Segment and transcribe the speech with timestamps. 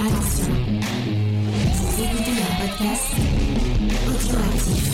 [0.00, 0.54] Attention,
[1.74, 3.14] vous écoutez un podcast
[4.06, 4.84] audioactif.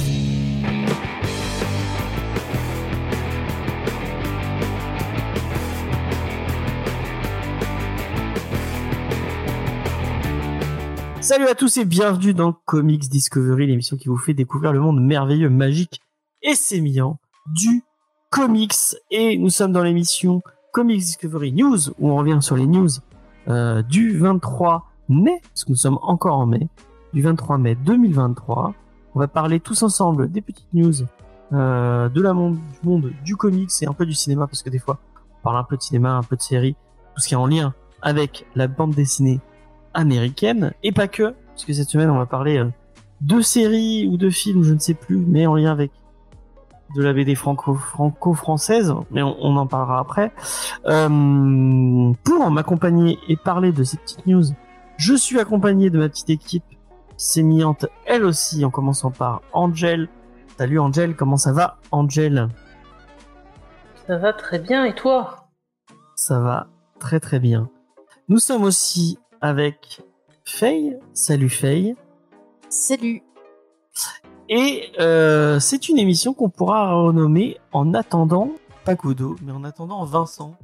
[11.20, 15.02] Salut à tous et bienvenue dans Comics Discovery, l'émission qui vous fait découvrir le monde
[15.02, 16.00] merveilleux, magique
[16.40, 17.18] et sémillant
[17.52, 17.82] du
[18.30, 18.72] comics.
[19.10, 20.40] Et nous sommes dans l'émission
[20.72, 22.88] Comics Discovery News, où on revient sur les news
[23.48, 26.68] euh, du 23 mai, parce que nous sommes encore en mai,
[27.12, 28.74] du 23 mai 2023.
[29.14, 30.94] On va parler tous ensemble des petites news
[31.52, 34.70] euh, de la monde, du monde du comics et un peu du cinéma, parce que
[34.70, 34.98] des fois,
[35.40, 36.74] on parle un peu de cinéma, un peu de série,
[37.14, 39.40] tout ce qui est en lien avec la bande dessinée
[39.94, 42.68] américaine et pas que parce que cette semaine on va parler euh,
[43.20, 45.92] de séries ou de films je ne sais plus mais en lien avec
[46.96, 50.32] de la BD franco franco française mais on, on en parlera après
[50.86, 54.44] Euh, pour m'accompagner et parler de ces petites news
[54.96, 56.64] je suis accompagné de ma petite équipe
[57.16, 60.08] sémillante elle aussi en commençant par Angel
[60.58, 62.48] salut Angel comment ça va Angel?
[64.06, 65.48] Ça va très bien, et toi?
[66.16, 67.68] Ça va très très bien
[68.28, 70.02] nous sommes aussi avec
[70.44, 71.94] Faye salut Faye
[72.70, 73.22] Salut.
[74.48, 78.50] Et euh, c'est une émission qu'on pourra renommer en attendant
[78.84, 80.56] pas Kodo, mais en attendant Vincent.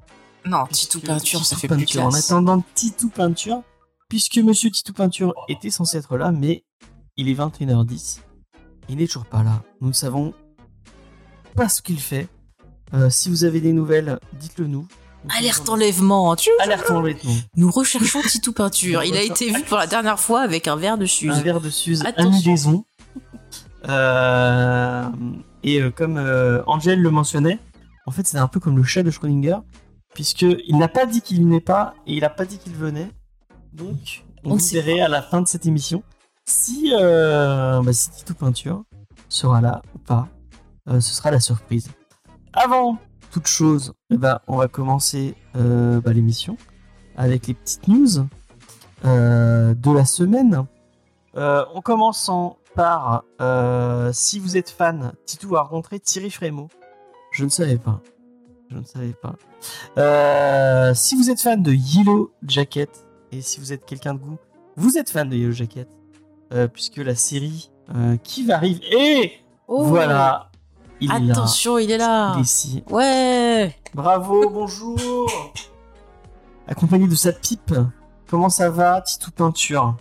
[0.44, 2.30] Non, Titou Peinture, ça fait plus Peinture, En classe.
[2.30, 3.62] attendant Titou Peinture,
[4.10, 6.64] puisque Monsieur Titou Peinture était censé être là, mais
[7.16, 8.18] il est 21h10.
[8.90, 9.62] Il n'est toujours pas là.
[9.80, 10.34] Nous ne savons
[11.54, 12.28] pas ce qu'il fait.
[12.92, 14.86] Euh, si vous avez des nouvelles, dites-le nous.
[15.38, 16.34] Alerte enlèvement.
[16.34, 16.50] Tu...
[16.60, 17.32] Alerte enlèvement.
[17.56, 19.04] Nous recherchons Titou Peinture.
[19.04, 21.30] Il a été vu pour la dernière fois avec un verre de Suze.
[21.30, 22.84] Un verre de Suze, Attention.
[23.88, 25.08] Euh,
[25.62, 27.58] et euh, comme euh, Angel le mentionnait,
[28.06, 29.56] en fait c'est un peu comme le chat de Schrödinger,
[30.14, 33.08] puisque il n'a pas dit qu'il venait pas et il n'a pas dit qu'il venait.
[33.72, 36.02] Donc on, On à la fin de cette émission
[36.46, 38.82] si, euh, bah, si Tito Peinture
[39.28, 40.28] sera là ou pas.
[40.88, 41.88] Euh, ce sera la surprise.
[42.52, 42.98] Avant
[43.30, 46.56] toute chose, eh ben, on va commencer euh, bah, l'émission
[47.16, 48.26] avec les petites news
[49.04, 50.66] euh, de la semaine.
[51.36, 53.24] En commençant par
[54.12, 56.68] si vous êtes fan, Titou a rencontré Thierry Frémaux.
[57.30, 58.00] Je ne savais pas.
[58.68, 60.94] Je ne savais pas.
[60.94, 64.38] Si vous êtes fan de Yellow Jacket, et si vous êtes quelqu'un de goût,
[64.76, 65.88] vous êtes fan de Yellow Jacket,
[66.52, 68.80] euh, puisque la série euh, qui va arriver.
[68.92, 69.32] Et
[69.72, 69.84] Oh.
[69.84, 70.50] voilà,
[71.00, 71.32] il est là.
[71.32, 72.32] Attention, il est là.
[72.34, 72.82] Il est ici.
[72.90, 73.74] Ouais.
[73.94, 75.30] Bravo, bonjour.
[76.66, 77.72] Accompagné de sa pipe.
[78.28, 79.96] Comment ça va, Titou Peinture?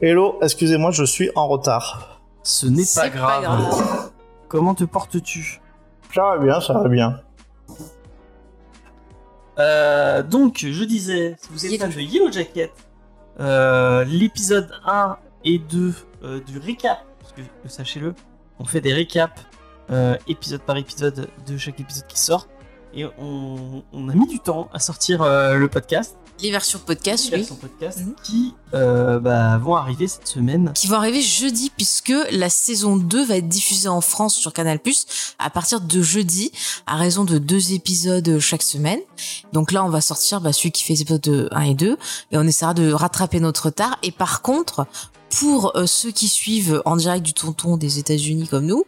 [0.00, 2.20] Hello, excusez-moi, je suis en retard.
[2.42, 3.42] Ce n'est pas pas grave.
[3.42, 4.10] grave.
[4.48, 5.60] Comment te portes-tu?
[6.12, 7.20] Ça va bien, ça va bien.
[9.58, 12.72] Euh, donc, je disais, si vous êtes fan de Yellow Jacket,
[13.40, 18.14] euh, l'épisode 1 et 2 euh, du récap, parce que sachez-le,
[18.58, 19.40] on fait des récaps
[20.26, 22.48] épisode par épisode de chaque épisode qui sort,
[22.94, 27.30] et on, on a mis du temps à sortir le podcast, Les versions podcast, les
[27.30, 27.36] oui.
[27.38, 28.14] versions podcast, Mhm.
[28.24, 30.72] qui euh, bah, vont arriver cette semaine.
[30.74, 34.80] Qui vont arriver jeudi puisque la saison 2 va être diffusée en France sur Canal+,
[35.38, 36.50] à partir de jeudi,
[36.88, 38.98] à raison de deux épisodes chaque semaine.
[39.52, 41.92] Donc là, on va sortir bah, celui qui fait les épisodes 1 et 2,
[42.32, 43.96] et on essaiera de rattraper notre retard.
[44.02, 44.86] Et par contre,
[45.30, 48.84] pour euh, ceux qui suivent en direct du tonton des États-Unis comme nous,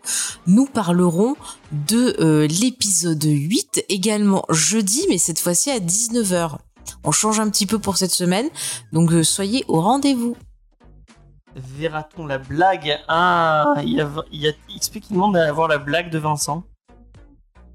[0.49, 1.37] nous parlerons
[1.89, 6.59] de euh, l'épisode 8 également jeudi, mais cette fois-ci à 19h.
[7.05, 8.49] On change un petit peu pour cette semaine,
[8.93, 10.37] donc euh, soyez au rendez-vous.
[11.57, 12.99] Verra-t-on la blague?
[13.09, 16.65] Ah, il y a, y a XP qui demande à avoir la blague de Vincent.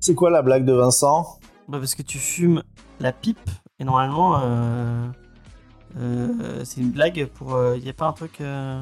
[0.02, 1.40] C'est quoi la blague de Vincent?
[1.68, 2.64] Bah parce que tu fumes
[3.00, 3.50] la pipe
[3.80, 5.08] et normalement euh,
[5.98, 8.82] euh, c'est une blague pour il y a pas un truc euh,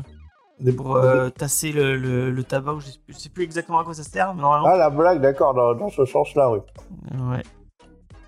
[0.59, 3.43] Des- pour euh, tasser le, le, le tabac ou je sais, plus, je sais plus
[3.43, 6.49] exactement à quoi ça sert mais normalement Ah, la blague, d'accord, dans, dans ce sens-là,
[6.49, 6.59] oui.
[7.19, 7.43] ouais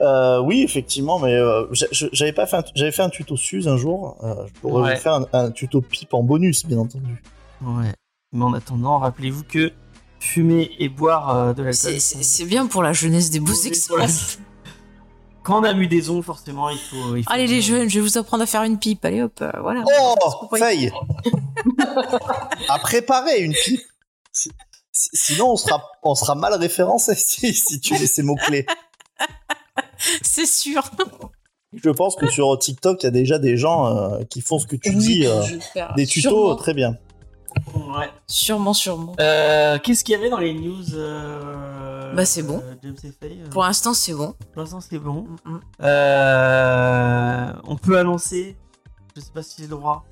[0.02, 3.68] Euh, oui, effectivement, mais euh, j'a- j'avais pas fait, un, j'avais fait un tuto Suze
[3.68, 4.16] un jour.
[4.24, 4.96] Euh, je pourrais Ouais.
[4.96, 7.22] vous faire un, un tuto pipe en bonus, bien entendu.
[7.62, 7.94] ouais
[8.32, 9.72] mais en attendant rappelez-vous que
[10.20, 14.06] fumer et boire euh, de l'alcool C'est- bien pour la jeunesse des beaux la- exploits.
[15.44, 17.96] quand on a mu des ongles forcément il faut, il faut Allez les jeunes, je
[18.00, 19.04] vais vous apprendre à faire une pipe.
[19.04, 19.84] Allez hop, euh, voilà.
[20.00, 20.56] Oh.
[20.58, 20.92] Faye
[22.68, 23.82] À préparer une pipe.
[24.32, 24.52] Si-
[24.92, 28.66] si- Sinon, on sera, on sera mal référencé si, si tu mets ces mots-clés.
[30.22, 30.84] C'est sûr.
[31.74, 34.66] Je pense que sur TikTok, il y a déjà des gens euh, qui font ce
[34.66, 35.42] que tu dis, euh,
[35.96, 36.98] des tutos Sûrement, très bien.
[37.76, 39.16] ouais sûrement, sûrement.
[39.20, 42.60] Euh, qu'est-ce qu'il y avait dans les news euh, Bah, c'est bon.
[42.66, 44.34] euh, James euh, Pour l'instant, c'est bon.
[44.54, 45.28] Pour l'instant, c'est bon.
[45.46, 45.62] Mm, mm.
[45.84, 48.58] Euh, on peut annoncer
[49.20, 50.06] je sais pas si j'ai le droit,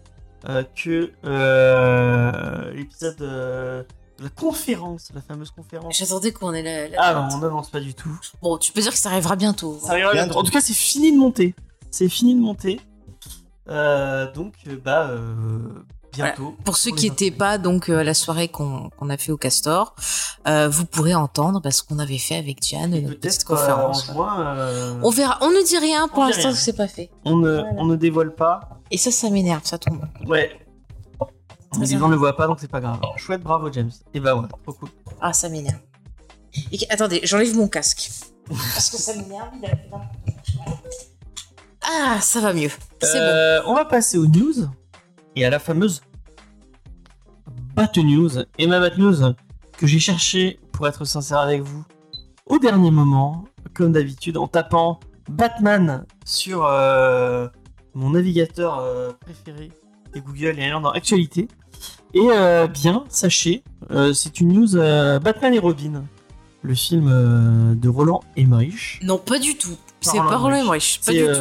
[0.49, 3.87] euh, que euh, l'épisode euh, de
[4.19, 5.97] la conférence, la fameuse conférence.
[5.97, 6.87] J'attendais qu'on ait la.
[6.89, 8.09] la Ah non, on n'avance pas du tout.
[8.41, 9.79] Bon, tu peux dire que ça arrivera bientôt.
[9.81, 10.27] Ça arrivera Bientôt.
[10.29, 10.39] bientôt.
[10.39, 11.55] En tout cas, c'est fini de monter.
[11.91, 12.79] C'est fini de monter.
[13.69, 15.59] Euh, donc, euh, bah, euh,
[16.13, 16.55] bientôt.
[16.63, 19.93] Pour ceux qui n'étaient pas donc euh, à la soirée qu'on a fait au Castor,
[20.47, 24.05] euh, vous pourrez entendre parce qu'on avait fait avec Diane Et notre petite euh, conférence.
[24.05, 25.37] juin, euh, On verra.
[25.41, 27.09] On ne dit rien pour l'instant, c'est pas fait.
[27.25, 27.69] on, ne, Voilà.
[27.77, 28.61] on ne dévoile pas.
[28.89, 29.99] Et ça, ça m'énerve, ça tombe.
[30.25, 30.49] Ouais.
[31.85, 32.99] Ça, Les gens ne le voient pas, donc c'est pas grave.
[33.17, 33.91] Chouette, bravo James.
[34.13, 34.89] Et bah ouais, trop cool.
[35.21, 35.79] Ah, ça m'énerve.
[36.71, 38.09] Et attendez, j'enlève mon casque.
[38.47, 39.49] Parce que ça m'énerve.
[41.83, 42.71] Ah, ça va mieux.
[43.01, 43.25] C'est bon.
[43.25, 44.53] Euh, On va passer aux news
[45.35, 46.01] et à la fameuse
[47.75, 48.29] Bat News.
[48.57, 49.33] Et ma Bat News
[49.77, 51.85] que j'ai cherché, pour être sincère avec vous,
[52.47, 53.45] au dernier moment,
[53.75, 54.99] comme d'habitude, en tapant
[55.29, 57.47] Batman sur euh,
[57.93, 59.71] mon navigateur euh, préféré
[60.15, 61.47] et Google et allant dans Actualité.
[62.13, 66.03] Et euh, bien, sachez, euh, c'est une news euh, Batman et Robin,
[66.63, 68.99] le film euh, de Roland Emmerich.
[69.03, 69.75] Non, pas du tout.
[70.01, 71.01] C'est pas Roland Emmerich.
[71.05, 71.31] Pas du tout.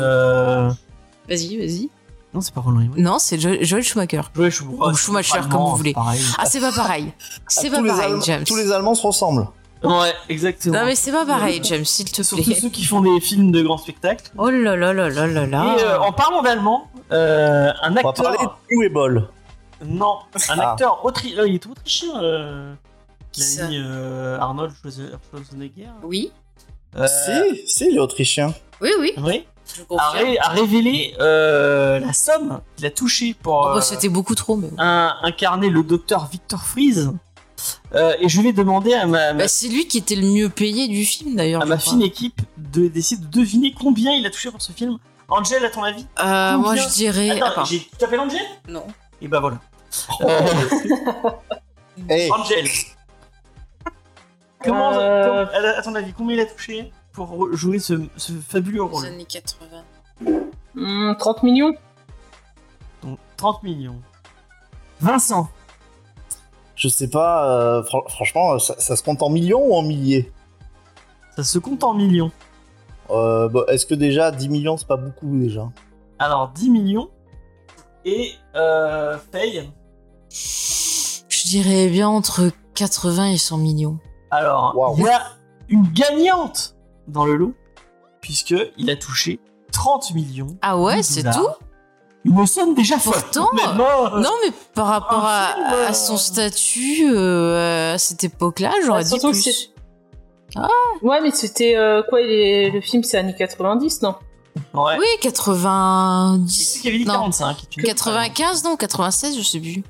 [1.28, 1.90] Vas-y, vas-y.
[2.34, 3.02] Non, c'est pas Roland Emmerich.
[3.02, 4.22] Non, c'est Jo- Joel Schumacher.
[4.34, 4.90] Joël Schumacher.
[4.92, 5.92] Ou Schumacher, comme vous voulez.
[5.92, 6.20] pareil.
[6.38, 7.12] Ah, c'est pas pareil.
[7.48, 8.44] C'est Ah, pas tous les pareil, Allemands- James.
[8.44, 9.48] Tous les Allemands se ressemblent.
[9.86, 10.78] Ouais, exactement.
[10.78, 12.54] Non, mais c'est pas pareil, James, s'il te Surtout plaît.
[12.60, 14.30] ceux qui font des films de grand spectacle.
[14.38, 15.76] Oh là là là là là là.
[15.78, 18.14] Et euh, en parlant d'allemand, euh, un On va acteur.
[18.14, 19.22] parler de.
[19.84, 20.18] Non,
[20.48, 20.70] un Ah.
[20.72, 21.44] acteur autrichien.
[21.44, 22.22] il est autrichien.
[22.22, 22.74] Euh...
[23.32, 25.88] Qui a mis euh, Arnold Schwarze- Schwarzenegger.
[26.02, 26.32] Oui,
[26.96, 28.54] Euh, Si, si, il est autrichien.
[28.80, 29.44] oui, oui, Oui.
[29.76, 33.80] je A, ré- a révélé euh, la somme qu'il a touchée pour Oh, bah, euh,
[33.82, 37.08] C'était beaucoup trop, mais un- incarner le docteur Victor Fries.
[37.94, 40.48] Euh, et je vais demander à ma, ma- Bah, c'est lui qui était le mieux
[40.48, 41.62] payé du film, d'ailleurs.
[41.62, 41.92] à ma crois.
[41.92, 44.98] fine équipe de- d'essayer de deviner combien il a touché pour ce film.
[45.28, 47.30] Angel, à ton avis Euh, moi, je dirais.
[47.30, 47.64] Attends, Attends.
[47.64, 48.40] j'ai- tu t'appelles Angel?
[48.68, 48.86] Non.
[49.20, 49.58] Et bah voilà.
[50.20, 50.40] Euh,
[52.10, 52.66] Hey, Angel.
[54.62, 55.46] Comment, Euh,
[55.78, 59.24] à, ton avis, combien il a touché pour jouer ce, ce fabuleux Les rôle années
[59.24, 60.44] 80.
[60.74, 61.74] Hmm, 30 millions
[63.02, 64.00] Donc 30 millions.
[65.00, 65.48] Vincent.
[66.76, 70.32] Je sais pas, euh, fran- franchement, ça, ça se compte en millions ou en milliers?
[71.37, 72.31] Ça se compte en millions.
[73.11, 75.69] euh, bah, Est-ce que déjà 10 millions, c'est pas beaucoup déjà?
[76.19, 77.08] Alors 10 millions.
[78.05, 79.70] Et euh, Faye.
[80.31, 83.99] Je dirais bien entre 80 et 100 millions.
[84.31, 85.23] Alors, il y a
[85.69, 86.76] une gagnante
[87.08, 87.55] dans le lot.
[88.20, 89.38] Puisque il a touché
[89.73, 90.56] 30 millions.
[90.62, 91.58] Ah ouais, c'est dollars.
[92.26, 92.96] Tout Une somme déjà.
[92.99, 93.49] Pourtant,
[94.20, 99.00] Non, mais par rapport à, film, euh, à son statut euh, à cette époque-là, j'aurais
[99.00, 99.73] Ah, dit plus.
[101.02, 104.14] Ouais, mais c'était euh, quoi il est- Le film, c'est années 90, non?
[104.73, 104.94] Ouais.
[104.99, 106.78] Oui, Et c'est 90.
[106.81, 107.12] qui avait dit Non.
[107.14, 107.56] 45.
[107.56, 109.82] qui est une- 95, non, 96, je sais plus.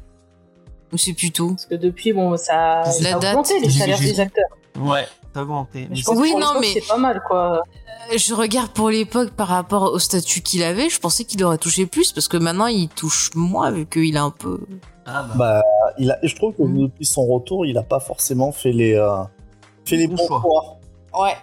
[0.92, 1.50] Ou c'est plutôt.
[1.50, 4.44] Parce que depuis, bon, ça, La ça a date, augmenté les salaires des acteurs.
[4.78, 5.06] Ouais,
[5.44, 7.54] Mais que Oui, non, mais- C'est pas mal, quoi.
[8.12, 11.58] Euh, Je regarde pour l'époque par rapport au statut qu'il avait, je pensais qu'il aurait
[11.58, 14.60] touché plus parce que maintenant il touche moins vu qu'il a un peu.
[15.06, 15.34] Ah bah.
[15.36, 15.62] Bah,
[15.98, 16.82] il a, je trouve que Mm.
[16.82, 19.22] depuis son retour, il a pas forcément fait les, euh,
[19.84, 20.40] fait les Bon bons choix.
[20.40, 20.78] choix.
[21.24, 21.34] Ouais.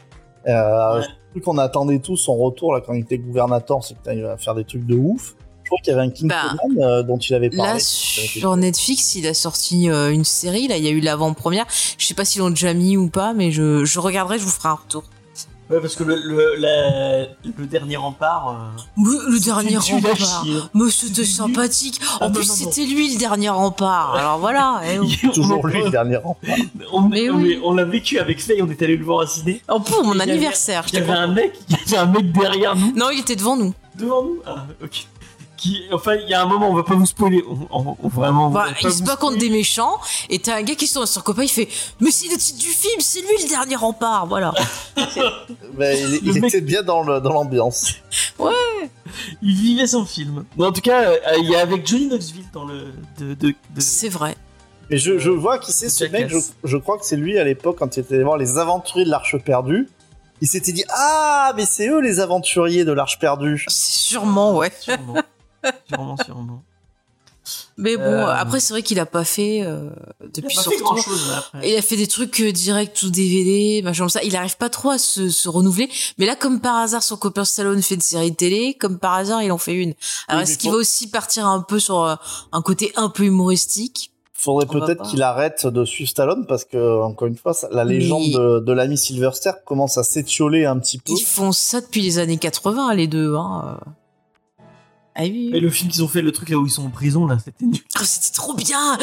[0.47, 1.01] Euh, Ouais.
[1.35, 4.37] Je trouve qu'on attendait tous son retour là quand il était gouvernateur, c'est qu'il va
[4.37, 5.35] faire des trucs de ouf.
[5.73, 7.73] Crois qu'il y avait un King Bah, Conan, euh, dont il avait parlé.
[7.73, 10.67] Là, sur Netflix, il a sorti euh, une série.
[10.67, 11.65] Là, il y a eu l'avant-première.
[11.97, 14.51] Je sais pas s'ils l'ont déjà mis ou pas, mais je, je regarderai, je vous
[14.51, 15.03] ferai un retour.
[15.69, 17.21] Ouais, parce que le, le, la-
[17.57, 18.49] le dernier rempart.
[18.99, 20.15] euh, le dernier rempart.
[20.17, 20.59] chier.
[20.73, 21.99] Mais c'était sympathique.
[22.19, 24.13] Ah En non, plus, c'était lui le dernier rempart.
[24.15, 24.81] Alors voilà.
[24.93, 25.05] eh oh.
[25.33, 26.37] Toujours lui le dernier rang.
[26.91, 27.59] On, Mais on- oui.
[27.63, 29.61] on l'a vécu avec Faye, on est allé le voir à ciné.
[29.69, 30.85] En pour mon Il y avait- anniversaire.
[30.91, 33.37] Il y avait un mec, il y avait un mec derrière nous, Non, il était
[33.37, 33.73] devant nous.
[33.97, 34.39] devant nous.
[34.45, 35.07] Ah, ok.
[35.63, 37.41] Qui, enfin, il y a un moment, on va pas vous spoiler.
[37.47, 38.47] On, on- on- vraiment.
[38.47, 39.97] on Bah, il se bat contre des méchants
[40.29, 41.69] et t'as un gars qui se tourne sur son copain, il fait
[42.01, 44.53] Mais c'est le titre du film, c'est lui le dernier rempart, voilà.
[45.77, 47.93] Mais il, il Le mec- était bien dans le- dans l'ambiance.
[49.41, 50.43] Il vivait son film.
[50.57, 52.91] Mais en tout cas, euh, il y a avec Johnny Knoxville dans le.
[53.19, 54.35] De, de, de- C'est vrai.
[54.89, 56.27] Mais je, je vois qui c'est ce mec.
[56.29, 59.05] Je, je crois que c'est lui à l'époque quand il était allé voir les aventuriers
[59.05, 59.87] de l'Arche perdue.
[60.41, 63.63] Il s'était dit ah mais c'est eux les aventuriers de l'Arche perdue.
[63.69, 64.73] Sûrement, ouais.
[64.77, 65.15] Sûrement.
[65.89, 66.63] Sûrement, sûrement.
[67.75, 69.89] Mais bon, Euh, après, c'est vrai qu'il a pas fait euh,
[70.23, 71.13] Il depuis son fait grand retour.
[71.61, 74.23] Il a fait des trucs euh, direct ou DVD, machin comme ça.
[74.23, 75.89] Il arrive pas trop à se, se renouveler.
[76.17, 78.75] Mais là, comme par hasard, son copain Stallone fait une série de télé.
[78.79, 79.93] Comme par hasard, il en fait une.
[80.29, 82.15] Alors, Oui, est-ce qu'il faut- va aussi partir un peu sur euh,
[82.53, 84.11] un côté un peu humoristique?
[84.31, 88.23] Faudrait peut-être qu'il arrête de suivre Stallone parce que encore une fois ça- la légende
[88.27, 91.11] Mais- de, de l'ami Sylvester commence à s'étioler un petit peu.
[91.13, 93.35] Ils font ça depuis les années 80, les deux.
[93.35, 93.79] Hein.
[95.15, 95.51] Ah oui.
[95.53, 97.37] Et le film qu'ils ont fait, le truc là où ils sont en prison, là,
[97.43, 97.77] c'était nul.
[97.99, 98.97] Oh, c'était trop bien.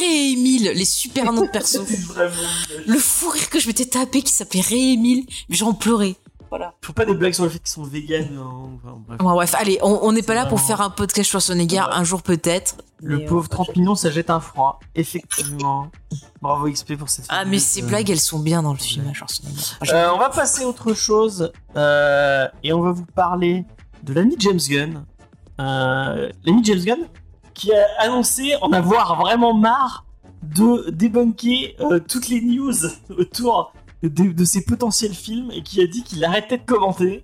[0.00, 1.82] Et Emile, les super noms de perso.
[2.08, 2.34] vraiment
[2.86, 6.16] Le fou rire que je m'étais tapé qui s'appelait Emile, mais j'en pleurais.
[6.48, 6.74] Voilà.
[6.82, 8.36] Faut pas des blagues sur le fait qu'ils sont véganes.
[8.38, 9.18] hein, enfin, bref.
[9.18, 11.86] Bref, allez, on n'est pas là pour faire un podcast Schwarzenegger, Ouais.
[11.92, 12.76] un jour peut-être.
[13.00, 14.78] Le Mais, euh, pauvre 30 millions, ça jette un froid.
[14.94, 15.90] Effectivement.
[16.42, 19.12] Bravo XP pour cette Ah, mais ces euh, blagues, elles sont bien dans le film,
[19.14, 19.94] Schwarzenegger.
[19.94, 23.64] Euh, on va passer à autre chose euh, et on va vous parler
[24.02, 25.04] de l'ami James Gunn.
[25.60, 27.00] Euh, l'ami James Gunn
[27.54, 30.04] qui a annoncé en avoir vraiment marre
[30.42, 32.72] de débunker euh, toutes les news
[33.10, 37.22] autour de, de ses potentiels films et qui a dit qu'il arrêtait de commenter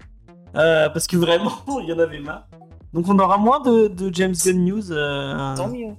[0.54, 2.46] euh, parce que vraiment il y en avait marre.
[2.92, 4.92] Donc on aura moins de, de James Gunn news.
[4.92, 5.94] euh, mieux.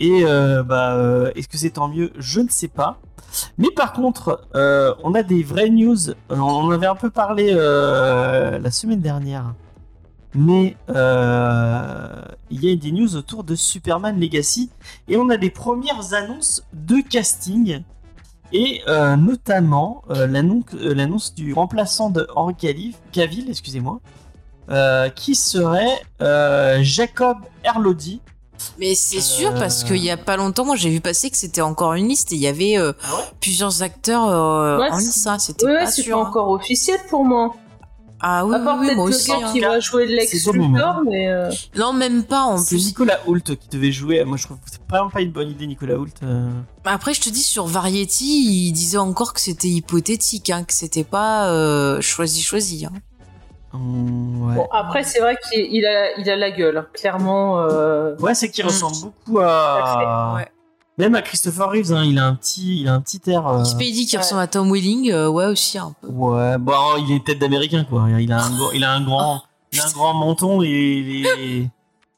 [0.00, 2.10] et euh, bah, euh, est-ce que c'est tant mieux?
[2.18, 2.98] Je ne sais pas.
[3.58, 5.96] Mais par contre, on a des vraies news.
[6.30, 9.54] On en avait un peu parlé la semaine dernière.
[10.40, 14.70] Mais euh, il y a des news autour de Superman Legacy.
[15.08, 17.82] Et on a des premières annonces de casting.
[18.52, 22.54] Et euh, notamment euh, l'annonce du remplaçant de Henry
[23.12, 24.00] Cavill, excusez-moi,
[24.70, 28.20] euh, qui serait euh, Jacob Erlodi.
[28.78, 29.58] Mais c'est sûr, Euh.
[29.58, 32.32] parce qu'il y a pas longtemps, moi j'ai vu passer que c'était encore une liste
[32.32, 33.22] et il y avait euh, Ah ouais?
[33.40, 36.16] plusieurs acteurs euh, Ouais, en liste, ça, c'était Ouais, pas c'est sûr.
[36.16, 36.28] pas hein.
[36.28, 37.54] encore officiel pour moi.
[38.20, 39.32] Ah oui, à part oui, oui, peut-être moi le aussi.
[39.32, 39.52] hein.
[39.52, 40.52] qui va jouer Lex C'est.
[40.52, 42.86] Luthor, mais euh, Non, même pas en C'est plus.
[42.86, 44.24] Nicolas Hoult qui devait jouer.
[44.24, 46.10] Moi, je trouve que c'est vraiment pas une bonne idée, Nicolas Hoult.
[46.24, 46.50] euh.
[46.84, 48.24] Après, je te dis, sur Variety,
[48.68, 52.86] il disait encore que c'était hypothétique, hein, que c'était pas euh, choisi, choisi.
[52.86, 52.92] Hein.
[53.74, 54.54] Hum, ouais.
[54.54, 57.60] bon, après c'est vrai qu'il il a, il a la gueule, clairement.
[57.60, 58.68] euh, Ouais, c'est qu'il Mm.
[58.68, 60.32] ressemble beaucoup à.
[60.36, 60.48] Ouais.
[60.98, 63.46] Même à Christopher Reeves, hein, il a un petit, il a un petit air.
[63.46, 64.22] euh, Xpedi qui ouais.
[64.22, 66.08] ressemble à Tom Welling, euh, ouais, aussi un peu.
[66.08, 66.72] Ouais, bon,
[67.06, 68.06] il est tête d'américain quoi.
[68.18, 70.66] Il a un, gros- il a un grand, il a un grand menton et.
[71.38, 71.68] et-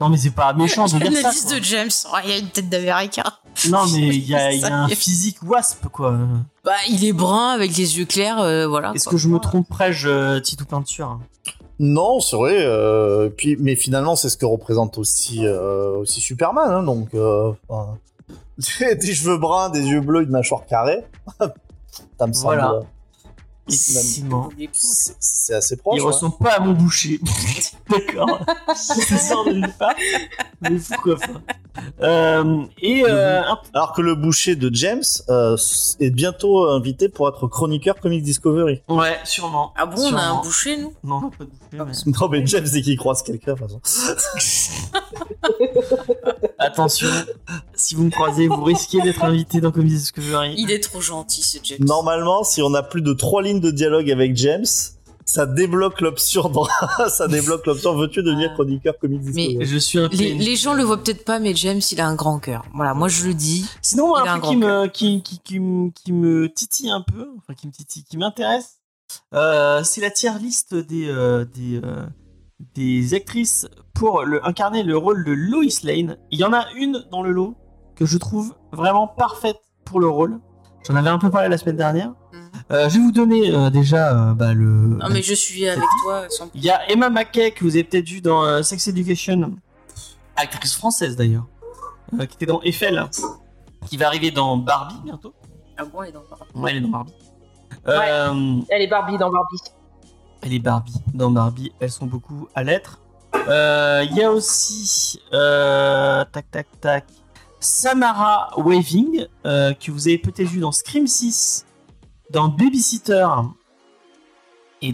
[0.01, 1.31] Non mais c'est pas méchant de dire ça.
[1.49, 1.59] Quoi.
[1.59, 3.25] de James, oh, il a une tête d'américain.
[3.69, 6.17] Non mais il y a, y un physique wasp quoi.
[6.65, 8.93] Bah, il est brun avec les yeux clairs, euh, voilà.
[8.95, 11.19] Est-ce que je me tromperais-je, euh, Titou Peinture
[11.79, 12.57] Non, c'est vrai.
[12.61, 16.71] euh, puis, mais finalement, c'est ce que représente aussi, euh, aussi Superman.
[16.71, 17.53] hein, donc, euh,
[18.81, 21.05] des, cheveux bruns, des yeux bleus, une mâchoire carrée.
[22.19, 22.87] Ça me semble.
[23.73, 24.49] Effectivement.
[24.73, 25.97] C'est c'est assez proche.
[25.97, 26.07] Il ouais.
[26.07, 27.21] ressemble pas à mon boucher.
[27.91, 28.41] D'accord.
[28.77, 29.95] c'est ça, on ne pas.
[30.63, 33.43] Mais pourquoi pas euh, Et euh,
[33.75, 35.57] Alors que le boucher de James euh,
[35.99, 38.83] est bientôt invité pour être chroniqueur Comic Discovery.
[38.89, 39.73] ouais, sûrement.
[39.77, 40.93] Ah bon, on a un boucher, nous?
[41.03, 42.03] Non, on pas de boucher.
[42.07, 43.81] mais- Non, mais James, dès qu'il croise quelqu'un, de toute façon.
[46.59, 47.09] Attention,
[47.75, 50.55] si vous me croisez, vous risquez d'être invité dans Comedy Discovery.
[50.59, 51.79] Il est trop gentil, ce James.
[51.81, 54.65] Normalement, si on a plus de trois lignes de dialogue avec James,
[55.25, 56.67] ça débloque l'option dans...
[57.09, 58.55] ça débloque l'option veux-tu devenir Ah.
[58.55, 61.81] chroniqueur Comic Mais- Je suis un Les, les gens le voient peut-être pas, mais James,
[61.93, 62.65] il a un grand cœur.
[62.75, 63.65] Voilà, moi je le dis.
[63.83, 67.29] Sinon, un un truc qui me, qui, qui, qui, me- qui me titille un peu,
[67.39, 68.79] enfin qui me titille, qui m'intéresse,
[69.35, 72.05] euh, c'est la tier liste des, euh, des, euh,
[72.75, 76.17] des actrices pour le, incarner le rôle de Lois Lane.
[76.33, 77.55] Il y en a une dans le lot
[77.97, 80.41] que je trouve vraiment parfaite pour le rôle.
[80.89, 82.15] J'en avais un peu parlé la semaine dernière.
[82.71, 84.65] Euh, je vais vous donner euh, déjà euh, bah, le.
[84.67, 86.27] Non, mais je suis avec toi.
[86.29, 89.53] sans- Il y a Emma Mackey que vous avez peut-être vu dans Sex Education,
[90.37, 91.47] actrice française d'ailleurs,
[92.19, 93.05] qui était dans Eiffel,
[93.89, 95.35] qui va arriver dans Barbie bientôt.
[95.77, 97.13] Ah bon, elle est dans le Ouais, elle est dans Barbie.
[97.89, 98.61] Euh,
[100.43, 101.71] Elle est Barbie dans Barbie.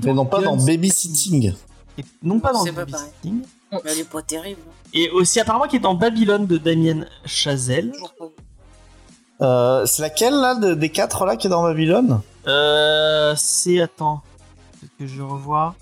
[0.07, 1.55] Mais non pas dans Babysitting.
[1.99, 3.43] et non pas dans C'est pas Babysitting.
[3.73, 4.61] Mais elle est pas terrible.
[4.95, 7.93] Et aussi apparemment qui est dans Babylone de Damien Chazelle.
[8.19, 8.26] Pas.
[9.47, 14.23] Euh, c'est laquelle là de- des quatre là qui est dans Babylone Euh, c'est attends
[14.99, 15.75] que je revois.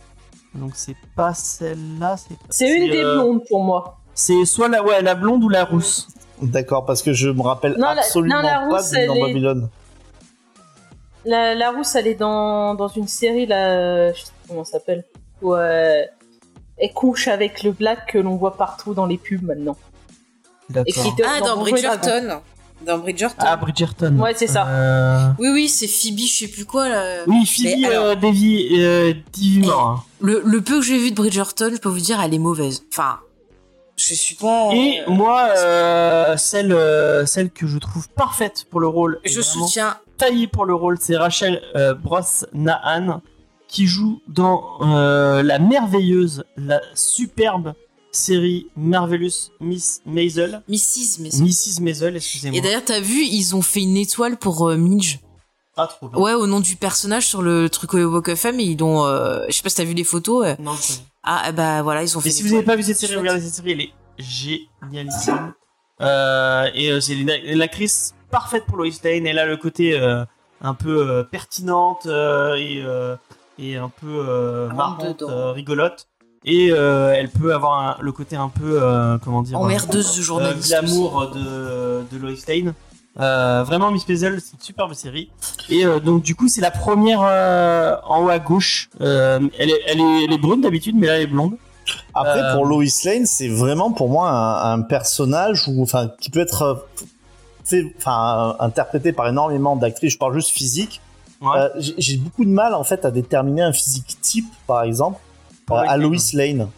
[0.54, 3.99] Donc c'est pas celle-là, c'est pas- C'est une des euh, blondes pour moi.
[4.14, 6.08] C'est soit la ouais la blonde ou la rousse.
[6.42, 9.14] D'accord, parce que je me rappelle Non, la- absolument non, la pas rousse, d'elle dans
[9.14, 9.68] elle est- Babylone.
[11.24, 14.72] La, la rousse, elle est dans, dans une série, là, je sais pas comment ça
[14.72, 15.04] s'appelle,
[15.42, 16.02] où euh,
[16.76, 19.76] elle couche avec le black que l'on voit partout dans les pubs maintenant.
[20.70, 20.84] De-
[21.26, 21.70] Ah, dans et.
[21.70, 22.40] Bridgerton.
[22.84, 23.36] Dans Bridgerton.
[23.46, 24.18] Ah Bridgerton.
[24.18, 24.66] Ouais, c'est ça.
[24.68, 27.22] Euh, Oui, oui, c'est Phoebe, je sais plus quoi là.
[27.26, 30.02] Oui, Phoebe alors- euh, Davy, euh, Divimore, hein.
[30.20, 32.82] Le, le peu que j'ai vu de Bridgerton, je peux vous dire, elle est mauvaise.
[32.92, 33.18] Enfin,
[33.96, 34.70] je suis pas.
[34.72, 39.40] Et euh, moi, euh, celle, euh, celle que je trouve parfaite pour le rôle, je
[39.40, 39.96] soutiens.
[40.16, 43.20] taillée pour le rôle, c'est Rachel euh, Brosnahan
[43.68, 44.78] qui joue dans
[45.42, 47.74] La Merveilleuse, la superbe
[48.12, 50.62] série Marvelous Miss Maisel.
[50.68, 51.18] Mrs.
[51.18, 51.80] mais Mrs.
[51.80, 52.56] Maisel, excusez-moi.
[52.56, 55.18] Et d'ailleurs, t'as vu, ils ont fait une étoile pour Midge.
[55.76, 56.20] Ah, trop bien.
[56.20, 59.04] Ouais, au nom du personnage sur le truc au Walk of Fame, ils ont,
[59.48, 60.56] je sais pas si t'as vu les photos.
[60.60, 61.08] Non, je connais.
[61.24, 62.28] Ah, bah voilà, ils ont fait.
[62.28, 65.54] Une si vous n'avez pas vu cette série, regardez cette série, elle est génialissime.
[66.00, 69.26] Euh, et euh, c'est une, une actrice parfaite pour Lois Lane.
[69.26, 70.24] Elle a le côté euh,
[70.60, 72.82] un peu euh, pertinente euh, et,
[73.58, 75.22] et un peu marrante,
[75.54, 76.08] rigolote.
[76.44, 78.78] Et elle peut avoir un- le côté un peu,
[79.24, 80.68] comment dire, Emmerdeuse de euh, journaliste.
[80.68, 82.74] glamour de, de Lois Lane.
[83.21, 85.30] Euh, vraiment, Miss Maisel, c'est une superbe série.
[85.68, 88.90] Et euh, donc, du coup, c'est la première euh, en haut à gauche.
[89.00, 91.56] Elle, est, elle, est, elle est brune d'habitude, mais là, elle est blonde.
[92.14, 96.40] Après, pour Lois Lane, c'est vraiment pour moi un, un personnage où, enfin, qui peut
[96.40, 96.87] être
[97.99, 100.14] enfin, interprété par énormément d'actrices.
[100.14, 101.00] Je parle juste physique.
[101.40, 101.68] Ouais.
[101.76, 105.21] J'ai beaucoup de mal en fait à déterminer un physique type, par exemple,
[105.71, 105.97] à.
[105.97, 106.68] Lois Lane.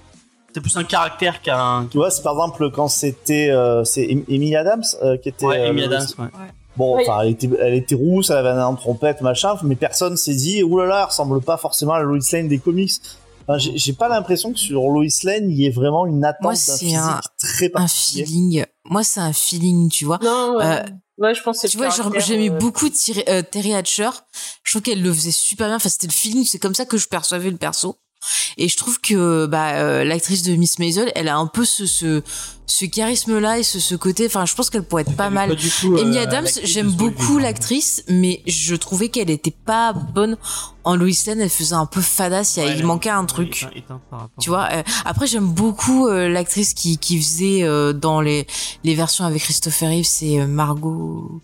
[0.56, 1.86] C'est plus un caractère qu'un.
[1.90, 5.44] Tu vois, c'est par exemple quand c'était euh, c'est Em- Amy Adams euh, qui était
[5.44, 6.28] Ouais, euh, Amy Adams, ouais.
[6.78, 7.02] Bon, Oui.
[7.22, 10.62] elle était, elle était rousse, elle avait un énorme trompette, machin, mais personne s'est dit,
[10.62, 12.92] oulala, elle ressemble pas forcément à la Lois Lane des comics.
[13.46, 16.52] Enfin, j'ai pas l'impression que sur Lois Lane, il y ait vraiment une attente Moi,
[16.52, 18.25] d'un c'est physique un- très Un particulier.
[18.25, 18.64] feeling.
[18.86, 20.18] Moi, c'est un feeling, tu vois.
[20.22, 20.64] Non, ouais.
[20.64, 20.82] Euh,
[21.18, 24.08] ouais, je pense que Tu vois, j'aimais euh, beaucoup Thierry- euh, Terry Hatcher.
[24.64, 25.76] Je trouve qu'elle le faisait super bien.
[25.76, 26.44] Enfin, c'était le feeling.
[26.44, 27.96] C'est comme ça que je percevais le perso.
[28.58, 31.85] Et je trouve que bah euh, l'actrice de Miss Maisel, elle a un peu ce
[31.87, 32.23] ce,
[32.66, 34.26] ce charisme là et ce, ce côté.
[34.26, 35.54] Enfin, je pense qu'elle pourrait être pas mal.
[35.54, 40.37] du tout, Amy euh, Adams, j'aime beaucoup l'actrice, mais je trouvais qu'elle était pas bonne
[40.85, 41.40] en Lois Lane.
[41.42, 42.56] Elle faisait un peu fadasse.
[42.56, 43.62] Il, Ouais, manquait un truc.
[43.62, 44.42] éteint- éteint par rapport.
[44.42, 48.46] Tu vois, euh, après j'aime beaucoup euh, l'actrice qui, qui faisait euh, dans les,
[48.85, 51.40] les versions avec Christopher Reeve, c'est Margot.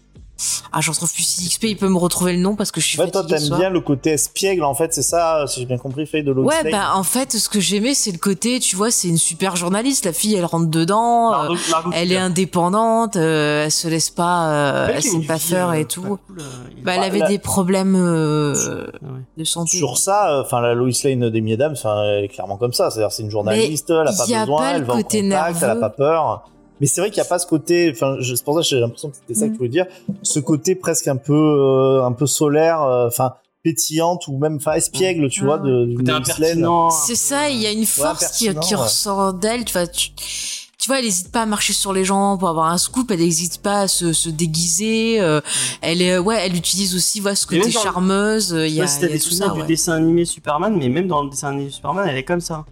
[0.72, 3.00] Ah, j'en trouve plus XP, il peut me retrouver le nom parce que je suis
[3.00, 5.78] En fait, toi, t'aimes bien le côté espiègle, en fait, c'est ça, si j'ai bien
[5.78, 8.74] compris, fait de Lois Ouais, bah en fait, ce que j'aimais, c'est le côté, tu
[8.76, 10.04] vois, c'est une super journaliste.
[10.04, 14.10] La fille, elle rentre dedans, euh, Margot- Margot elle est indépendante, euh, elle se laisse
[14.10, 16.02] pas, euh, Elle elle qui a se une fait pas euh, et tout.
[16.02, 16.42] cool, euh,
[16.76, 19.08] il- Bah, elle avait la- des problèmes euh, Ouais.
[19.36, 19.76] de santé.
[19.76, 22.90] Sur ça, euh, enfin, la Lois Lane d'Amy Adams, enfin, elle est clairement comme ça.
[22.90, 25.56] C'est-à-dire, c'est une journaliste, elle a pas besoin, pas elle le va en côté contact,
[25.58, 25.80] elle a nerveux.
[25.80, 26.44] pas peur.
[26.82, 28.66] Mais c'est vrai qu'il n'y a pas ce côté, enfin, je- c'est pour ça que
[28.66, 29.52] j'ai l'impression que c'était ça que Mm.
[29.52, 29.86] tu voulais dire,
[30.22, 34.72] ce côté presque un peu, euh, un peu solaire, euh, enfin, pétillante ou même, enfin,
[34.72, 35.46] espiègle, tu Mm.
[35.46, 36.90] vois, de, de.
[37.06, 38.80] C'est ça, il y a une force qui, qui ouais.
[38.82, 39.64] ressort d'elle.
[39.64, 42.66] Tu vois, tu, tu vois, elle hésite pas à marcher sur les gens pour avoir
[42.72, 43.12] un scoop.
[43.12, 45.20] Elle hésite pas à se, se déguiser.
[45.20, 45.40] euh,
[45.80, 48.50] elle est, ouais, elle utilise aussi, voilà, ce côté charmeuse.
[48.50, 49.66] Il y a, y des tout souvenirs ça, du ouais.
[49.68, 52.64] dessin animé Superman, mais même dans le dessin animé Superman, elle est comme ça.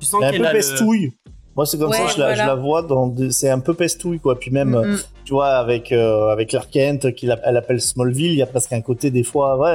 [0.00, 1.12] Tu sens Elle est qu'elle un a peu le- pestouille.
[1.58, 2.42] Moi, c'est comme Ouais, ça je, la, voilà.
[2.44, 4.38] je la vois dans des- c'est un peu pestouille, quoi.
[4.38, 4.98] Puis même, Mm, mm.
[5.24, 8.46] tu vois, avec, euh, avec Clark Kent, qu'il a- elle appelle Smallville, il y a
[8.46, 9.68] presque un côté, des fois, ouais,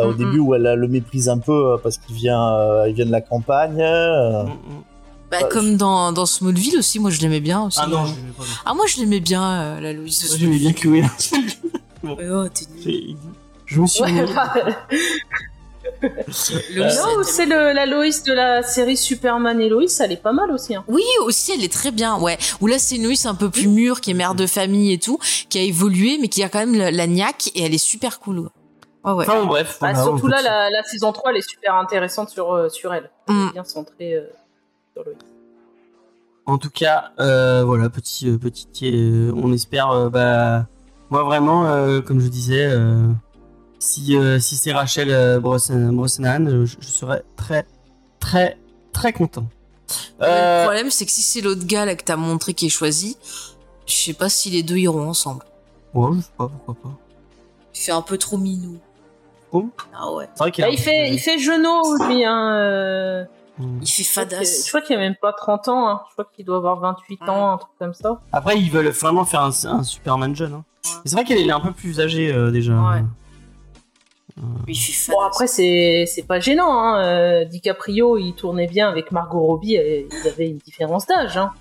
[0.00, 2.94] euh, au début où elle le méprise un peu euh, parce qu'il vient, euh, il
[2.96, 3.80] vient de la campagne.
[3.80, 4.42] euh.
[4.42, 4.48] Mm.
[5.30, 7.78] Bah, comme dans, dans Smallville aussi, moi je l'aimais bien aussi.
[7.80, 8.06] Ah non, euh.
[8.06, 8.42] je l'aimais pas.
[8.64, 11.02] Ah, moi je l'aimais bien, euh, la Louise de Moi, J'aimais bien Chloé.
[11.18, 11.54] Smallville.
[12.32, 12.66] Oh, t'es
[13.64, 14.52] Je me suis Ouais, bah,
[16.02, 16.08] non,
[17.18, 20.50] elle- c'est le, la Loïs de la série Superman et Loïs, elle est pas mal
[20.50, 20.74] aussi.
[20.74, 20.84] Hein.
[20.88, 22.38] Oui, aussi, elle est très bien, ouais.
[22.60, 24.98] Où là, c'est une Louise un peu plus mûre, qui est mère de famille et
[24.98, 27.78] tout, qui a évolué, mais qui a quand même la, la niaque, et elle est
[27.78, 28.38] super cool.
[29.04, 29.24] Ouais, ouais.
[29.26, 29.78] Enfin, bon, bref.
[29.80, 32.92] Bah, surtout on là, la, la saison 3, elle est super intéressante sur, euh, sur
[32.92, 33.10] elle.
[33.28, 33.48] Elle Mm.
[33.48, 34.22] est bien centrée euh,
[34.92, 35.16] sur Loïs.
[36.48, 40.66] En tout cas, euh, voilà, petit, euh, petit, euh, on espère, euh, bah,
[41.10, 43.08] moi vraiment, euh, comme je disais, euh,
[43.78, 47.66] si, euh, si c'est Rachel euh, Brosnan, Brosnan, je, je serais très,
[48.20, 48.56] très,
[48.92, 49.46] très content.
[50.20, 52.66] Mais Euh, Le problème, c'est que si c'est l'autre gars là que t'as montré qui
[52.66, 53.16] est choisi,
[53.86, 55.44] je sais pas si les deux iront ensemble.
[55.94, 56.96] ouais, je sais pas, pourquoi pas.
[57.74, 58.78] Il fait un peu trop minou.
[59.52, 59.68] Oh.
[59.94, 60.28] Ah ouais.
[60.34, 62.24] C'est vrai qu'il a Bah, il, fait, il fait genou, lui.
[62.24, 63.26] Hein.
[63.58, 64.62] Il fait je crois qu'il- fadasse.
[64.64, 65.88] Je crois qu'il a même pas 30 ans.
[65.88, 66.00] Hein.
[66.08, 68.20] Je crois qu'il doit avoir 28 ans, un truc comme ça.
[68.32, 70.54] Après, ils veulent vraiment faire un, un Superman jeune.
[70.54, 70.64] Hein.
[71.04, 72.72] C'est vrai qu'elle est un peu plus âgée euh, déjà.
[72.74, 73.02] Ouais.
[74.68, 75.16] Il fait fadasse.
[75.16, 76.70] Bon, après, c'est c'est pas gênant.
[76.78, 77.04] Hein.
[77.04, 79.74] euh, DiCaprio, il tournait bien avec Margot Robbie.
[79.76, 81.36] et Ils avaient une différence d'âge.
[81.36, 81.52] Hein.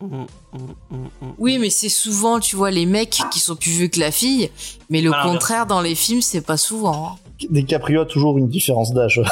[0.00, 0.58] Mm, mm,
[0.90, 1.32] mm.
[1.38, 4.50] Oui, mais c'est souvent, tu vois, les mecs qui sont plus vieux que la fille,
[4.90, 7.12] mais le contraire dans les films, c'est pas souvent.
[7.14, 7.16] hein.
[7.50, 9.22] DiCaprio a toujours une différence d'âge.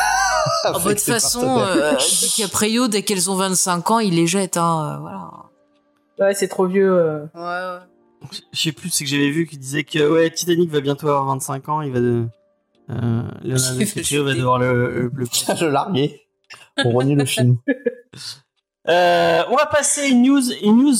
[0.64, 4.56] Ah, bah, de toute façon, euh, DiCaprio, dès qu'elles ont 25 ans, il les jette,
[4.56, 5.30] hein, euh, voilà.
[6.20, 6.92] Ouais, c'est trop vieux.
[6.98, 7.24] euh.
[7.34, 7.40] Ouais,
[8.30, 8.38] ouais.
[8.52, 11.26] Je sais plus, c'est que j'avais vu qu'il disait que ouais, Titanic va bientôt avoir
[11.26, 12.24] 25 ans, il va de.
[12.90, 14.38] Euh, Leonardo va DiCaprio va chuter.
[14.40, 15.10] devoir le.
[15.14, 16.20] le, le- larguer
[16.82, 17.58] pour renier le film.
[18.88, 20.94] Euh, on va passer à une news, une news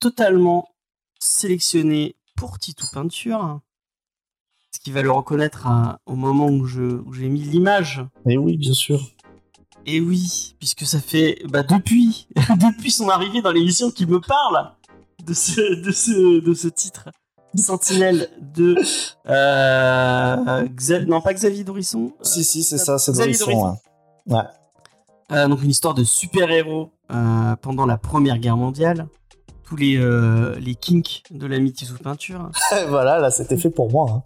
[0.00, 0.68] totalement
[1.20, 3.60] sélectionnée pour Titou Peinture.
[4.74, 8.02] Ce qui va le reconnaître à- au moment où je où j'ai mis l'image.
[8.24, 9.00] Mais oui, bien sûr.
[9.84, 14.72] Et oui, puisque ça fait bah, depuis depuis son arrivée dans l'émission qu'il me parle
[15.26, 17.10] de ce de ce de ce titre
[17.54, 18.76] Sentinelle de
[19.28, 20.66] euh,
[21.06, 22.12] non pas Xavier Dorisson.
[22.22, 23.44] Si, si, c'est ça, c'est Dorisson.
[23.46, 23.76] Dorisson.
[24.26, 24.36] ouais.
[24.36, 24.42] Ouais.
[25.32, 29.06] Euh, donc une histoire de super-héros euh, pendant la Première Guerre mondiale.
[29.64, 32.50] Tous les, euh, les kinks de l'amitié sous peinture.
[32.88, 34.06] voilà, là, c'était fait pour moi.
[34.10, 34.22] hein.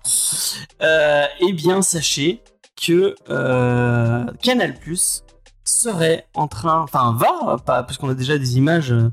[0.83, 2.43] Euh, eh bien, sachez
[2.81, 5.23] que euh, Canal Plus
[5.65, 9.11] serait en train, enfin va, pas, parce qu'on a déjà des images euh,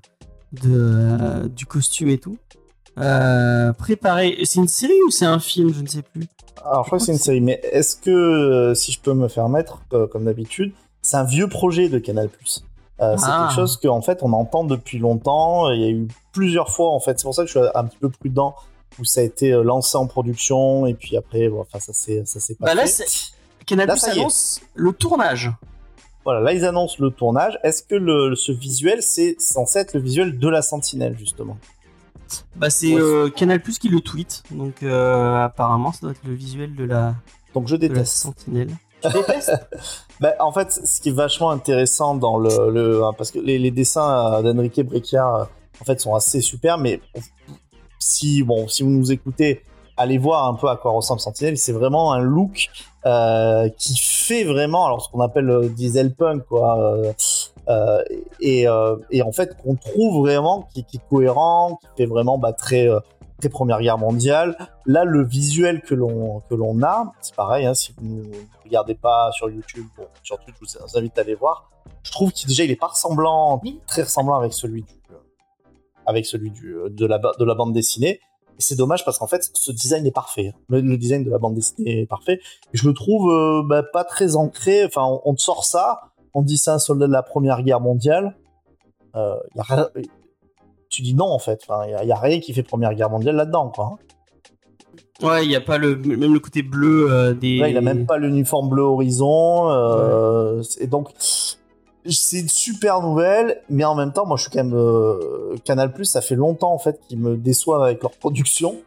[0.54, 2.38] de, euh, du costume et tout.
[2.97, 4.38] Euh, préparer.
[4.43, 6.27] C'est une série ou c'est un film Je ne sais plus.
[6.63, 9.27] Alors, je crois que c'est une série, mais est-ce que, euh, si je peux me
[9.27, 12.29] faire mettre, euh, comme d'habitude, c'est un vieux projet de Canal+.
[13.01, 13.47] Euh, c'est Ah.
[13.47, 15.69] quelque chose qu'en fait, on entend depuis longtemps.
[15.71, 17.19] Il y a eu plusieurs fois, en fait.
[17.19, 18.56] C'est pour ça que je suis un petit peu prudent,
[18.99, 22.23] où ça a été lancé en production, et puis après, bon, enfin, ça s'est
[22.56, 23.03] pas Bah là, fait.
[23.65, 25.51] Canal Là, annonce le tournage.
[26.25, 27.60] Voilà, là, ils annoncent le tournage.
[27.63, 31.58] Est-ce que le, ce visuel, c'est censé être le visuel de la Sentinelle, justement?
[32.56, 33.02] Bah c'est Ouais.
[33.02, 36.84] euh, Canal Plus qui le tweet, donc euh, apparemment ça doit être le visuel de
[36.86, 37.15] la,
[37.54, 38.15] Donc, je de la déteste.
[38.17, 38.69] Sentinelle.
[40.22, 43.60] Bah, en fait, ce qui est vachement intéressant dans le, le- hein, parce que les,
[43.60, 45.50] les dessins euh, d'Enrique Breccia,
[45.82, 47.02] en fait, sont assez super, mais
[48.00, 49.62] si bon, si vous nous écoutez,
[49.98, 51.58] allez voir un peu à quoi ressemble Sentinelle.
[51.58, 52.69] C'est vraiment un look
[53.06, 56.80] euh, qui fait vraiment, alors ce qu'on appelle euh, diesel punk, quoi.
[56.80, 57.13] euh,
[57.70, 58.04] euh,
[58.39, 62.38] et, euh, et en fait, qu'on trouve vraiment qui, qui est cohérent, qui fait vraiment
[62.38, 62.88] bah, très
[63.39, 64.56] très Première Guerre mondiale.
[64.86, 67.66] Là, le visuel que l'on que l'on a, c'est pareil.
[67.66, 68.24] Hein, si vous ne
[68.63, 71.70] regardez pas sur YouTube, bon, sur Twitch, je vous invite à aller voir.
[72.04, 74.94] Je trouve qu'il déjà il est pas ressemblant, très ressemblant avec celui du
[76.06, 78.20] avec celui du de la de la bande dessinée.
[78.60, 80.52] Et c'est dommage parce qu'en fait, ce design est parfait.
[80.54, 80.60] hein.
[80.70, 82.39] Le, le design de la bande dessinée est parfait.
[82.74, 84.86] Et je le trouve euh, bah, pas très ancré.
[84.86, 86.02] Enfin, on, on te sort ça,
[86.34, 88.36] on dit c'est un soldat de la Première Guerre mondiale.
[89.16, 89.89] Euh, y a rien-
[90.89, 91.62] tu dis non en fait.
[91.68, 93.94] Enfin, il y, a- y a rien qui fait Première Guerre mondiale là-dedans, quoi.
[93.94, 93.98] hein.
[95.22, 97.58] Ouais, il y a pas le même le côté bleu euh, des.
[97.58, 99.70] Là, il a même pas l'uniforme bleu horizon.
[99.70, 101.10] Euh, Et donc,
[102.12, 105.94] c'est une super nouvelle, mais en même temps, moi, je suis quand même euh, Canal
[106.04, 108.82] ça fait longtemps en fait qu'ils me déçoivent avec leur production,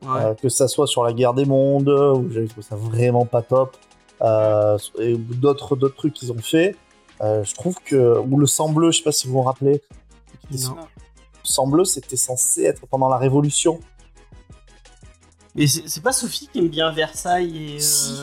[0.00, 0.22] Ouais.
[0.22, 3.42] Euh, que ça soit sur la guerre des mondes où j'avais trouvé ça vraiment pas
[3.42, 3.76] top,
[4.22, 6.76] euh, et d'autres d'autres trucs qu'ils ont fait.
[7.20, 9.82] Je trouve que ou le sang bleu, je sais pas si vous vous rappelez.
[10.52, 10.76] Non.
[10.76, 10.84] Le
[11.42, 13.80] sang bleu, c'était censé être pendant la Révolution.
[15.56, 17.80] Mais c'est c'est pas Sophie qui aime bien Versailles et.
[17.80, 18.22] Si.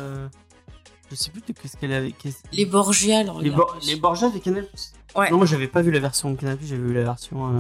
[1.12, 2.12] Je sais plus de qu'est-ce qu'elle avait.
[2.12, 3.40] qu'est-ce- Les Borgia, alors.
[3.42, 3.50] Les.
[3.52, 4.92] Bor- les Borgia avec Canal Plus.
[5.16, 5.30] Ouais.
[5.32, 7.60] Non, moi j'avais pas vu la version Canal Plus, j'avais vu la version euh,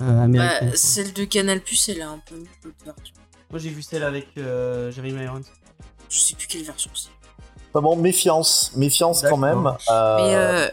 [0.00, 0.68] euh, Bah, américaine.
[0.68, 0.76] quoi.
[0.76, 2.34] celle de Canal Plus, elle est un peu
[2.84, 3.14] version.
[3.50, 5.40] Moi j'ai vu celle avec euh, Jeremy Irons.
[6.10, 7.08] Je sais plus quelle version c'est.
[7.72, 9.66] Enfin bon, méfiance, méfiance quand même.
[9.90, 10.68] Euh, Mais euh,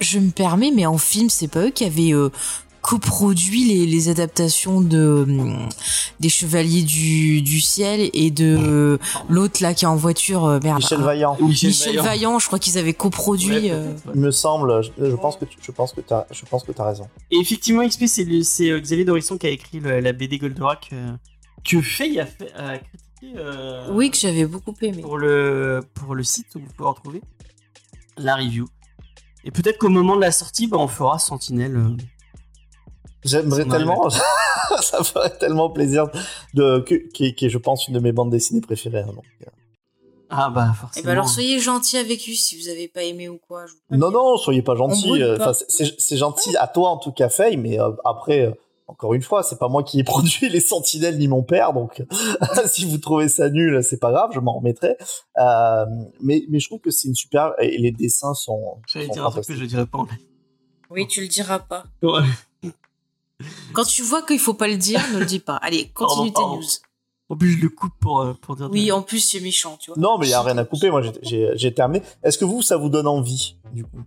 [0.00, 2.30] je me permets, mais en film, c'est pas eux qui avaient euh,
[2.86, 5.68] coproduit les, les adaptations de hum,
[6.20, 10.44] des Chevaliers du, du ciel et de euh, l'autre là qui est en voiture.
[10.44, 10.78] euh, merde.
[10.78, 11.36] Michel Vaillant.
[11.40, 12.38] Michel Vaillant.
[12.38, 13.50] je crois qu'ils avaient coproduit.
[13.56, 13.92] Ouais, euh.
[14.14, 16.70] Il me semble, je, je pense que tu, je pense que t'as, je pense que
[16.70, 17.08] t'as raison.
[17.32, 21.10] Et effectivement, XP, c'est euh, Xavier Dorisson qui a écrit le- la BD Goldorak euh,
[21.64, 25.02] que Faye a, fait, a critiqué euh, Oui, que j'avais beaucoup aimé.
[25.02, 27.22] pour, le, pour le site où vous pouvez retrouver
[28.16, 28.66] la review.
[29.42, 31.76] Et peut-être qu'au moment de la sortie, bah, on fera Sentinelle.
[33.26, 34.08] J'aimerais tellement,
[34.80, 36.06] ça ferait tellement plaisir
[36.54, 39.00] de, qui, est- qui est, je pense, une de mes bandes dessinées préférées.
[39.00, 39.50] hein, donc, euh.
[40.28, 41.04] Ah bah Et forcément.
[41.06, 43.64] ben alors soyez gentils avec lui si vous avez pas aimé ou quoi.
[43.66, 45.22] je vous Non, non, soyez pas On gentil.
[45.22, 48.50] euh, enfin, c'est- gentil à toi en tout cas, Faye, mais euh, après, euh,
[48.88, 52.02] encore une fois, c'est pas moi qui ai produit les Sentinelles ni mon père, donc
[52.66, 54.96] si vous trouvez ça nul, c'est pas grave, je m'en remettrai.
[55.38, 55.86] Euh,
[56.20, 58.78] mais, mais je trouve que c'est une super et les dessins sont.
[58.88, 60.06] J'allais dire un truc que je dirais pas en.
[60.90, 61.84] Oui, tu le diras pas.
[62.02, 62.22] Ouais.
[63.72, 65.56] Quand tu vois qu'il faut pas le dire, ne le dis pas.
[65.56, 66.68] Allez, continue Pardon, tes news.
[67.28, 68.68] En plus, je le coupe pour, euh, pour dire.
[68.70, 70.00] Oui, en plus c'est méchant, tu vois.
[70.00, 70.90] Non, mais il y a rien à couper.
[70.90, 72.02] Moi, j'ai- terminé.
[72.22, 74.02] Est-ce que vous, ça vous donne envie, du coup?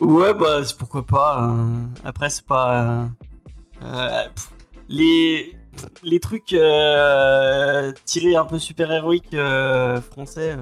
[0.00, 1.48] Ouais, bah c'est- pourquoi pas.
[1.50, 2.82] euh, Après, c'est pas.
[2.82, 3.04] euh,
[3.82, 4.50] euh, pff,
[4.88, 5.56] les,
[6.04, 10.56] les trucs euh, tirés un peu super-héroïques euh, français.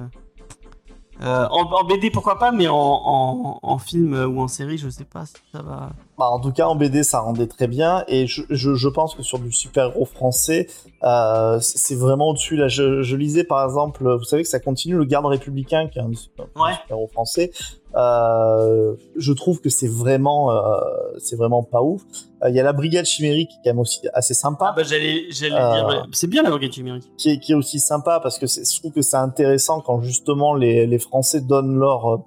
[1.21, 4.89] Euh, en, en BD, pourquoi pas, mais en, en, en film ou en série, je
[4.89, 5.89] sais pas si ça va.
[6.17, 8.03] Bah, en tout cas, en BD, ça rendait très bien.
[8.07, 10.67] Et je, je, je pense que sur du super-héros français,
[11.03, 12.55] euh, c'est vraiment au-dessus.
[12.55, 15.99] Là, je, je lisais par exemple, vous savez que ça continue, le Garde républicain, qui
[15.99, 16.13] est un Ouais.
[16.73, 17.51] super-héros français.
[17.95, 20.79] Euh, je trouve que c'est vraiment, euh,
[21.19, 22.01] c'est vraiment pas ouf.
[22.43, 24.67] Euh, Il y a la Brigade chimérique, qui est quand même aussi assez sympa.
[24.69, 25.87] Ah bah j'allais j'allais Euh, dire.
[25.87, 25.95] ouais.
[26.11, 27.05] C'est bien la Brigade chimérique.
[27.17, 30.53] qui est, qui est aussi sympa parce que je trouve que c'est intéressant quand justement
[30.53, 32.17] les, les Français donnent leur euh,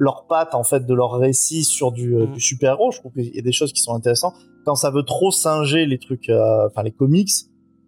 [0.00, 2.32] leur patte en fait de leur récit sur du, euh, Mm.
[2.34, 2.92] du super héros.
[2.92, 4.34] Je trouve qu'il y a des choses qui sont intéressantes.
[4.64, 7.30] Quand ça veut trop singer les trucs, euh, enfin les comics,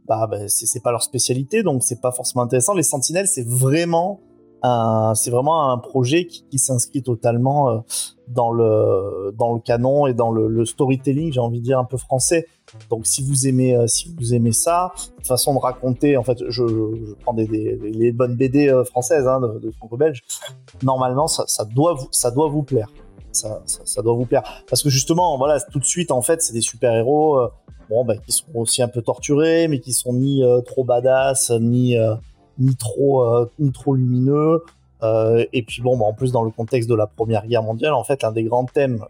[0.08, 2.74] bah, bah, c'est pas leur spécialité, donc c'est pas forcément intéressant.
[2.74, 4.20] Les Sentinelles, c'est vraiment
[4.62, 7.78] c'est vraiment un projet qui, qui s'inscrit totalement euh,
[8.28, 11.84] dans le dans le canon et dans le, le storytelling, j'ai envie de dire un
[11.84, 12.46] peu français.
[12.88, 14.92] Donc si vous aimez euh, si vous aimez ça,
[15.24, 19.26] façon de raconter, en fait, je, je prends des, des les bonnes BD euh, françaises
[19.26, 20.22] hein, de, de franco-belge.
[20.82, 22.88] Normalement, ça, ça doit vous ça doit vous plaire.
[23.32, 26.42] Ça, ça, ça doit vous plaire parce que justement, voilà, tout de suite, en fait,
[26.42, 27.38] c'est des super héros.
[27.38, 27.48] euh,
[27.88, 31.50] bon, bah, qui sont aussi un peu torturés, mais qui sont ni euh, trop badass,
[31.60, 32.14] ni euh,
[32.60, 34.62] ni trop euh, ni trop lumineux.
[35.02, 37.94] Euh, et puis bon, bah, en plus dans le contexte de la Première Guerre mondiale,
[37.94, 39.04] en fait, l'un des grands thèmes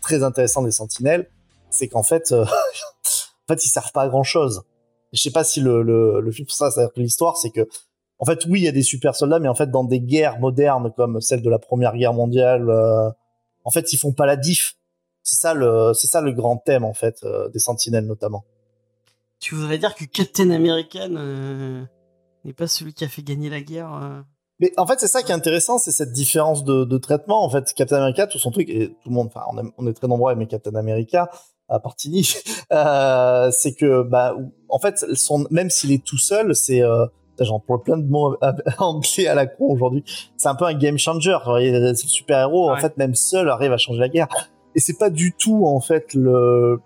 [0.00, 1.28] très intéressant des Sentinelles,
[1.70, 4.62] c'est qu'en fait, euh, en fait, ils servent pas à grand chose.
[5.12, 7.68] Je sais pas si le le, film pour ça, c'est-à-dire que l'histoire, c'est que
[8.18, 10.40] en fait, oui, il y a des super soldats, mais en fait, dans des guerres
[10.40, 12.68] modernes comme celle de la Première Guerre mondiale,
[13.64, 14.74] en fait, ils font pas la diff.
[15.22, 18.44] C'est ça le c'est ça le grand thème en fait des Sentinelles notamment.
[19.40, 21.86] Tu voudrais dire que Captain American
[22.44, 24.20] n'est pas celui qui a fait gagner la guerre euh
[24.60, 27.44] Mais en fait, c'est ça qui est intéressant, c'est cette différence de, de traitement.
[27.44, 29.86] En fait, Captain America, tout son truc, et tout le monde, enfin, on, aime- on
[29.86, 31.30] est très nombreux à aimer Captain America,
[31.68, 32.28] à part Tini,
[32.72, 34.34] euh, c'est que, bah,
[34.68, 37.06] en fait, son, même s'il est tout seul, c'est, euh,
[37.40, 38.36] j'en parle plein de mots
[38.78, 40.04] anglais à la con aujourd'hui.
[40.36, 41.36] C'est un peu un game changer.
[41.44, 44.28] Voyez, C'est le super héros, en fait, même seul, arrive à changer la guerre.
[44.74, 46.80] Et c'est pas du tout, en fait, le,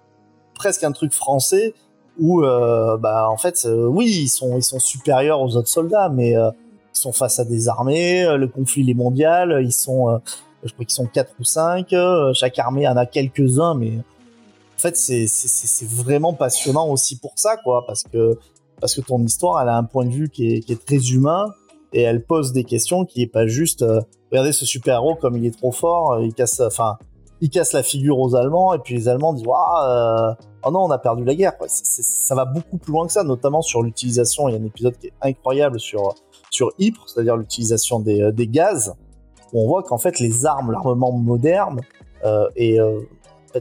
[0.54, 1.74] presque un truc français
[2.20, 6.08] où, euh, bah, en fait, euh, oui, ils sont, ils sont supérieurs aux autres soldats,
[6.08, 6.50] mais, euh,
[6.94, 10.18] ils sont face à des armées, euh, le conflit est mondial, ils sont, euh,
[10.62, 13.92] je crois qu'ils sont quatre ou cinq, euh, chaque armée en a quelques-uns, mais
[14.76, 18.38] en fait c'est c'est c'est- vraiment passionnant aussi pour ça quoi, parce que
[18.80, 20.98] parce que ton histoire elle a un point de vue qui est qui est très
[21.12, 21.46] humain
[21.92, 23.84] et elle pose des questions qui est pas juste
[24.30, 26.96] regardez ce super héros comme il est trop fort, il casse enfin
[27.42, 30.84] il casse la figure aux Allemands et puis les Allemands disent waouh euh, oh non
[30.84, 34.48] on a perdu la guerre ça va beaucoup plus loin que ça notamment sur l'utilisation
[34.48, 36.14] il y a un épisode qui est incroyable sur
[36.52, 38.94] sur Ypres, c'est-à-dire l'utilisation des, euh, des gaz,
[39.52, 41.80] où on voit qu'en fait les armes, l'armement moderne,
[42.56, 43.00] et euh,
[43.52, 43.60] bah,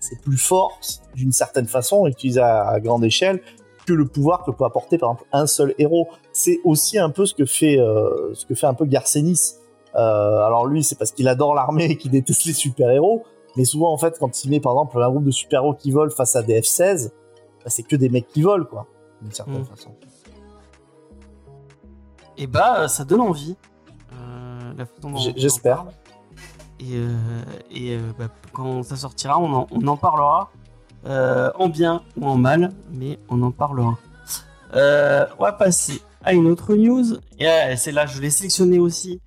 [0.00, 0.78] c'est- plus fort
[1.14, 3.40] d'une certaine façon, utilisé à, grande échelle,
[3.86, 6.08] que le pouvoir que peut apporter par exemple un seul héros.
[6.32, 7.76] C'est aussi un peu ce que fait
[8.34, 9.54] ce que fait un peu Garcenis.
[9.96, 13.24] Euh, alors lui, c'est parce qu'il adore l'armée et qu'il déteste les super-héros,
[13.56, 16.10] mais souvent en fait, quand il met par exemple un groupe de super-héros qui volent
[16.14, 17.08] face à des F-16,
[17.64, 18.86] bah, c'est que des mecs qui volent quoi,
[19.22, 19.64] d'une certaine Mm.
[19.64, 19.94] façon.
[22.38, 23.56] Et bah, euh, ça donne envie.
[24.12, 25.86] Euh, en j'espère.
[26.78, 27.14] Et, euh,
[27.70, 30.50] et bah, quand ça sortira, on en, on en parlera.
[31.06, 33.96] euh, en bien ou en mal, mais on en parlera.
[34.74, 37.04] On va passer à une autre news.
[37.38, 39.20] Et c'est là, je l'ai sélectionné aussi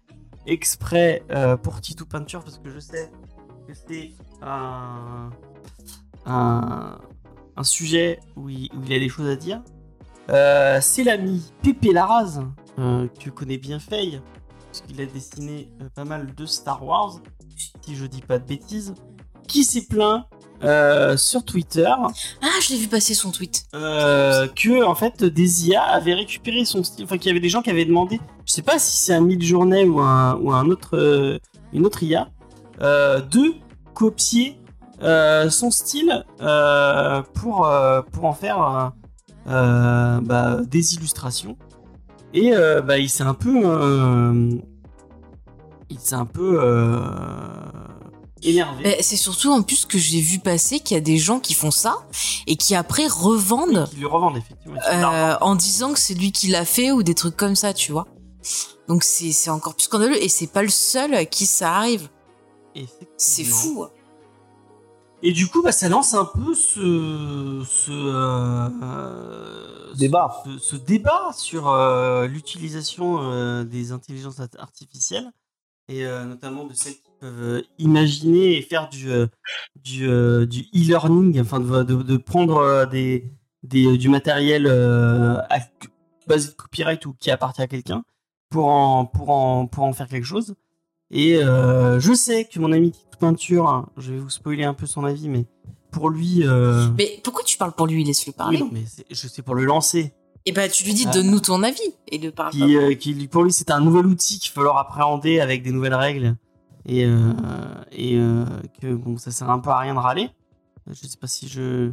[0.49, 3.11] exprès euh, pour Titou Peinture parce que je sais
[3.67, 5.29] que c'est un,
[7.61, 9.61] sujet où il, a des choses à dire.
[10.29, 12.39] Euh, c'est l'ami Pépé Larraz,
[12.77, 14.21] euh, que tu connais bien Faye,
[14.65, 17.19] parce qu'il a dessiné pas mal de Star Wars,
[17.81, 18.93] si je dis pas de bêtises,
[19.49, 20.23] qui s'est plaint
[20.63, 21.89] euh, sur Twitter.
[22.41, 23.65] Ah, je l'ai vu passer son tweet.
[23.73, 27.49] euh, que en fait des IA avaient récupéré son style, enfin qu'il y avait des
[27.49, 30.69] gens qui avaient demandé, je sais pas si c'est un Midjourney ou un ou un
[30.69, 31.39] autre euh,
[31.71, 32.29] une autre IA,
[32.79, 33.53] de
[33.93, 34.57] copier
[35.01, 36.25] son style
[37.33, 37.69] pour
[38.11, 38.91] pour en faire
[39.45, 41.57] bah, des illustrations.
[42.33, 42.51] Et
[42.85, 43.49] bah, il s'est un peu
[45.89, 46.59] il s'est un peu
[48.43, 48.97] énervé.
[49.01, 51.71] C'est surtout en plus que j'ai vu passer qu'il y a des gens qui font
[51.71, 51.97] ça
[52.47, 54.79] et qui après revendent Ils le revendent effectivement.
[54.91, 57.91] euh, en disant que c'est lui qui l'a fait ou des trucs comme ça, tu
[57.91, 58.07] vois.
[58.87, 62.09] Donc c'est encore plus scandaleux et c'est pas le seul à qui ça arrive.
[63.17, 63.85] C'est fou.
[65.21, 68.69] Et du coup, bah, ça lance un peu ce, ce, euh,
[69.95, 70.41] Débat.
[70.45, 75.29] ce, ce débat sur euh, l'utilisation euh, des intelligences art- artificielles
[75.89, 79.27] et euh, notamment de celles qui peuvent euh, imaginer et faire du, euh,
[79.83, 83.25] du, euh, du e-learning, enfin de, de, de prendre des,
[83.63, 85.59] des, du matériel à-
[86.27, 88.03] basé de copyright ou qui appartient à quelqu'un
[88.49, 90.55] pour en, pour, en, pour en faire quelque chose.
[91.11, 94.73] Et euh, je sais que mon ami Tito Peinture, hein, je vais vous spoiler un
[94.75, 95.45] peu son avis, mais
[95.91, 98.03] pour lui, euh, Mais pourquoi tu parles pour lui?
[98.03, 98.59] Laisse-le parler.
[98.61, 100.13] oui, mais je sais pour le lancer.
[100.45, 101.11] Et bah tu lui dis Ah.
[101.11, 104.39] donne-nous ton avis et ne parle Qui, euh, qui, pour lui, c'est un nouvel outil
[104.39, 106.35] qu'il faut leur appréhender avec des nouvelles règles
[106.89, 107.31] et euh,
[107.91, 108.45] et euh,
[108.81, 110.29] que bon, ça sert un peu à rien de râler.
[110.87, 111.91] Je sais pas si je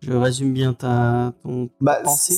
[0.00, 2.36] je résume bien ta ton Bah, pensée.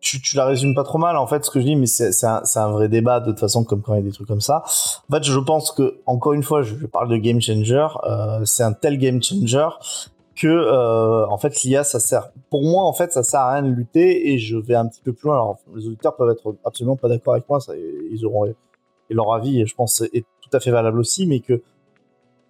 [0.00, 2.24] tu, tu la résumes pas trop mal en fait ce que je dis mais c'est
[2.26, 4.40] un, un vrai débat de toute façon comme quand il y a des trucs comme
[4.40, 4.62] ça
[5.08, 8.44] en fait je pense que encore une fois je, je parle de game changer euh,
[8.44, 9.68] c'est un tel game changer
[10.34, 13.62] que euh, en fait l'IA ça sert pour moi en fait ça sert à rien
[13.62, 16.54] de lutter et je vais un petit peu plus loin alors les auditeurs peuvent être
[16.64, 18.54] absolument pas d'accord avec moi ça, ils auront et
[19.14, 21.62] leur avis je pense est tout à fait valable aussi mais que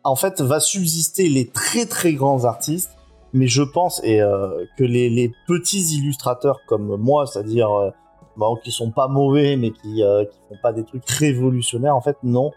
[0.05, 2.93] en fait va subsister les très très grands artistes.
[3.33, 7.91] Mais je pense et euh, que les, les, petits illustrateurs comme moi, c'est-à-dire euh,
[8.37, 12.01] bon, qui sont pas mauvais mais qui euh, qui font pas des trucs révolutionnaires, en
[12.01, 12.53] fait, non,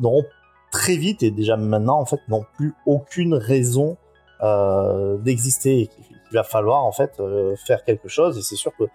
[0.00, 0.24] n'auront
[0.70, 3.96] très vite et déjà maintenant en fait n'ont plus aucune raison
[4.42, 8.38] euh, d'exister et qu'il va falloir en fait euh, faire quelque chose.
[8.38, 8.90] Et c'est sûr que bah,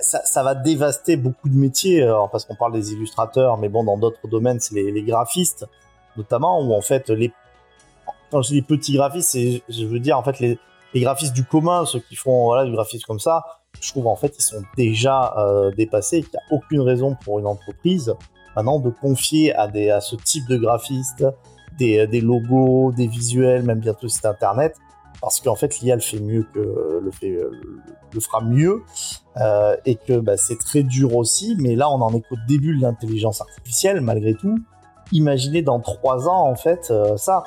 [0.00, 3.96] ça, va dévaster beaucoup de métiers alors, parce qu'on parle des illustrateurs mais bon dans
[3.96, 5.66] d'autres domaines c'est les, graphistes
[6.16, 7.32] notamment où en fait les
[8.30, 9.36] quand je dis petits graphistes,
[9.68, 10.58] je veux dire, en fait, les,
[10.94, 13.44] graphistes du commun, ceux qui font voilà, du graphisme comme ça,
[13.80, 16.18] je trouve en fait, ils sont déjà euh, dépassés.
[16.18, 18.14] Et qu'il n'y a aucune raison pour une entreprise
[18.56, 21.24] maintenant de confier à, ce type de graphiste
[21.78, 24.76] des, des logos, des visuels, même bientôt site internet,
[25.20, 27.38] parce qu'en fait, l'IA le fait mieux que le, fait,
[28.12, 28.82] le fera mieux
[29.36, 31.56] euh, et que bah, c'est très dur aussi.
[31.58, 34.58] Mais là, on en est qu'au début de l'intelligence artificielle, malgré tout.
[35.12, 37.42] Imaginez dans trois ans, en fait, euh, ça.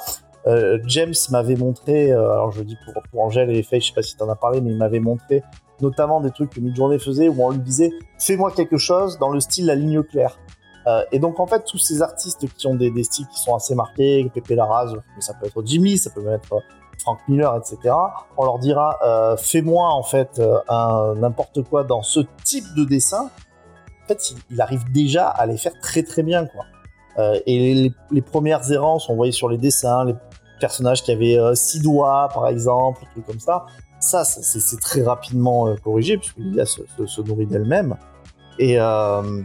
[0.46, 3.94] Euh, James m'avait montré, euh, alors je dis pour, pour Angèle et Faye, je sais
[3.94, 5.42] pas si t'en as parlé, mais il m'avait montré
[5.82, 9.40] notamment des trucs que Midjourney faisait où on lui disait fais-moi quelque chose dans le
[9.40, 10.40] style la ligne claire.
[10.88, 13.74] Euh, et donc en fait tous ces artistes qui ont des, styles qui sont assez
[13.74, 16.62] marqués, Pepe Larraz, ça peut être Jimmy, ça peut être
[17.04, 17.94] Frank Miller, etc.
[18.38, 23.30] On leur dira euh, fais-moi en fait un n'importe quoi dans ce type de dessin.
[24.04, 26.66] En fait, il, arrive déjà à les faire très très bien quoi.
[27.20, 30.16] Euh, et les, premières errances, on voyait sur les dessins, les
[30.60, 33.66] personnages qui avaient euh, six doigts, par exemple, trucs comme ça.
[34.00, 37.96] Ça, c'est très rapidement euh, corrigé, puisque l'IA se, se, nourrit d'elle-même.
[38.60, 39.42] Et, euh,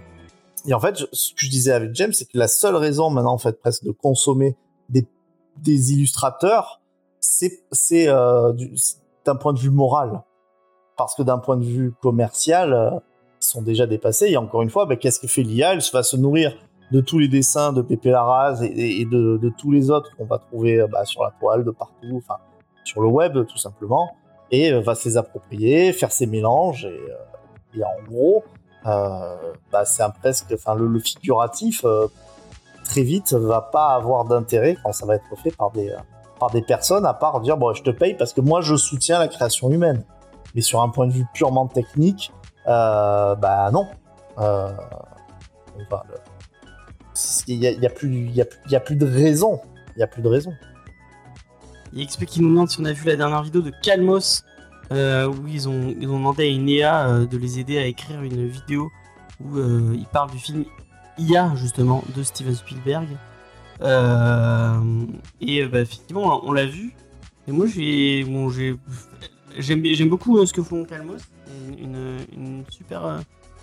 [0.73, 3.39] en fait, ce que je disais avec James, c'est que la seule raison maintenant, en
[3.39, 4.57] fait, presque de consommer
[4.89, 6.81] des illustrateurs,
[7.73, 8.53] c'est euh,
[9.25, 10.23] d'un point de vue moral.
[10.97, 12.91] Parce que d'un point de vue commercial, euh,
[13.41, 14.27] ils sont déjà dépassés.
[14.31, 16.57] Et encore une fois, ben, qu'est-ce que fait l'IA Elle va se nourrir
[16.91, 20.85] de tous les dessins de Pepe Larraz et, de, tous les autres qu'on va trouver
[20.91, 22.37] bah, sur la toile, de partout, enfin
[22.89, 24.17] sur le web tout simplement,
[24.51, 28.45] et euh, va se les approprier, faire ses mélanges et, euh, en gros,
[28.87, 29.37] euh,
[29.71, 32.09] bah, c'est presque, enfin le, figuratif euh,
[32.85, 35.95] très vite va pas avoir d'intérêt quand ça va être fait par des
[36.39, 39.19] par des personnes à part dire bon je te paye parce que moi je soutiens
[39.19, 40.05] la création humaine,
[40.55, 42.33] mais sur un point de vue purement technique,
[42.67, 43.87] bah non.
[44.39, 44.73] Euh,
[45.81, 46.03] enfin,
[47.47, 49.61] il n'y a, y a, plus, y a, y a plus de raison.
[49.97, 50.53] Il n'y a plus de raison.
[51.93, 53.73] Il y a XP qui nous demande si on a vu la dernière vidéo de
[53.83, 54.45] Calmos,
[54.93, 57.87] euh, où ils ont, ils ont demandé à une IA euh, de les aider à
[57.87, 58.91] écrire une vidéo
[59.41, 60.65] où euh, ils parlent du film
[61.19, 63.09] IA, justement, de Steven Spielberg.
[63.83, 64.81] Euh,
[65.41, 66.95] et bah, effectivement, on l'a vu.
[67.47, 71.23] Et moi, j'ai, bon, j'aime, j'aime beaucoup ce que font Calmos.
[71.79, 73.21] Une, une super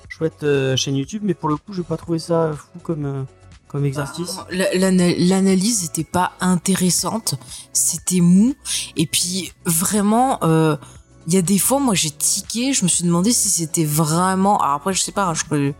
[0.10, 3.26] chouette chaîne YouTube, mais pour le coup, je n'ai pas trouvé ça fou comme
[3.68, 7.36] comme exercice L'analyse n'était pas intéressante,
[7.74, 8.56] c'était mou.
[8.96, 10.40] Et puis vraiment,
[11.28, 14.58] il y a des fois, moi j'ai tiqué, je me suis demandé si c'était vraiment.
[14.60, 15.72] Alors après, je sais pas, je,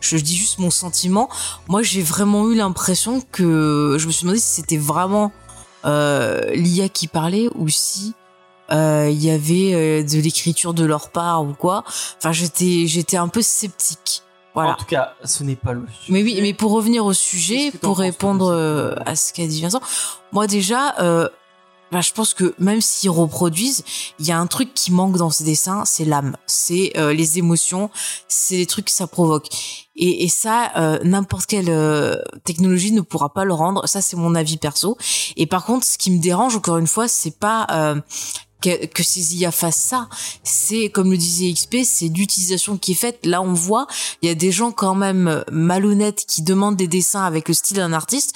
[0.00, 1.28] je dis juste mon sentiment.
[1.68, 5.32] Moi j'ai vraiment eu l'impression que je me suis demandé si c'était vraiment
[5.84, 8.14] euh, l'IA qui parlait ou si
[8.70, 11.82] il euh, y avait euh, de l'écriture de leur part ou quoi.
[12.18, 14.22] Enfin, j'étais j'étais un peu sceptique.
[14.54, 14.72] Voilà.
[14.72, 16.12] En tout cas, ce n'est pas le sujet.
[16.12, 18.52] Mais oui, mais pour revenir au sujet, pour répondre
[19.04, 19.80] à ce qu'a dit Vincent,
[20.30, 20.94] moi déjà,
[21.92, 23.84] bah, je pense que même s'ils reproduisent,
[24.18, 27.38] il y a un truc qui manque dans ces dessins, c'est l'âme, c'est euh, les
[27.38, 27.90] émotions,
[28.28, 29.48] c'est les trucs que ça provoque.
[29.94, 33.86] Et, et ça, euh, n'importe quelle euh, technologie ne pourra pas le rendre.
[33.86, 34.96] Ça, c'est mon avis perso.
[35.36, 37.66] Et par contre, ce qui me dérange, encore une fois, c'est pas
[38.62, 40.08] que, que ces IA fassent ça.
[40.44, 43.26] C'est, comme le disait XP, c'est l'utilisation qui est faite.
[43.26, 43.86] Là, on voit,
[44.22, 47.76] il y a des gens quand même malhonnêtes qui demandent des dessins avec le style
[47.76, 48.34] d'un artiste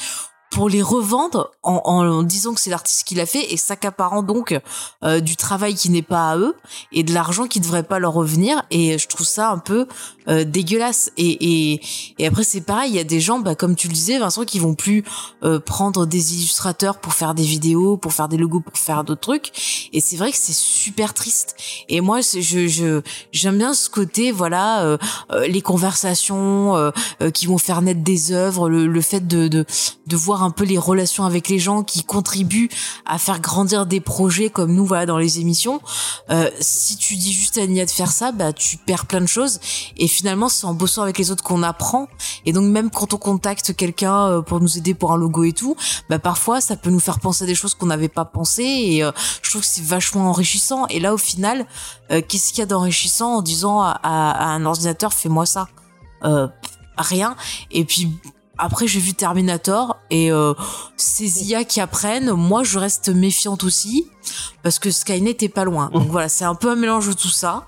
[0.50, 4.58] pour les revendre en, disant que c'est l'artiste qui l'a fait et s'accaparant donc
[5.04, 6.54] euh, du travail qui n'est pas à eux
[6.92, 8.62] et de l'argent qui devrait pas leur revenir.
[8.70, 9.86] Et je trouve ça un peu
[10.28, 11.10] euh, dégueulasse.
[11.16, 11.80] Et, et,
[12.18, 14.44] et après c'est pareil il y a des gens bah, comme tu le disais Vincent
[14.44, 15.04] qui vont plus
[15.42, 19.20] euh, prendre des illustrateurs pour faire des vidéos pour faire des logos pour faire d'autres
[19.20, 19.88] trucs.
[19.92, 21.56] Et c'est vrai que c'est super triste.
[21.88, 23.02] Et moi je
[23.32, 24.98] j'aime bien ce côté voilà euh,
[25.30, 26.90] euh les conversations euh,
[27.32, 29.64] qui vont faire naître des œuvres le, le fait de, de
[30.06, 32.68] de voir un peu les relations avec les gens qui contribuent
[33.04, 35.80] à faire grandir des projets comme nous voilà dans les émissions.
[36.30, 39.26] Euh, si tu dis juste à Nia de faire ça, bah tu perds plein de
[39.26, 39.60] choses.
[39.96, 42.08] Et finalement c'est en bossant avec les autres qu'on apprend.
[42.46, 45.52] Et donc même quand on contacte quelqu'un euh, pour nous aider pour un logo et
[45.52, 45.76] tout,
[46.08, 48.62] bah parfois ça peut nous faire penser à des choses qu'on n'avait pas pensé.
[48.62, 49.12] Et euh,
[49.42, 50.86] je trouve que c'est vachement enrichissant.
[50.88, 51.66] Et là au final
[52.10, 55.68] euh, qu'est-ce qu'il y a d'enrichissant en disant à, à, à un ordinateur fais-moi ça?
[56.24, 56.48] Euh,
[56.96, 57.36] rien.
[57.70, 58.08] Et puis
[58.58, 60.54] après j'ai vu Terminator et euh,
[60.96, 64.06] ces IA qui apprennent moi je reste méfiante aussi
[64.62, 65.90] parce que Skynet est pas loin.
[65.92, 67.66] Donc voilà c'est un peu un mélange de tout ça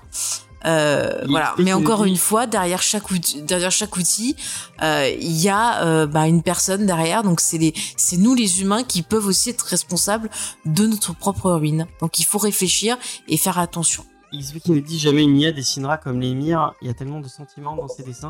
[0.65, 4.35] euh, Il- voilà il- mais encore une fois derrière chaque outil derrière chaque outil
[4.81, 8.61] euh, il y a euh, bah, une personne derrière donc c'est les c'est nous les
[8.61, 10.29] humains qui peuvent aussi être responsables
[10.65, 12.97] de notre propre ruine donc il faut réfléchir
[13.27, 14.03] et faire attention
[14.33, 16.73] XP qui nous dit jamais une IA dessinera comme l'émir.
[16.83, 18.29] Il y a tellement de sentiments dans ses dessins.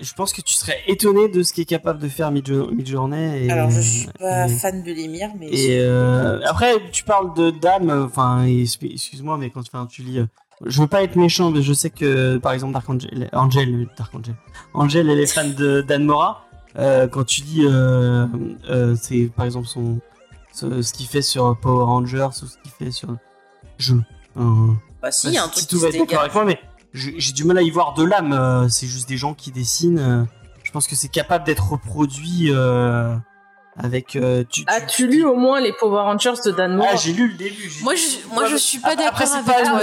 [0.00, 3.48] Je pense que tu serais étonné de ce qu'est capable de faire Midjo- Midjourney.
[3.50, 5.48] Alors, je suis pas et- fan de l'émir, mais.
[5.52, 10.20] Et euh, après, tu parles de dame, enfin, excuse-moi, mais quand enfin, tu lis,
[10.66, 14.14] je veux pas être méchant, mais je sais que, par exemple, Dark Angel, Angel, Dark
[14.14, 14.34] Angel,
[14.74, 16.44] Angel, elle est fan de Dan Mora.
[16.76, 18.26] Euh, quand tu dis, euh,
[18.68, 20.00] euh, c'est par exemple son,
[20.52, 23.10] ce, ce qu'il fait sur Power Rangers ou ce qu'il fait sur
[23.78, 24.00] jeu.
[24.36, 24.42] Euh,
[25.00, 26.18] Bah, si, il y a un truc qui tout se va être dégage.
[26.18, 26.58] avec moi, mais
[26.92, 28.32] j'ai du mal à y voir de l'âme.
[28.32, 29.98] euh, c'est juste des gens qui dessinent.
[30.00, 30.24] euh,
[30.64, 33.14] je pense que c'est capable d'être reproduit euh,
[33.76, 34.16] avec.
[34.16, 37.28] euh, tu, As-tu lu au moins les Power Rangers de Dan Mora ah, j'ai lu
[37.28, 37.70] le début.
[37.82, 39.80] moi je moi je suis pas d'accord avec toi.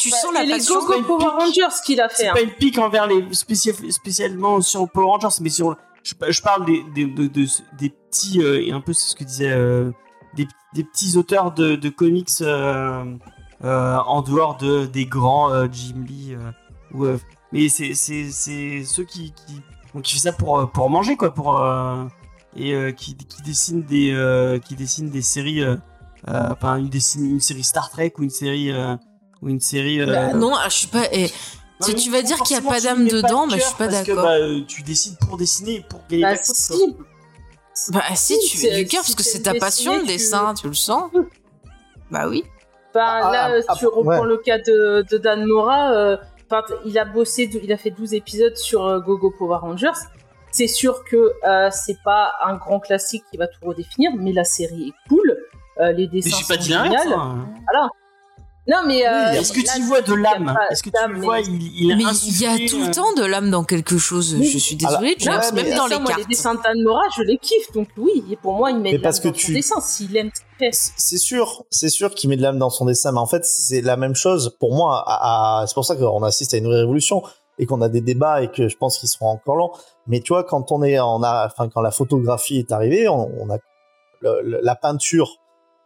[0.00, 1.62] Tu sens la et les passion Go-Go Power pique.
[1.62, 2.16] Rangers qu'il a fait.
[2.16, 2.32] C'est hein.
[2.34, 5.76] pas une pique envers les spéci- spécialement sur Power Rangers, mais sur.
[6.02, 7.46] Je, je parle des, des, de- de-
[7.78, 9.90] des petits euh, et un peu c'est ce que disait euh,
[10.34, 13.04] des, des petits auteurs de, de comics euh,
[13.64, 16.30] euh, en dehors de des grands euh, Jim Lee.
[16.34, 16.50] euh,
[16.94, 17.18] ou, euh,
[17.52, 19.60] mais c'est c'est c'est ceux qui qui
[19.92, 22.04] donc qui fait ça pour pour manger quoi pour euh,
[22.56, 25.62] et euh, qui qui dessinent des euh, qui dessinent des séries.
[25.62, 25.76] euh,
[26.28, 28.94] euh, enfin une, dessine, une série Star Trek ou une série euh,
[29.42, 31.22] ou une série euh, Bah, non ah, je suis pas eh,
[31.80, 33.64] non, Si mais tu vas dire qu'il y a pas d'âme dedans, de bah, je
[33.64, 34.24] suis pas parce que, d'accord.
[34.24, 36.96] bah, euh, tu décides pour dessiner et pour gagner Bah, cote, si.
[37.92, 40.52] bah si tu mets du cœur si parce que c'est ta passion le tu- dessin
[40.54, 41.10] tu le sens
[42.10, 42.44] bah oui
[42.92, 44.26] Ben, Ah, là, ah, tu ah, reprends ouais.
[44.26, 45.92] le cas de, de Dan Mora.
[45.92, 46.16] euh,
[46.84, 49.92] il a bossé, il a fait 12 épisodes sur euh, Gogo Power Rangers.
[50.50, 54.42] C'est sûr que euh, c'est pas un grand classique qui va tout redéfinir, mais la
[54.42, 55.38] série est cool.
[55.78, 57.02] euh, les Mais dessins j'ai pas sont l'inverse.
[57.04, 57.16] géniaux.
[57.16, 57.48] hein.
[58.68, 61.62] Non, mais euh, Est-ce que tu y vois de l'âme Est-ce que tu vois Il,
[61.84, 64.34] il a mais il y a tout euh, le temps de l'âme dans quelque chose
[64.38, 64.46] Oui.
[64.46, 66.84] je suis désolée Alors, James ouais, même dans ça, les moi, cartes les dessins de
[66.84, 67.72] Mora, je les kiffe.
[67.72, 70.14] Donc oui, et pour moi, il met Mais de l'âme dans son tu- dessin s'il
[70.16, 70.30] aime.
[70.96, 73.80] C'est sûr, c'est sûr qu'il met de l'âme dans son dessin, mais en fait, c'est
[73.80, 75.02] la même chose pour moi.
[75.06, 77.22] À, à- c'est pour ça qu'on assiste à une révolution
[77.58, 79.70] et qu'on a des débats et que je pense qu'ils seront encore longs.
[80.06, 83.30] Mais tu vois, quand on est, on a, enfin, quand la photographie est arrivée, on,
[83.40, 83.56] on a
[84.20, 85.36] le- le- la peinture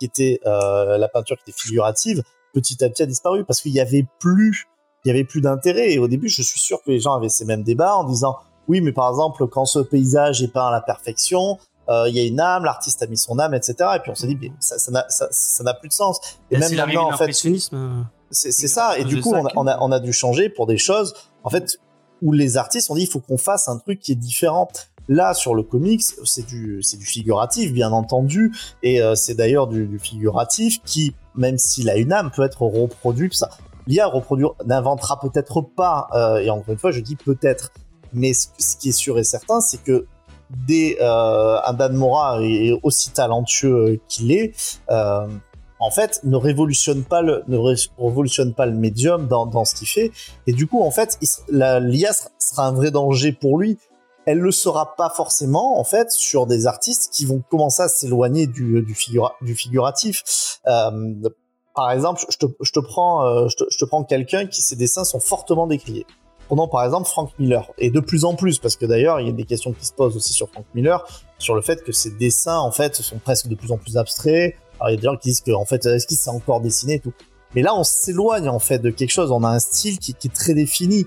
[0.01, 2.23] qui était, euh, la peinture qui était figurative,
[2.55, 4.67] petit à petit a disparu parce qu'il y avait plus,
[5.05, 5.93] il y avait plus d'intérêt.
[5.93, 8.37] Et au début, je suis sûr que les gens avaient ces mêmes débats en disant,
[8.69, 12.21] oui, mais par exemple, quand ce paysage est peint à la perfection, euh, il y
[12.21, 13.75] a une âme, l'artiste a mis son âme, etc.
[13.97, 16.19] Et puis on s'est dit, mais ça, ça n'a, ça, ça n'a plus de sens.
[16.51, 17.31] Et là, même maintenant, en fait,
[17.75, 18.03] euh.
[18.31, 18.99] c'est ça.
[18.99, 21.51] Et du coup, on a, on, a, on a dû changer pour des choses, en
[21.51, 21.79] fait,
[22.23, 24.69] où les artistes ont dit, il faut qu'on fasse un truc qui est différent.
[25.09, 29.67] Là, sur le comics, c'est du, c'est du figuratif, bien entendu, et euh, c'est d'ailleurs
[29.67, 33.31] du, du figuratif qui, même s'il a une âme, peut être reproduit.
[33.33, 33.51] Ça,
[33.87, 37.71] l'IA reproduire n'inventera peut-être pas, euh, et encore une fois, je dis peut-être,
[38.13, 40.07] mais ce, qui est sûr et certain, c'est que
[40.67, 44.55] dès euh, un Dan Mora est aussi talentueux qu'il est,
[44.91, 45.27] euh,
[45.81, 49.75] en fait, ne révolutionne pas le, ne ré- révolutionne pas le médium dans, dans ce
[49.75, 50.13] qu'il fait.
[50.47, 51.19] Et du coup, en fait,
[51.51, 53.77] l'IA sera un vrai danger pour lui.
[54.27, 58.47] Elle le sera pas forcément, en fait, sur des artistes qui vont commencer à s'éloigner
[58.47, 60.61] du, du, figura- du figuratif.
[60.67, 61.13] Euh,
[61.75, 64.63] par exemple, je te, je te prends, euh, je te, je te prends quelqu'un qui
[64.63, 66.07] ses dessins sont fortement décriés.
[66.47, 69.31] Prenons par exemple Frank Miller, et de plus en plus, parce que d'ailleurs il y
[69.31, 71.03] a des questions qui se posent aussi sur Frank Miller,
[71.39, 74.55] sur le fait que ses dessins en fait sont presque de plus en plus abstraits.
[74.79, 76.61] Alors il y a des gens qui disent que en fait est-ce qu'il s'est encore
[76.61, 77.15] dessiné et tout.
[77.55, 79.31] Mais là on s'éloigne en fait de quelque chose.
[79.31, 81.07] On a un style qui, qui est très défini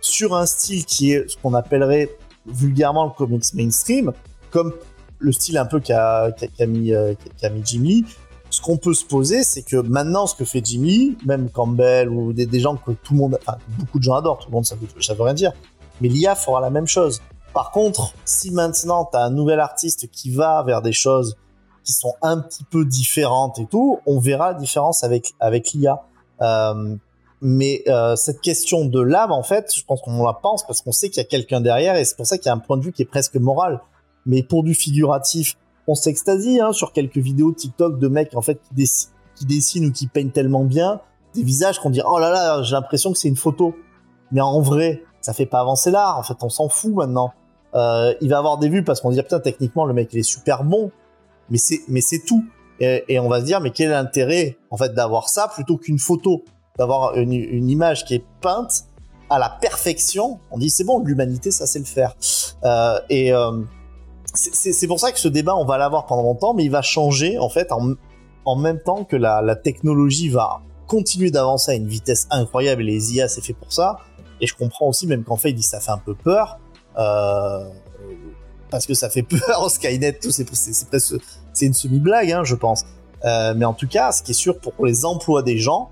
[0.00, 2.16] sur un style qui est ce qu'on appellerait
[2.48, 4.12] vulgairement le comics mainstream,
[4.50, 4.72] comme
[5.18, 7.14] le style un peu qu'a qu'a mis, euh,
[7.52, 8.04] mis Jimmy.
[8.50, 12.32] Ce qu'on peut se poser, c'est que maintenant, ce que fait Jimmy, même Campbell ou
[12.32, 14.64] des, des gens que tout le monde, enfin beaucoup de gens adorent, tout le monde,
[14.64, 15.52] ça veut, ça veut rien dire.
[16.00, 17.20] Mais l'IA fera la même chose.
[17.52, 21.36] Par contre, si maintenant tu as un nouvel artiste qui va vers des choses
[21.84, 26.02] qui sont un petit peu différentes et tout, on verra la différence avec avec l'IA.
[26.40, 26.96] Euh,
[27.40, 30.92] mais euh, cette question de l'âme, en fait, je pense qu'on la pense parce qu'on
[30.92, 32.76] sait qu'il y a quelqu'un derrière et c'est pour ça qu'il y a un point
[32.76, 33.80] de vue qui est presque moral.
[34.26, 38.60] mais pour du figuratif, on s'extasie hein, sur quelques vidéos TikTok de mecs en fait
[38.68, 41.00] qui, dessinent, ou qui peignent tellement bien
[41.34, 43.74] des visages qu'on dit oh là là, j'ai l'impression que c'est une photo.
[44.32, 46.18] Mais en vrai, ça fait pas avancer l'art.
[46.18, 47.32] En fait, on s'en fout maintenant.
[47.74, 50.22] Euh, il va avoir des vues parce qu'on dit putain techniquement le mec il est
[50.22, 50.90] super bon,
[51.50, 52.44] mais c'est mais c'est tout.
[52.80, 55.76] Et, et, on va se dire mais quel est l'intérêt en fait d'avoir ça plutôt
[55.76, 56.44] qu'une photo,
[56.78, 57.32] d'avoir une,
[57.68, 58.84] image qui est peinte
[59.28, 60.38] à la perfection.
[60.50, 62.14] On dit c'est bon l'humanité ça c'est le faire.
[62.64, 63.60] Euh, et euh,
[64.34, 67.38] c'est pour ça que ce débat on va l'avoir pendant longtemps, mais il va changer
[67.38, 67.94] en fait en,
[68.44, 73.16] en même temps que la, technologie va continuer d'avancer à une vitesse incroyable et les
[73.16, 73.98] IA c'est fait pour ça.
[74.40, 76.58] Et je comprends aussi même qu'en fait il dit ça fait un peu peur
[76.96, 77.68] euh,
[78.70, 81.14] parce que ça fait peur Skynet, tout c'est presque
[81.52, 82.84] c'est une semi-blague, hein, je pense.
[83.24, 85.90] Mais en tout cas, ce qui est sûr pour les emplois des gens,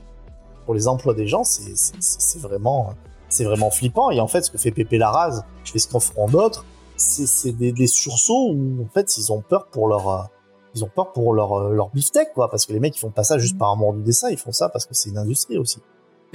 [0.66, 2.92] pour les emplois des gens, c'est vraiment
[3.28, 4.10] c'est vraiment flippant.
[4.10, 6.64] Et en fait, ce que fait Pépé Larraz, je fais ce qu'en feront d'autres,
[6.96, 10.30] c'est des, des, sursauts où en fait ils ont peur pour leur
[10.74, 13.24] ils ont peur pour leur leur beefsteak quoi, parce que les mecs ils font pas
[13.24, 15.80] ça juste par amour du dessin, ils font ça parce que c'est une industrie aussi.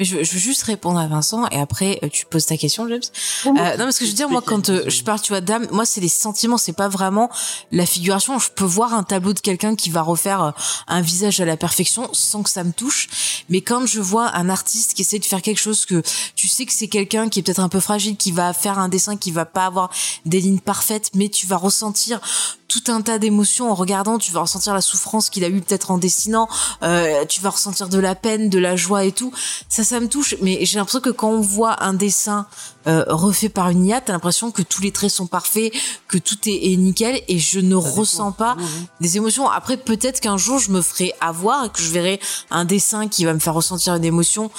[0.01, 2.87] Mais je, je, veux juste répondre à Vincent et après euh, tu poses ta question,
[2.87, 3.01] James.
[3.45, 5.67] Euh, non, parce que je veux dire, moi, quand euh, je parle, tu vois, d'âme,
[5.71, 7.29] moi, c'est les sentiments, c'est pas vraiment
[7.71, 8.39] la figuration.
[8.39, 10.51] Je peux voir un tableau de quelqu'un qui va refaire euh,
[10.87, 13.09] un visage à la perfection sans que ça me touche.
[13.49, 16.01] Mais quand je vois un artiste qui essaie de faire quelque chose que
[16.35, 18.89] tu sais que c'est quelqu'un qui est peut-être un peu fragile, qui va faire un
[18.89, 19.91] dessin qui va pas avoir
[20.25, 22.19] des lignes parfaites, mais tu vas ressentir
[22.71, 24.17] tout un tas d'émotions en regardant.
[24.17, 26.47] Tu vas ressentir la souffrance qu'il a eu peut-être en dessinant.
[26.83, 29.33] Euh, tu vas ressentir de la peine, de la joie et tout.
[29.67, 30.35] Ça, ça me touche.
[30.41, 32.47] Mais j'ai l'impression que quand on voit un dessin
[32.87, 35.73] euh, refait par une IA, t'as l'impression que tous les traits sont parfaits,
[36.07, 38.61] que tout est, est nickel, et je ne ça ressens pas mmh.
[39.01, 39.49] des émotions.
[39.49, 42.19] Après, peut-être qu'un jour je me ferai avoir et que je verrai
[42.49, 44.49] un dessin qui va me faire ressentir une émotion,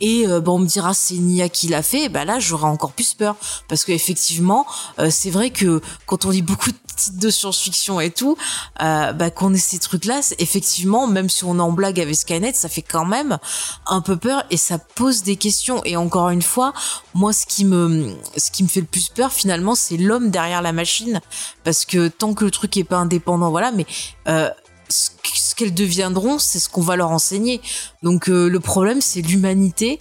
[0.00, 2.08] et euh, bon, on me dira c'est une IA qui l'a fait.
[2.08, 3.36] Bah là, j'aurai encore plus peur
[3.68, 4.66] parce que effectivement,
[4.98, 8.36] euh, c'est vrai que quand on lit beaucoup de titres de science-fiction et tout,
[8.82, 12.68] euh, bah qu'on ait ces trucs-là, effectivement, même si on en blague avec Skynet, ça
[12.68, 13.38] fait quand même
[13.86, 15.82] un peu peur et ça pose des questions.
[15.84, 16.72] Et encore une fois,
[17.14, 20.62] moi, ce qui me, ce qui me fait le plus peur finalement, c'est l'homme derrière
[20.62, 21.20] la machine,
[21.64, 23.72] parce que tant que le truc est pas indépendant, voilà.
[23.72, 23.86] Mais
[24.28, 24.50] euh,
[24.88, 27.60] ce qu'elles deviendront, c'est ce qu'on va leur enseigner.
[28.02, 30.00] Donc euh, le problème, c'est l'humanité.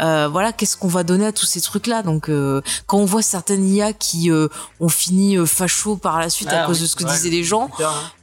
[0.00, 2.02] Euh, voilà, qu'est-ce qu'on va donner à tous ces trucs-là?
[2.02, 4.48] Donc euh, quand on voit certaines IA qui euh,
[4.80, 7.30] ont fini facho par la suite Ah à cause oui, de ce que ouais, disaient
[7.30, 7.70] les gens,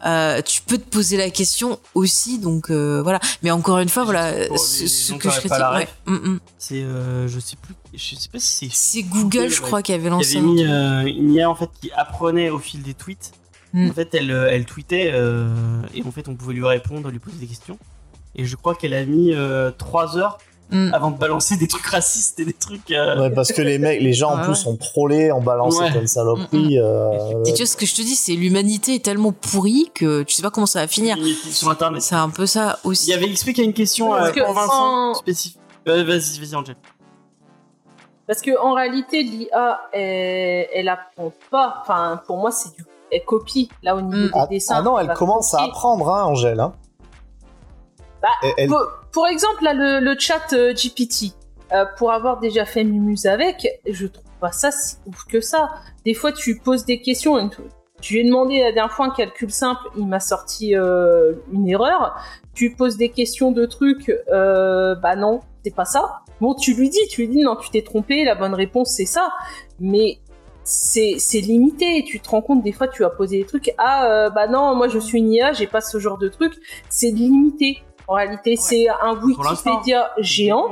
[0.03, 0.41] hein.
[0.45, 2.39] tu peux te poser la question aussi.
[2.39, 3.19] Donc voilà.
[3.43, 5.87] Mais encore une fois, voilà, ce, que qui je critique, ouais.
[6.05, 6.39] Mm, mm.
[6.57, 6.81] C'est,
[7.27, 9.03] je sais plus, je sais pas si c'est.
[9.03, 9.67] Google, je ouais.
[9.67, 10.37] crois, qui avait Il lancé.
[10.37, 13.31] avait un mis une IA en fait qui apprenait au fil des tweets.
[13.73, 13.89] Mm.
[13.89, 15.13] En fait, elle, elle tweetait
[15.93, 17.77] et en fait, on pouvait lui répondre, lui poser des questions.
[18.35, 19.33] Et je crois qu'elle a mis
[19.77, 20.37] 3 heures
[20.71, 20.93] Mm.
[20.93, 22.91] avant de balancer des trucs racistes et des trucs.
[22.91, 24.55] euh, Ouais, parce que les mecs, les gens en plus ouais.
[24.55, 25.91] sont trollés en balançant Ouais.
[25.91, 26.79] comme saloperie.
[26.79, 30.23] euh, Et tu vois ce que je te dis, c'est l'humanité est tellement pourrie que
[30.23, 31.17] tu sais pas comment ça va finir.
[31.49, 32.01] sur internet.
[32.01, 33.09] C'est un peu ça Il aussi.
[33.09, 35.59] y avait XP qui a une question euh, que pour Vincent spécifique.
[35.87, 36.75] Euh, vas-y, vas-y, Angel.
[38.27, 41.79] Parce que en réalité, l'IA, elle, elle apprend pas.
[41.81, 43.67] Enfin, pour moi, c'est du, elle copie.
[43.83, 44.27] Là, au niveau Mm.
[44.27, 44.75] des Ah, dessins.
[44.77, 46.59] ah non, elle commence à apprendre, hein, Angèle.
[46.61, 46.73] Hein.
[48.21, 48.69] Bah, elle-
[49.11, 51.33] Pour, exemple, là, le, le chat euh, GPT,
[51.73, 55.69] euh, pour avoir déjà fait Mumuse avec, je trouve pas ça si ouf que ça.
[56.05, 57.49] Des fois, tu poses des questions.
[58.01, 61.69] Tu lui ai demandé la dernière fois un calcul simple, il m'a sorti euh, une
[61.69, 62.15] erreur.
[62.53, 66.21] Tu poses des questions de trucs, euh, bah non, c'est pas ça.
[66.41, 69.05] Bon, tu lui dis, tu lui dis non, tu t'es trompé, la bonne réponse c'est
[69.05, 69.29] ça.
[69.79, 70.17] Mais
[70.63, 72.03] c'est c'est limité.
[72.05, 73.71] Tu te rends compte des fois, tu vas poser des trucs.
[73.77, 76.53] Ah euh, bah non, moi je suis une IA, j'ai pas ce genre de truc.
[76.89, 77.83] C'est limité.
[78.07, 79.15] En réalité, c'est un.
[79.73, 80.69] Wikipédia géant.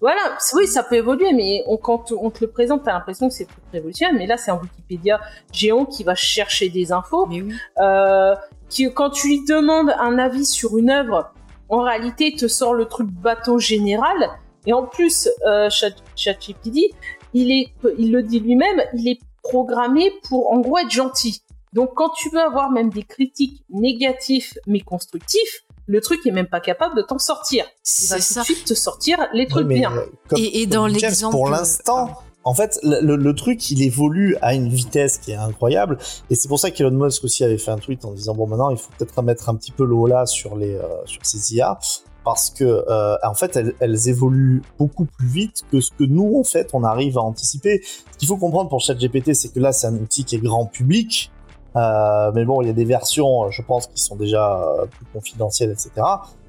[0.00, 3.28] Voilà, c- oui, ça peut évoluer, mais on- quand on te le présente, t'as l'impression
[3.28, 4.14] que c'est tout révolutionnaire.
[4.18, 5.20] Mais là, c'est un Wikipédia
[5.52, 7.24] géant qui va chercher des infos.
[7.26, 7.54] Mais oui.
[7.80, 8.34] Euh,
[8.68, 11.32] qui, quand tu lui demandes un avis sur une œuvre,
[11.70, 14.28] en réalité, il te sort le truc bateau général.
[14.66, 16.94] Et en plus, euh, Chat- ChatGPT,
[17.32, 21.40] il est, il le dit lui-même, il est programmé pour, en gros, être gentil.
[21.72, 26.48] Donc, quand tu veux avoir même des critiques négatifs mais constructifs, le truc est même
[26.48, 27.64] pas capable de t'en sortir.
[27.64, 28.40] Il va C'est tout ça.
[28.40, 29.92] de suite te sortir les trucs bien.
[29.92, 31.32] euh, comme- Et, dans l'exemple.
[31.32, 32.10] Pour l'instant,
[32.44, 35.98] en fait, le, le- le truc, il évolue à une vitesse qui est incroyable.
[36.30, 38.70] Et c'est pour ça qu'Elon Musk aussi avait fait un tweet en disant bon, maintenant,
[38.70, 41.78] il faut peut-être remettre un petit peu le là sur les euh, sur ces IA
[42.24, 46.36] parce que euh, en fait, elles, elles évoluent beaucoup plus vite que ce que nous,
[46.38, 47.82] en fait, on arrive à anticiper.
[47.84, 50.66] Ce qu'il faut comprendre pour ChatGPT, c'est que là, c'est un outil qui est grand
[50.66, 51.30] public.
[51.76, 55.06] Euh, mais bon, il y a des versions, je pense, qui sont déjà euh, plus
[55.12, 55.90] confidentielles, etc.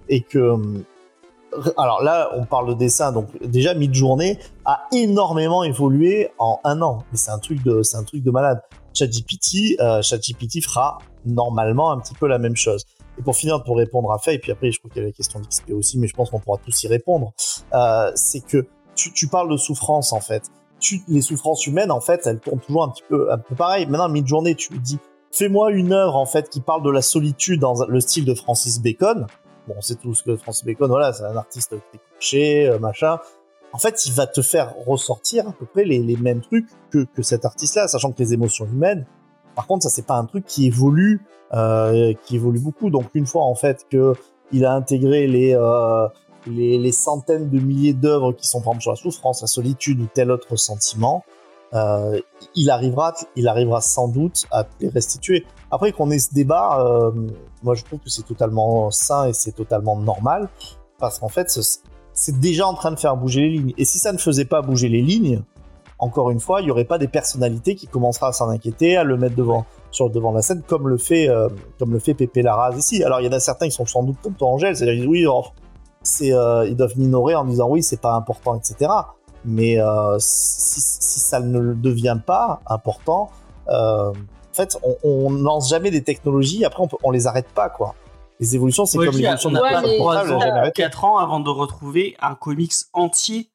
[0.09, 0.55] Et que
[1.77, 7.03] alors là, on parle de dessin, donc déjà Midjourney a énormément évolué en un an.
[7.11, 8.61] Mais c'est un truc de, malade.
[8.93, 12.85] ChatGPT, euh, ChatGPT fera normalement un petit peu la même chose.
[13.19, 15.07] Et pour finir, pour répondre à Faye, et puis après, je crois qu'il y a
[15.07, 17.33] la question d'XP aussi, mais je pense qu'on pourra tous y répondre,
[17.73, 20.43] euh, c'est que tu, parles de souffrance, en fait.
[21.07, 23.85] Les souffrances humaines, en fait, elles tournent toujours un petit peu, un peu pareil.
[23.85, 24.97] Maintenant, mid-journée, tu lui dis,
[25.31, 28.81] fais-moi une œuvre, en fait, qui parle de la solitude dans le style de Francis
[28.81, 29.27] Bacon.
[29.67, 32.79] Bon, on sait tous que Francis Bacon, voilà, c'est un artiste qui est couché, euh,
[32.79, 33.19] machin.
[33.73, 37.21] En fait, il va te faire ressortir à peu près les, mêmes trucs que, que
[37.21, 39.05] cet artiste-là, sachant que les émotions humaines,
[39.57, 41.19] par contre, ça c'est pas un truc qui évolue,
[41.51, 42.91] euh, qui évolue beaucoup.
[42.91, 44.13] Donc une fois en fait que
[44.51, 46.07] il a intégré les euh,
[46.45, 49.99] les, les centaines de milliers d'œuvres qui sont par exemple sur la souffrance, la solitude
[49.99, 51.25] ou tel autre sentiment,
[51.73, 52.19] euh,
[52.55, 55.45] il arrivera, il arrivera sans doute à les restituer.
[55.71, 57.11] Après qu'on ait ce débat, euh,
[57.63, 60.49] moi je trouve que c'est totalement sain et c'est totalement normal
[60.97, 61.79] parce qu'en fait ce-
[62.13, 63.73] c'est déjà en train de faire bouger les lignes.
[63.77, 65.43] Et si ça ne faisait pas bouger les lignes,
[65.99, 69.03] encore une fois, il n'y aurait pas des personnalités qui commenceraient à s'en inquiéter, à
[69.03, 71.49] le mettre devant, sur devant la scène, comme le fait, euh,
[71.79, 73.03] comme le fait Pépé Larraz ici.
[73.03, 75.01] Alors, il y en a certains qui sont sans doute comme toi, Angèle, c'est-à-dire qu'ils
[75.01, 75.45] disent oui, oh,
[76.65, 78.91] ils doivent minorer en disant oui, c'est pas important, etc.
[79.45, 83.29] Mais euh, si, si ça ne le devient pas important,
[83.69, 87.47] euh, en fait, on, on lance jamais des technologies, après on, peut, on les arrête
[87.49, 87.95] pas, quoi.
[88.39, 90.81] Les évolutions, c'est Ouais, comme l'évolution on d'un Ouais, portable, elle a jamais arrêté.
[90.83, 93.49] 4 ans avant de retrouver un comics entier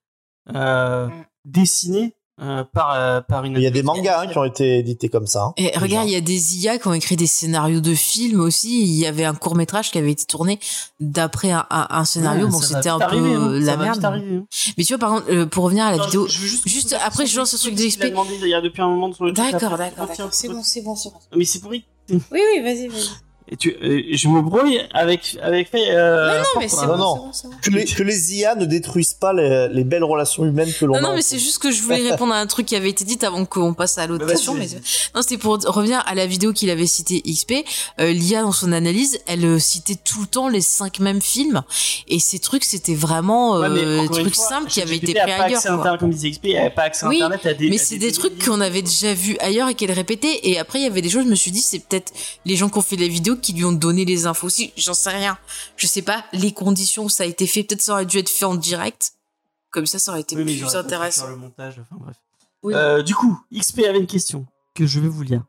[0.54, 1.24] euh, Mm.
[1.44, 3.56] dessiné euh, par, euh, par une.
[3.56, 5.44] Il y a des mangas hein, qui ont été édités comme ça.
[5.44, 5.52] hein.
[5.56, 8.82] Et regarde, il y a des IA qui ont écrit des scénarios de films aussi.
[8.82, 10.58] Il y avait un court métrage qui avait été tourné
[11.00, 12.46] d'après un, un- un scénario.
[12.46, 13.48] Ouais, bon, c'était un peu arriver, hein.
[13.52, 14.04] euh, la merde.
[14.04, 14.46] arriver, hein.
[14.76, 16.46] Mais tu vois, par contre, euh, pour revenir à la Non, vidéo, je- je veux
[16.48, 19.24] juste, juste après, je lance ce truc de Il y a depuis un moment sur
[19.24, 20.08] le D'accord, d'accord.
[20.32, 21.18] C'est bon, c'est bon, c'est bon.
[21.36, 21.84] Mais c'est pourri.
[22.10, 23.08] Oui, oui, vas-y, vas-y.
[23.48, 26.86] Et tu, euh, je me brouille avec avec euh, non, non, mais c'est.
[26.86, 27.16] Non, non.
[27.16, 27.30] bon.
[27.60, 30.94] Que les, que les IA ne détruisent pas les, les belles relations humaines que l'on
[30.94, 31.00] a.
[31.00, 33.04] Non, non, mais c'est juste que je voulais répondre à un truc qui avait été
[33.04, 34.54] dit avant qu'on passe à l'autre Bah, question.
[34.54, 34.66] Mais
[35.14, 37.52] non, c'était pour revenir à la vidéo qu'il avait cité XP.
[38.00, 41.62] Euh, L'IA dans son analyse, elle euh, citait tout le temps les cinq mêmes films.
[42.08, 45.26] Et ces trucs, c'était vraiment Ouais, euh, une trucs fois, simples qui avaient été pris
[45.26, 45.58] pas ailleurs.
[45.58, 45.80] accès à quoi.
[45.80, 47.68] Internet, comme disait XP, il avait pas accès à Oui, Internet à des.
[47.68, 50.40] Mais c'est des des trucs qu'on avait déjà vus ailleurs et qu'elle répétait.
[50.44, 52.12] Et après, il y avait des choses, je me suis dit, c'est peut-être
[52.44, 54.72] les gens qui ont fait les vidéos qui lui ont donné les infos aussi.
[54.76, 55.38] J'en sais rien.
[55.76, 57.62] Je sais pas les conditions où ça a été fait.
[57.64, 59.12] Peut-être ça aurait dû être fait en direct.
[59.70, 61.22] Comme ça, ça aurait été Oui, mais plus intéressant.
[61.22, 62.16] Sur le montage, enfin bref.
[62.62, 62.74] Oui.
[62.74, 65.42] Euh, du coup, XP avait une question que je vais vous lire.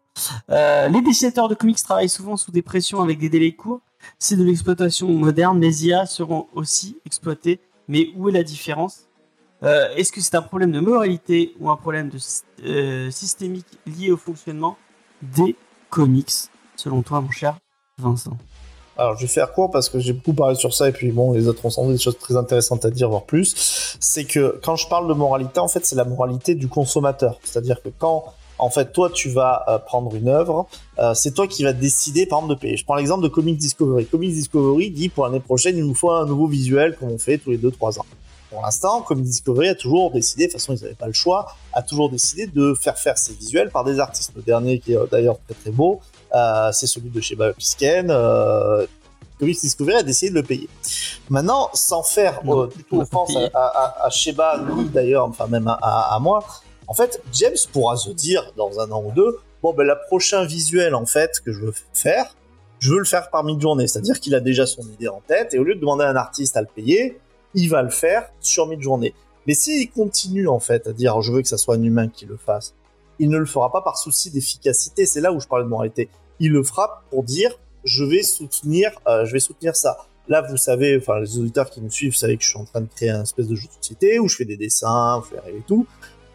[0.50, 3.82] Euh, les dessinateurs de comics travaillent souvent sous des pressions avec des délais courts.
[4.20, 5.60] C'est de l'exploitation moderne.
[5.62, 7.60] Les IA seront aussi exploitées.
[7.88, 9.08] Mais où est la différence?
[9.64, 14.18] Euh, Est-ce que c'est un problème de moralité ou un problème de systémique lié au
[14.18, 14.78] fonctionnement
[15.22, 15.56] des
[15.90, 16.32] comics,
[16.76, 17.58] selon toi, mon cher?
[18.02, 18.38] Vincent
[18.98, 21.32] Alors, je vais faire court parce que j'ai beaucoup parlé sur ça et puis bon,
[21.32, 23.98] les autres ont sans doute des choses très intéressantes à dire, voire plus.
[24.00, 27.40] C'est que quand je parle de moralité, en fait, c'est la moralité du consommateur.
[27.44, 28.26] C'est-à-dire que quand,
[28.58, 30.68] en fait, toi, tu vas euh, prendre une œuvre,
[30.98, 32.78] euh, c'est toi qui vas décider, par exemple, de payer.
[32.78, 34.08] Je prends l'exemple de Comics Discovery.
[34.08, 37.38] Comics Discovery dit pour l'année prochaine, il nous faut un nouveau visuel comme on fait
[37.38, 38.06] tous les 2-3 ans.
[38.54, 41.56] Pour l'instant, Comics Discovery a toujours décidé, de toute façon, ils n'avaient pas le choix,
[41.74, 44.32] a toujours décidé de faire faire ses visuels par des artistes.
[44.36, 46.02] Le dernier, qui est euh, d'ailleurs très très beau,
[46.36, 48.12] euh, c'est celui de chez Pisken.
[48.12, 48.86] Euh,
[49.40, 50.70] Comics Discovery a décidé de le payer.
[51.32, 55.48] Maintenant, sans faire euh, du on tout offense à, à, à Sheba, ni d'ailleurs, enfin
[55.48, 56.46] même à, moi,
[56.88, 60.46] en fait, James pourra se dire dans un an ou deux, bon ben la prochain
[60.46, 62.36] visuel en fait que je veux faire,
[62.78, 65.60] je veux le faire par mid-journée, c'est-à-dire qu'il a déjà son idée en tête et
[65.60, 67.18] au lieu de demander à un artiste à le payer,
[67.54, 69.14] il va le faire sur mid-journée.
[69.48, 72.26] Mais s'il continue en fait à dire je veux que ça soit un humain qui
[72.26, 72.74] le fasse,
[73.20, 75.06] il ne le fera pas par souci d'efficacité.
[75.06, 76.10] C'est là où je parlais de moralité.
[76.40, 79.98] Il le fera pour dire je vais soutenir, euh, je vais soutenir ça.
[80.30, 82.64] Là, vous savez, enfin les auditeurs qui me suivent, vous savez que je suis en
[82.64, 85.36] train de créer un espèce de jeu de société où je fais des dessins, je
[85.36, 85.86] fais rêver et tout.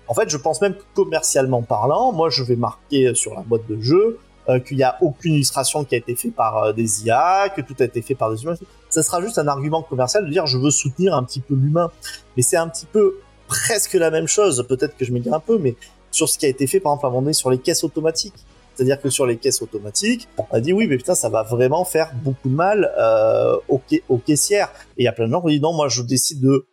[0.08, 3.66] En fait, je pense même que commercialement parlant, moi, je vais marquer sur la boîte
[3.66, 4.18] de jeu
[4.49, 7.61] euh, qu'il n'y a aucune illustration qui a été faite par euh, des IA, que
[7.61, 8.55] tout a été fait par des humains.
[8.88, 11.90] Ça sera juste un argument commercial de dire je veux soutenir un petit peu l'humain.
[12.36, 14.64] Mais c'est un petit peu presque la même chose.
[14.68, 15.74] Peut-être que je m'égare un peu, mais
[16.11, 17.84] sur ce qui a été fait, par exemple, à un moment donné, sur les caisses
[17.84, 18.34] automatiques.
[18.74, 21.84] C'est-à-dire que sur les caisses automatiques, on a dit oui, mais putain, ça va vraiment
[21.84, 24.68] faire beaucoup de mal euh, aux, ca- aux caissières.
[24.96, 26.66] Et il y a plein de gens qui disent non, moi je décide de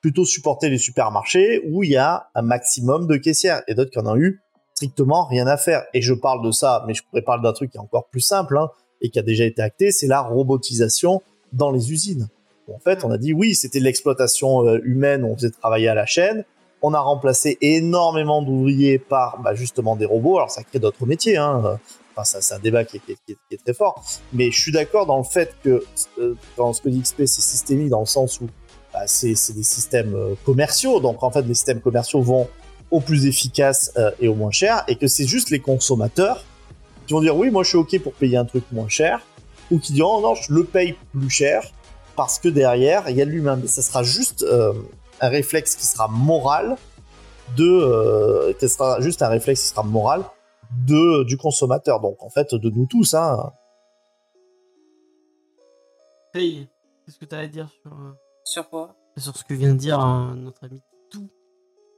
[0.00, 3.62] plutôt supporter les supermarchés où il y a un maximum de caissières.
[3.68, 4.40] Et d'autres qui en ont eu
[4.82, 5.84] strictement rien à faire.
[5.94, 8.20] Et je parle de ça, mais je pourrais parler d'un truc qui est encore plus
[8.20, 8.68] simple hein,
[9.00, 11.22] et qui a déjà été acté, c'est la robotisation
[11.52, 12.28] dans les usines.
[12.72, 16.06] En fait, on a dit oui, c'était l'exploitation euh, humaine, on faisait travailler à la
[16.06, 16.44] chaîne.
[16.80, 20.36] On a remplacé énormément d'ouvriers par bah, justement des robots.
[20.38, 21.36] Alors ça crée d'autres métiers.
[21.36, 21.78] Hein.
[22.12, 24.02] Enfin, ça, c'est un débat qui est, qui, est, qui est- qui est très fort.
[24.32, 25.84] Mais je suis d'accord dans le fait que
[26.18, 28.48] euh, dans ce que dit XP, c'est systémique dans le sens où
[28.92, 30.98] bah, c'est des systèmes euh, commerciaux.
[31.00, 32.48] Donc en fait, les systèmes commerciaux vont
[32.92, 36.44] au plus efficace euh, et au moins cher, et que c'est juste les consommateurs
[37.06, 39.22] qui vont dire oui, moi je suis ok pour payer un truc moins cher,
[39.70, 41.62] ou qui diront oh non, je le paye plus cher
[42.14, 43.56] parce que derrière il y a de l'humain.
[43.56, 44.74] Mais ça sera juste euh,
[45.20, 46.76] un réflexe qui sera moral
[47.56, 50.22] de, euh, ça sera juste un réflexe qui sera moral
[50.86, 52.00] de du consommateur.
[52.00, 53.14] Donc en fait de nous tous.
[53.14, 53.52] Hein.
[56.34, 56.68] Hey,
[57.04, 58.12] qu'est-ce que tu as à dire sur, euh,
[58.44, 58.96] Sur quoi?
[59.18, 59.98] sur ce que vient de dire
[60.36, 60.82] notre ami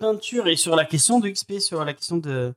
[0.05, 2.52] Peinture et sur la question de XP, sur la question de,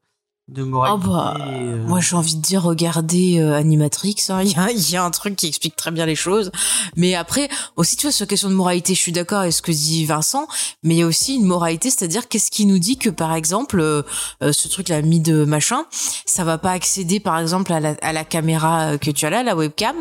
[0.49, 4.15] de moralité Oh bah, euh, Moi, j'ai envie de dire, regardez euh, Animatrix.
[4.29, 6.51] hein, Il y, a, il y a un truc qui explique très bien les choses.
[6.97, 9.61] Mais après, aussi, tu vois, sur la question de moralité, je suis d'accord avec ce
[9.61, 10.47] que dit Vincent.
[10.83, 13.79] Mais il y a aussi une moralité, c'est-à-dire qu'est-ce qui nous dit que, par exemple,
[13.79, 14.03] euh,
[14.41, 15.85] ce truc-là mis de machin,
[16.25, 19.41] ça va pas accéder, par exemple, à la, à la caméra que tu as là,
[19.43, 19.95] la webcam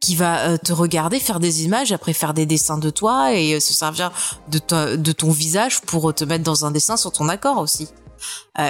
[0.00, 3.54] qui va euh, te regarder, faire des images, après faire des dessins de toi et
[3.54, 4.12] euh, se servir
[4.48, 7.88] de, toi- de ton visage pour te mettre dans un dessin sur ton accord aussi.
[8.58, 8.64] Euh,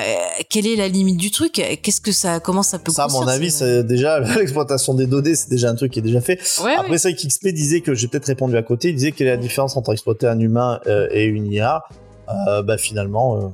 [0.50, 1.52] quelle est la limite du truc?
[1.82, 5.34] Qu'est-ce que ça, comment ça peut Ça, à mon avis, c'est- déjà l'exploitation des données,
[5.36, 6.40] c'est déjà un truc qui est déjà fait.
[6.64, 6.96] Ouais, Après, ouais.
[6.96, 8.88] vrai qu'XP disait que j'ai peut-être répondu à côté.
[8.88, 11.82] Il disait quelle est la différence entre exploiter un humain euh, et une IA.
[12.48, 13.48] Euh, bah finalement, euh,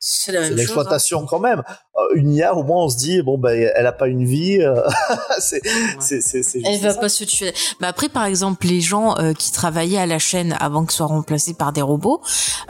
[0.00, 0.50] c'est hein.
[0.50, 1.62] l'exploitation quand même.
[1.98, 4.58] Euh, une IA, au moins, on se dit bon bah elle a pas une vie.
[4.60, 4.82] euh,
[5.38, 5.60] c'est
[6.00, 7.00] c'est c'est c'est Elle va ça.
[7.00, 7.52] pas se tuer.
[7.80, 11.06] Mais après, par exemple, les gens euh, qui travaillaient à la chaîne avant qu'ils soient
[11.06, 12.20] remplacés par des robots,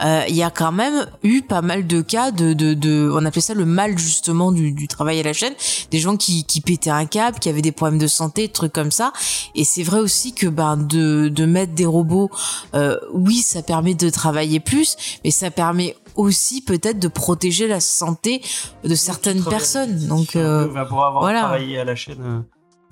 [0.03, 3.25] euh, il y a quand même eu pas mal de cas de, de, de on
[3.25, 5.53] appelait ça le mal justement du, du travail à la chaîne,
[5.91, 8.73] des gens qui, qui pétaient un câble, qui avaient des problèmes de santé, des trucs
[8.73, 9.11] comme ça.
[9.55, 12.29] Et c'est vrai aussi que ben de, de mettre des robots,
[12.75, 17.79] euh, oui, ça permet de travailler plus, mais ça permet aussi peut-être de protéger la
[17.79, 18.41] santé
[18.83, 20.07] de certaines personnes.
[20.07, 21.39] Donc euh, va pour avoir voilà.
[21.41, 22.21] travaillé à la chaîne.
[22.21, 22.39] euh,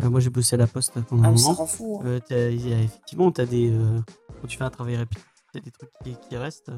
[0.06, 1.66] euh, moi, j'ai bossé à la poste pendant Ah, un moment.
[1.66, 2.02] fou.
[2.04, 2.08] hein.
[2.08, 4.00] Euh, t'as- il y a- effectivement, des euh,
[4.42, 5.20] quand tu fais un travail rapide,
[5.54, 6.70] t'as des trucs qui, qui restent.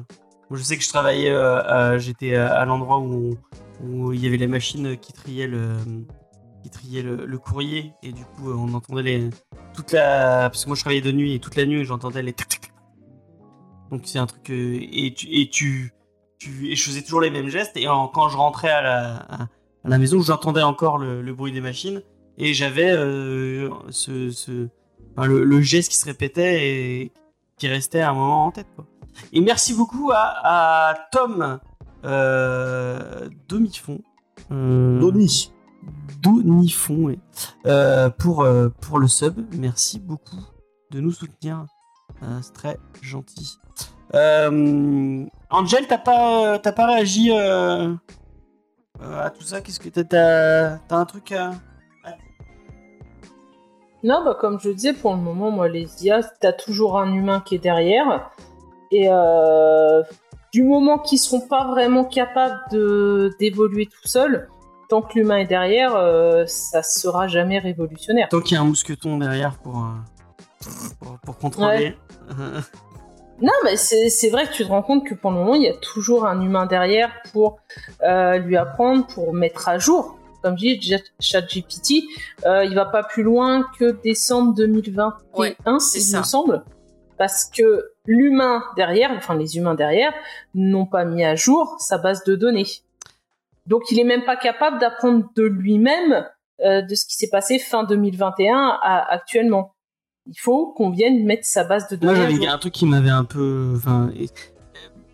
[0.50, 3.36] Moi, je sais que je travaillais, euh, j'étais à, l'endroit où,
[3.84, 5.74] où il y avait les machines qui triaient le
[6.64, 9.30] qui triaient le, le courrier et du coup, on entendait les
[9.74, 12.32] toute la parce que moi je travaillais de nuit et toute la nuit j'entendais les
[12.32, 12.72] tic, tic, tic.
[13.90, 15.92] donc c'est un truc et tu et tu
[16.38, 19.16] tu et je faisais toujours les mêmes gestes et en- quand je rentrais à la
[19.16, 22.02] à, à la maison j'entendais encore le, le bruit des machines
[22.36, 24.68] et j'avais euh, ce, ce
[25.16, 27.12] enfin, le, le geste qui se répétait et
[27.58, 28.68] qui restait un moment en tête.
[28.76, 28.86] Quoi.
[29.32, 31.58] Et merci beaucoup à, à Tom
[32.04, 34.00] euh, Domifon.
[34.52, 35.52] Euh, Donny.
[36.22, 37.18] Donifon, oui.
[37.66, 39.40] Euh, pour, euh, pour le sub.
[39.56, 40.36] Merci beaucoup
[40.92, 41.66] de nous soutenir.
[42.42, 43.58] C'est très gentil.
[44.14, 47.94] Euh, Angel, t'as pas, t'as pas réagi euh,
[49.02, 49.60] euh, à tout ça?
[49.60, 51.52] Qu'est-ce que t'as, t'as, un truc à...
[54.04, 57.40] Non, bah, comme je disais, pour le moment, moi, les IA, t'as toujours un humain
[57.44, 58.30] qui est derrière.
[58.90, 60.02] Et euh,
[60.52, 64.48] du moment qu'ils seront pas vraiment capables de d'évoluer tout seuls,
[64.88, 68.28] tant que l'humain est derrière, euh, ça sera jamais révolutionnaire.
[68.30, 70.68] Tant qu'il y a un mousqueton derrière pour, euh,
[71.00, 71.96] pour, pour contrôler.
[73.40, 75.68] Non, mais c'est vrai que tu te rends compte que pour le moment, il y
[75.68, 77.60] a toujours un humain derrière pour
[78.02, 80.18] euh, lui apprendre, pour mettre à jour.
[80.42, 82.04] Comme je dis, ChatGPT,
[82.46, 86.18] euh, il va pas plus loin que décembre 2021, Ouais, c'est il ça.
[86.18, 86.64] me semble.
[87.16, 90.12] Parce que l'humain derrière, enfin les humains derrière,
[90.54, 92.66] n'ont pas mis à jour sa base de données.
[93.66, 96.24] Donc il est même pas capable d'apprendre de lui-même
[96.64, 99.74] euh, de ce qui s'est passé fin 2021 à actuellement.
[100.28, 102.26] Il faut qu'on vienne mettre sa base de Moi, données.
[102.26, 103.72] à j'avais un truc qui m'avait un peu.
[103.76, 104.28] Enfin, et-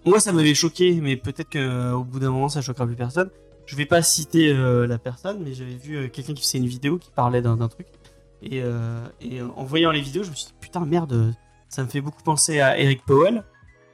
[0.05, 3.31] moi, ça m'avait choqué, mais peut-être qu'au bout d'un moment, ça choquera plus personne.
[3.67, 6.67] Je vais pas citer euh, la personne, mais j'avais vu euh, quelqu'un qui faisait une
[6.67, 7.87] vidéo qui parlait d'un truc.
[8.43, 11.33] Et, euh, et euh, en voyant les vidéos, je me suis dit, putain, merde,
[11.71, 13.43] ça me fait beaucoup penser à Eric Powell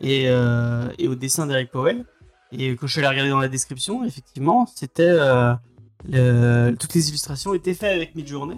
[0.00, 2.04] et, euh, et au dessin d'Eric Powell.
[2.50, 5.04] Et quand je suis allé regarder dans la description, effectivement, c'était.
[5.06, 5.54] euh,
[6.08, 8.56] le- toutes les illustrations étaient faites avec Midjourney.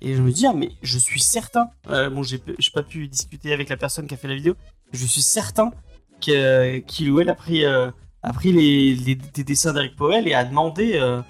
[0.00, 2.38] Et je me dis, ah, mais je suis certain, euh, bon, j'ai
[2.72, 4.54] pas pu discuter avec la personne qui a fait la vidéo,
[4.92, 5.72] je suis certain
[6.20, 7.90] qu'il ou elle a pris, euh,
[8.22, 11.20] a pris les, les- des dessins d'Eric Powell et a demandé euh,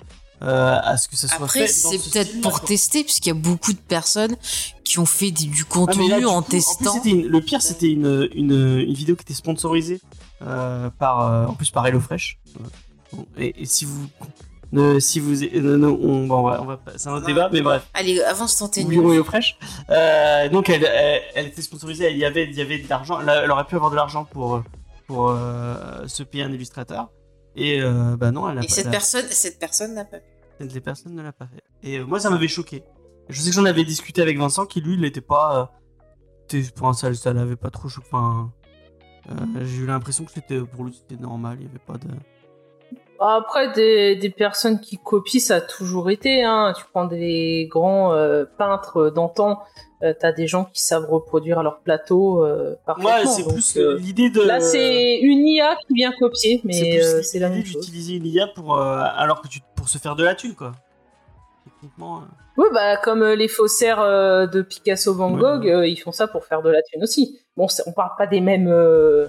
[0.43, 1.83] euh, à ce que ça soit Après, fait.
[1.83, 4.37] dans c'est ce peut-être pour tester, puisqu'il y a beaucoup de personnes
[4.85, 6.93] qui ont fait du, du Ah, contenu là, en coup, testant.
[6.93, 8.53] plus, c'était une- le pire, c'était une, une,
[8.87, 10.01] une vidéo qui était sponsorisée
[10.41, 12.39] par, en plus par HelloFresh.
[13.39, 14.09] Et si vous,
[14.73, 17.27] ne, si vous, euh, non, on, bon, on va, on va pas- c'est un autre
[17.27, 17.89] débat, mais bref.
[17.95, 19.13] Allez, avance dans tes Oublions news.
[19.15, 19.59] HelloFresh.
[19.91, 23.19] Euh, donc elle, elle, elle était sponsorisée, il y avait, il y avait de l'argent,
[23.21, 24.63] elle, elle aurait pu avoir de l'argent pour,
[25.07, 27.11] pour euh, se payer un illustrateur.
[27.57, 28.73] Et euh, bah non, elle a Et pas.
[28.73, 30.19] cette elle a- personne, cette personne n'a pas.
[30.61, 31.63] Les personnes ne l'a pas fait.
[31.89, 32.83] Et euh, moi, ça m'avait choqué.
[33.29, 35.71] Je sais que j'en avais discuté avec Vincent, qui lui, il n'était pas.
[36.53, 38.07] euh, pour un ça, ça l'avait pas trop choqué.
[38.13, 38.53] Enfin,
[39.31, 41.59] euh, j'ai eu l'impression que c'était pour lui, c'était normal.
[41.61, 42.09] Il y avait pas de.
[43.21, 46.45] Après, des, des personnes qui copient, ça a toujours été.
[46.45, 46.73] Hein.
[46.77, 49.61] Tu prends des grands euh, peintres d'antan,
[50.03, 53.11] euh, t'as des gens qui savent reproduire leur plateau euh, parfaitement.
[53.17, 54.43] Ouais, c'est Donc, plus euh, l'idée de.
[54.43, 57.81] Là, c'est une IA qui vient copier, mais c'est euh, la l'idée même chose.
[57.81, 60.73] d'utiliser une IA pour euh, alors que tu pour se faire de la thune quoi.
[61.65, 62.19] Techniquement.
[62.19, 62.21] euh,
[62.57, 63.99] Oui, bah comme les faussaires
[64.49, 65.91] de Picasso, Van Gogh, ouais.
[65.91, 67.41] ils font ça pour faire de la thune aussi.
[67.57, 69.27] Bon, on parle pas des mêmes euh,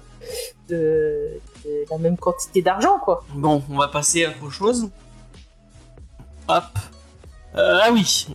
[0.69, 1.29] de,
[1.65, 3.23] de la même quantité d'argent, quoi.
[3.33, 4.89] Bon, on va passer à autre chose.
[6.47, 6.63] Hop.
[7.55, 8.27] Euh, ah oui.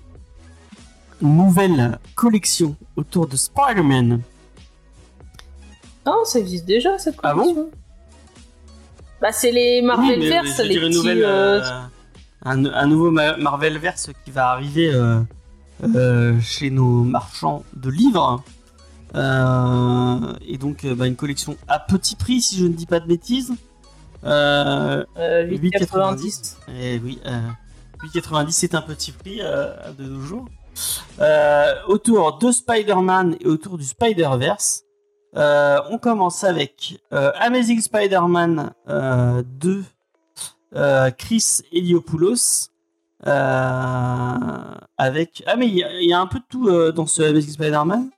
[1.21, 4.21] Nouvelle collection autour de Spider-Man.
[6.07, 7.71] Ah, ça existe déjà cette Ah bon collection.
[9.21, 10.97] Bah, c'est les Marvel Oui, mais- Verse, mais les petits.
[10.97, 11.81] nouvelle, euh, euh,
[12.45, 18.43] un, un nouveau Ma- Marvel Verse qui va arriver euh, chez nos marchands de livres.
[19.15, 23.01] Euh, et donc euh, bah, une collection à petit prix si je ne dis pas
[23.01, 23.53] de bêtises.
[24.25, 25.87] Euh, euh, 8,90.
[25.93, 26.55] 8,90.
[26.81, 27.41] Eh oui, euh,
[28.03, 30.47] 8,90 c'est un petit prix euh, de nos jours.
[31.21, 34.83] Euh, autour de Spider-Man et autour du Spider-Verse.
[35.37, 39.85] Euh, on commence avec euh, Amazing Spider-Man euh, 2,
[40.77, 42.69] euh, Chris Eliopoulos.
[43.27, 44.37] euh,
[44.99, 47.07] avec ah mais il y, a- il y a un peu de tout euh, dans
[47.07, 48.11] ce Amazing Spider-Man.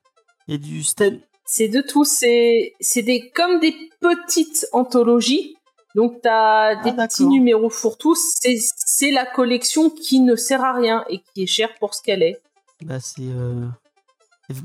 [0.49, 1.11] Il y a du Stan.
[1.45, 5.57] C'est de tout, c'est des comme des petites anthologies.
[5.95, 7.07] Donc t'as des Ah, d'accord.
[7.09, 8.15] petits numéros fourre-tout.
[8.17, 12.03] C'est c'est la collection qui ne sert à rien et qui est chère pour ce
[12.03, 12.41] qu'elle est.
[12.85, 13.67] Bah c'est euh,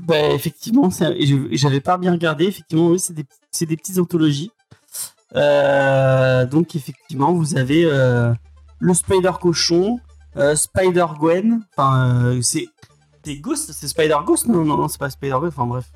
[0.00, 0.90] bah, effectivement
[1.52, 3.24] j'avais pas bien regardé effectivement oui c'est des
[3.66, 4.50] des petites anthologies.
[5.34, 8.34] Euh, donc effectivement vous avez euh,
[8.80, 10.00] le Spider cochon,
[10.54, 12.66] Spider Gwen, enfin c'est
[13.24, 15.90] c'est Ghost, c'est Spider Ghost non non, non c'est pas Spider Ghost enfin bref.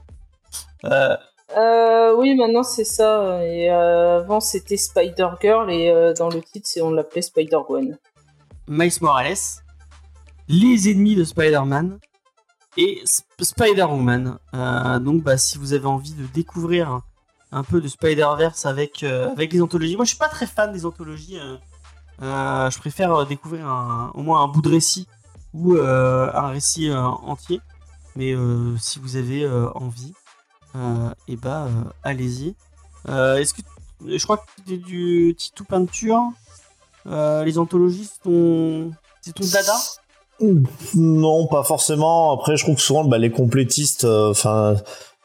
[0.85, 1.17] Euh,
[1.57, 3.45] Euh, oui, maintenant c'est ça.
[3.45, 7.99] Et euh, avant c'était Spider Girl et euh, dans le titre on l'appelait Spider Gwen.
[8.69, 9.37] Miles Morales,
[10.49, 11.99] les ennemis de Spider-Man
[12.77, 14.39] et Sp- Spider-Woman.
[15.01, 17.01] Donc, bah, si vous avez envie de découvrir
[17.53, 20.85] un peu de Spider-Verse avec, avec les anthologies, moi je suis pas très fan des
[20.85, 21.39] anthologies.
[22.21, 25.07] je préfère découvrir un- au moins un bout de récit
[25.77, 27.61] euh, un récit euh, entier.
[28.15, 30.15] Mais euh, si vous avez envie,
[31.29, 32.55] et bah euh, allez-y.
[33.09, 33.63] Est-ce que
[34.07, 36.23] je crois que c'est du Titou peinture
[37.07, 38.91] les anthologies, c'est ton,
[39.53, 39.75] dada?
[40.95, 42.33] Non, pas forcément.
[42.33, 44.77] Après, je trouve que souvent, bah, les complétistes, enfin,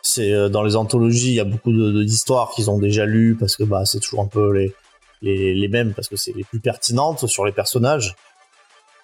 [0.02, 3.64] c'est dans les anthologies, il y a beaucoup d'histoires qu'ils ont déjà lues parce que
[3.64, 4.74] bah, c'est toujours un peu les,
[5.22, 8.16] les, les mêmes parce que c'est les plus pertinentes sur les personnages.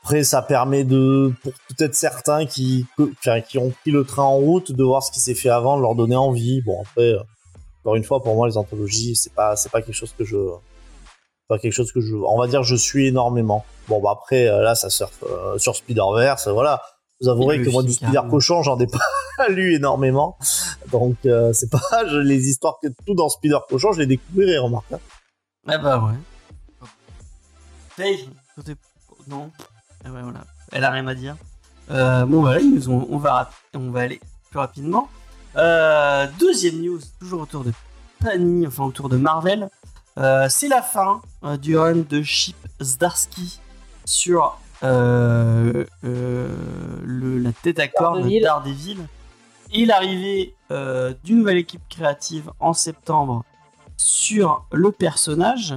[0.07, 2.85] Après, ça permet de, pour peut-être certains qui,
[3.49, 5.81] qui ont pris le train en route, de voir ce qui s'est fait avant, de
[5.81, 6.61] leur donner envie.
[6.61, 7.19] Bon, après, euh,
[7.83, 10.37] encore une fois, pour moi, les anthologies, c'est pas, c'est pas quelque chose que je,
[11.49, 13.65] pas quelque chose que je, on va dire, je suis énormément.
[13.89, 16.81] Bon, bah après, euh, là, ça surfe euh, sur Spider-Verse, voilà.
[17.19, 18.31] Vous avouerez que moi, du film, Spider carrément.
[18.31, 18.87] Cochon, j'en ai
[19.37, 20.37] pas lu énormément.
[20.89, 24.57] Donc, euh, c'est pas je- les histoires que tout dans Spider Cochon, je les découvrirai,
[24.57, 24.89] remarque.
[24.93, 24.99] hein.
[25.67, 26.87] Ah bah ouais.
[27.97, 28.19] Dave,
[29.27, 29.51] non.
[30.07, 30.39] Ah ouais, voilà.
[30.71, 31.35] Elle a rien à dire.
[31.91, 35.09] Euh, bon, voilà, ils nous ont- on, va, rap- on va aller plus rapidement.
[35.55, 37.71] Euh, deuxième news, toujours autour de
[38.23, 39.69] Panini, enfin autour de Marvel.
[40.17, 43.59] Euh, c'est la fin euh, du run de Chip Zdarsky
[44.05, 46.47] sur euh, euh,
[47.03, 48.99] le, la tête à corps de Daredevil.
[49.73, 53.43] Et l'arrivée euh, d'une nouvelle équipe créative en septembre
[53.97, 55.75] sur le personnage.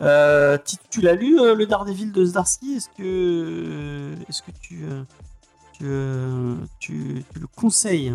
[0.00, 2.74] Euh, tu, tu l'as lu euh, le Daredevil de Zdarsky?
[2.76, 5.02] Est-ce que est-ce que tu euh,
[5.72, 8.14] tu, euh, tu tu le conseilles?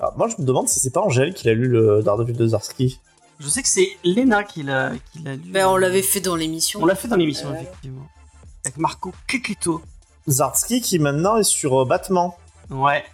[0.00, 2.46] Alors, moi, je me demande si c'est pas Angèle qui a lu le Daredevil de
[2.48, 3.00] Zarski.
[3.40, 5.50] Je sais que c'est Lena qui l'a qui l'a lu.
[5.50, 6.80] Ben, on l'avait fait dans l'émission.
[6.82, 8.06] On l'a fait dans l'émission Euh, effectivement
[8.64, 9.80] avec Marco Kekito.
[10.28, 12.30] Zarski qui maintenant est sur euh, Batman.
[12.68, 13.04] Ouais.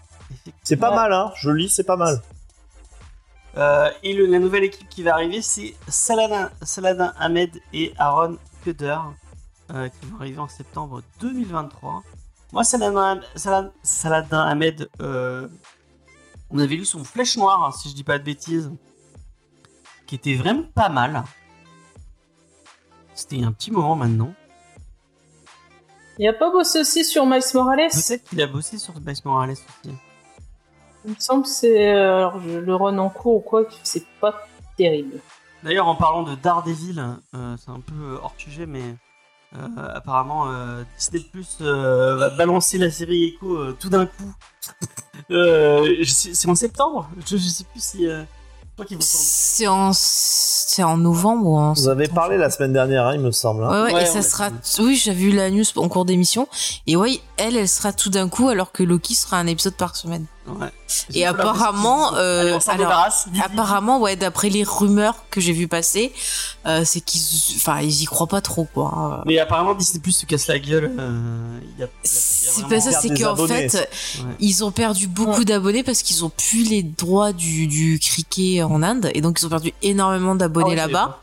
[0.64, 1.30] C'est pas mal, hein.
[1.36, 2.20] Je lis, c'est pas mal.
[3.56, 8.36] Euh, et le- la nouvelle équipe qui va arriver, c'est Saladin, Saladin Ahmed et Aaron
[8.64, 8.98] Kuder,
[9.72, 12.02] euh, qui vont arriver en septembre 2023.
[12.52, 15.48] Moi, Saladin, Saladin, Saladin Ahmed, euh,
[16.50, 18.72] on avait lu son Flèche Noire, hein, si je dis pas de bêtises,
[20.06, 21.22] qui était vraiment pas mal.
[23.14, 24.34] C'était un petit moment maintenant.
[26.18, 27.90] Il a pas bossé aussi sur Miles Morales?
[27.92, 29.94] Peut-être qu'il a bossé sur Miles Morales aussi.
[31.04, 32.28] Il me semble que c'est euh,
[32.64, 34.46] le run en cours ou quoi, c'est pas
[34.76, 35.18] terrible.
[35.62, 37.02] D'ailleurs, en parlant de Daredevil,
[37.34, 38.82] euh, c'est un peu hors sujet, mais
[39.56, 44.32] euh, apparemment euh, Disney Plus euh, va balancer la série Echo euh, tout d'un coup.
[45.30, 47.08] Euh, c'est en septembre?
[47.26, 48.24] Je, je sais plus si euh.
[48.98, 53.20] C'est en, c'est en novembre ou en Vous avez parlé la semaine dernière, hein, il
[53.20, 53.62] me semble.
[53.64, 53.68] hein.
[53.70, 54.48] Ouais, ouais, Ouais, et on ça a sera.
[54.80, 56.48] Oui, j'ai vu la news en cours d'émission.
[56.88, 59.94] Et ouais, elle, elle sera tout d'un coup, alors que Loki sera un épisode par
[59.94, 60.26] semaine.
[60.46, 60.68] Ouais.
[61.14, 62.94] Et apparemment, euh, alors,
[63.44, 66.12] apparemment, ouais, d'après les rumeurs que j'ai vu passer,
[66.66, 67.22] euh, c'est qu'ils,
[67.56, 69.22] enfin, ils y croient pas trop, quoi.
[69.26, 70.92] Mais apparemment Disney Plus se casse la gueule.
[70.98, 73.32] euh, il y a- il y a- il y a C'est pas ça, c'est qu'en
[73.32, 73.68] abonnés.
[73.68, 73.88] fait,
[74.20, 74.24] Ouais.
[74.40, 78.82] ils ont perdu beaucoup d'abonnés parce qu'ils ont plus les droits du, du cricket en
[78.82, 81.20] Inde et donc ils ont perdu énormément d'abonnés Ah ouais, là-bas.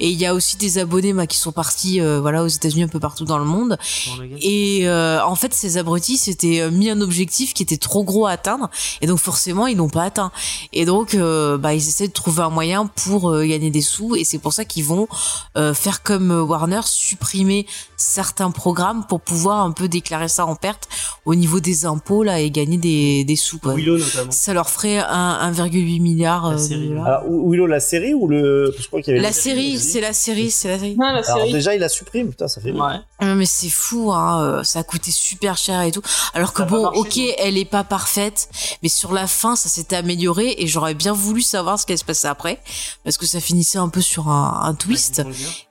[0.00, 2.82] Et il y a aussi des abonnés bah, qui sont partis, euh, voilà, aux États-Unis
[2.82, 3.78] un peu partout dans le monde.
[4.08, 4.36] Dans le gars.
[4.40, 8.26] Et euh, en fait, ces abrutis s'étaient euh, mis un objectif qui était trop gros
[8.26, 8.63] à atteindre,
[9.00, 10.32] et donc forcément, ils n'ont pas atteint.
[10.72, 14.16] Et donc, euh, bah, ils essaient de trouver un moyen pour euh, gagner des sous,
[14.16, 15.08] et c'est pour ça qu'ils vont
[15.56, 20.88] euh, faire comme Warner, supprimer certains programmes pour pouvoir un peu déclarer ça en perte
[21.24, 23.58] au niveau des impôts là et gagner des, des sous.
[23.58, 23.74] Quoi.
[23.74, 24.30] Willow notamment.
[24.30, 26.50] Ça leur ferait un 1,8 milliard.
[26.50, 26.92] La série.
[26.92, 28.74] Alors, Willow, la série ou le.
[28.78, 30.96] Je crois qu'il y avait La série, c'est la série, c'est la série.
[30.96, 33.04] Non, la Alors déjà, il la supprime, putain, ça fait mal.
[33.20, 33.26] Ouais.
[33.26, 34.62] Ouais, mais c'est fou, hein.
[34.64, 36.02] Ça a coûté super cher et tout.
[36.34, 38.48] Alors que Ça bon, marché, ok, non elle est pas parfaite,
[38.82, 41.96] mais sur la fin, ça s'était amélioré et j'aurais bien voulu savoir ce qui allait
[41.98, 42.60] se passer après,
[43.04, 45.22] parce que ça finissait un peu sur un, un twist.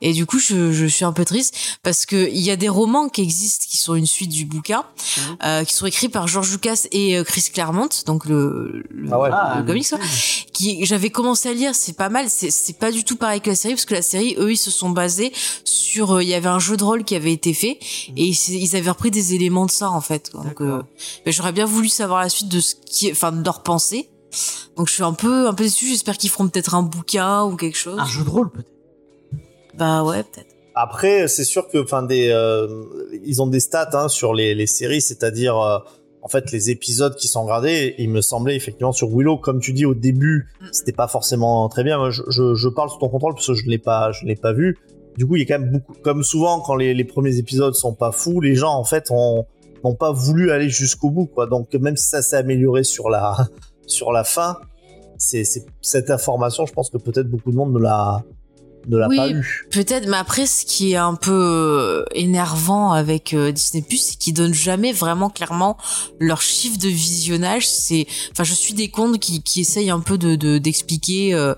[0.01, 2.69] Et du coup, je, je suis un peu triste parce que il y a des
[2.69, 4.83] romans qui existent, qui sont une suite du bouquin,
[5.17, 5.37] Mhm.
[5.43, 9.19] euh, qui sont écrits par George Lucas et euh, Chris Claremont, donc le, le, Ah
[9.19, 9.29] ouais.
[9.31, 9.99] Ah, le comics, quoi,
[10.53, 13.55] qui j'avais commencé à lire, c'est pas mal, c'est pas du tout pareil que la
[13.55, 15.31] série parce que la série, eux, ils se sont basés
[15.63, 17.79] sur, euh, il y avait un jeu de rôle qui avait été fait
[18.15, 20.31] et ils, ils avaient repris des éléments de ça en fait.
[20.33, 20.81] Donc, euh,
[21.25, 24.09] j'aurais bien voulu savoir la suite de ce qui, enfin, de leur pensée.
[24.75, 25.85] Donc je suis un peu, un peu déçu.
[25.87, 27.99] J'espère qu'ils feront peut-être un bouquin ou quelque chose.
[27.99, 28.69] Un jeu de rôle peut-être.
[29.77, 30.47] Bah ouais, peut-être.
[30.75, 32.67] Après, c'est sûr que, enfin, des, euh,
[33.23, 35.77] ils ont des stats hein, sur les, les séries, c'est-à-dire, euh,
[36.23, 37.93] en fait, les épisodes qui sont regardés.
[37.99, 40.65] Il me semblait effectivement sur Willow, comme tu dis au début, Mm.
[40.71, 41.97] c'était pas forcément très bien.
[41.97, 44.35] Moi, je, je, je parle sous ton contrôle parce que je l'ai pas, je l'ai
[44.35, 44.79] pas vu.
[45.15, 47.75] Du coup, il y a quand même beaucoup, comme souvent quand les, les premiers épisodes
[47.75, 49.45] sont pas fous, les gens en fait ont
[49.83, 51.47] n'ont pas voulu aller jusqu'au bout, quoi.
[51.47, 53.35] Donc même si ça s'est amélioré sur la
[53.87, 54.57] sur la fin,
[55.17, 55.43] c'est
[55.81, 58.23] cette information, je pense que peut-être beaucoup de monde ne l'a
[58.89, 59.15] ne l'a Oui.
[59.15, 59.65] pas eu.
[59.71, 64.33] Peut-être, mais après, ce qui est un peu euh, énervant avec euh, Disney+, c'est qu'ils
[64.33, 65.77] donnent jamais vraiment clairement
[66.19, 67.65] leur chiffre de visionnage.
[67.69, 71.55] C'est, enfin, je suis des comptes qui, qui essayent un peu de de- d'expliquer euh,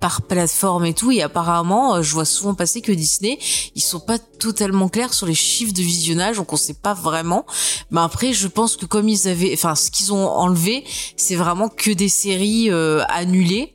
[0.00, 1.12] par plateforme et tout.
[1.12, 3.38] Et apparemment, euh, je vois souvent passer que Disney,
[3.74, 7.46] ils sont pas totalement clairs sur les chiffres de visionnage, donc on sait pas vraiment.
[7.90, 10.84] Mais après, je pense que comme ils avaient, enfin, ce qu'ils ont enlevé,
[11.16, 13.74] c'est vraiment que des séries euh, annulées.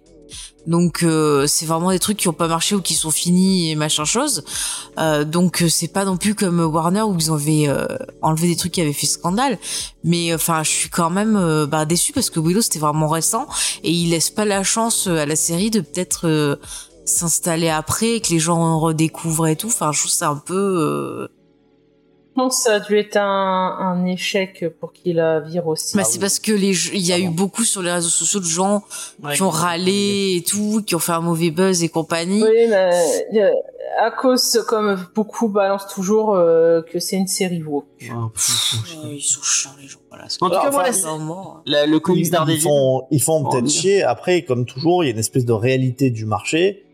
[0.67, 3.75] Donc euh, c'est vraiment des trucs qui ont pas marché ou qui sont finis et
[3.75, 4.43] machin chose.
[4.97, 7.85] Euh, donc euh, c'est pas non plus comme Warner où ils avaient euh,
[8.21, 9.59] enlevé des trucs qui avaient fait scandale.
[10.03, 13.47] Mais enfin je suis quand même euh, bah, déçu parce que Willow c'était vraiment récent
[13.83, 16.55] et il laisse pas la chance euh, à la série de peut-être euh,
[17.05, 19.67] s'installer après, que les gens redécouvrent et tout.
[19.67, 21.27] Enfin je trouve ça un peu euh,
[22.35, 25.95] que ça a dû être un, un échec pour qu'il la vire aussi.
[25.95, 26.19] bah, Ah c'est oui.
[26.21, 27.31] parce que les il y a Ah eu bon.
[27.33, 28.83] beaucoup sur les réseaux sociaux de gens
[29.23, 32.43] Ouais, qui ont râlé et tout, qui ont fait un mauvais buzz et compagnie.
[32.43, 32.89] Oui, mais
[33.41, 33.51] euh,
[33.99, 37.85] à cause, comme beaucoup balancent toujours, euh, que c'est une série woke.
[38.01, 39.99] Ouais, pff, pff, Ouais, ils sont chiants les gens.
[40.09, 40.25] Voilà.
[40.41, 42.59] En tout cas, la- Vraiment, la- le comics ils, d'Ardeville.
[42.59, 43.73] ils font, ils font Oh, peut-être bien.
[43.73, 44.03] chier.
[44.03, 46.84] Après, comme toujours, il y a une espèce de réalité du marché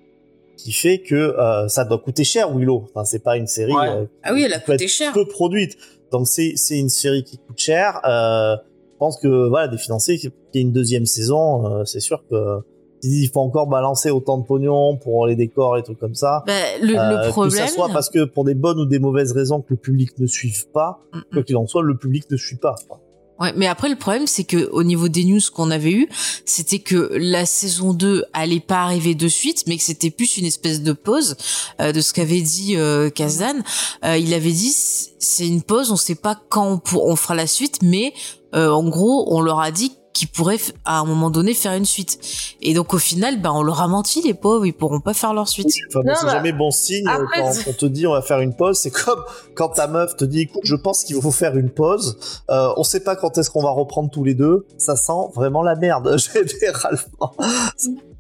[0.62, 2.86] qui fait que euh, ça doit coûter cher Willow.
[2.90, 3.90] Enfin, c'est pas une série Ouais.
[3.90, 5.12] euh, Ah oui, elle a coûté cher.
[5.14, 5.78] peu produite.
[6.12, 8.00] Donc c'est c'est une série qui coûte cher.
[8.06, 8.56] Euh,
[8.94, 12.00] je pense que voilà, des financiers qui qu'il y ait une deuxième saison, euh, c'est
[12.02, 12.60] sûr que
[13.04, 16.44] il faut encore balancer autant de pognon pour les décors et trucs comme ça.
[16.46, 17.52] Bah, le, Euh, le problème.
[17.52, 20.12] Que ça soit parce que pour des bonnes ou des mauvaises raisons que le public
[20.20, 21.22] ne suive pas, Mm, mm.
[21.34, 22.76] quoi qu'il en soit, le public ne suit pas.
[22.88, 23.01] quoi.
[23.42, 26.08] Ouais, mais après le problème c'est que au niveau des news qu'on avait eu,
[26.46, 30.46] c'était que la saison 2 allait pas arriver de suite, mais que c'était plus une
[30.46, 31.36] espèce de pause
[31.80, 33.64] euh, de ce qu'avait dit euh, Kazan.
[34.06, 34.72] Euh, il avait dit
[35.18, 38.14] c'est une pause, on sait pas quand on, on fera la suite, mais
[38.54, 41.86] euh, en gros on leur a dit qu'ils pourraient à un moment donné faire une
[41.86, 42.20] suite.
[42.62, 45.34] Et donc au final, ben on leur a menti les pauvres, ils pourront pas faire
[45.34, 45.68] leur suite.
[45.90, 48.12] Enfin, bon, Non, c'est bah, jamais bon signe euh, après, quand on te dit on
[48.14, 48.78] va faire une pause.
[48.78, 49.24] C'est comme
[49.56, 52.18] quand ta meuf te dit écoute, je pense qu'il faut faire une pause.
[52.50, 54.66] Euh, on sait pas quand est-ce qu'on va reprendre tous les deux.
[54.78, 56.18] Ça sent vraiment la merde
[56.62, 57.34] généralement.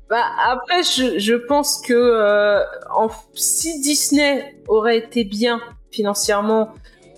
[0.09, 2.59] Bah, après, je, je pense que euh,
[2.95, 5.61] en- si Disney aurait été bien
[5.91, 6.69] financièrement,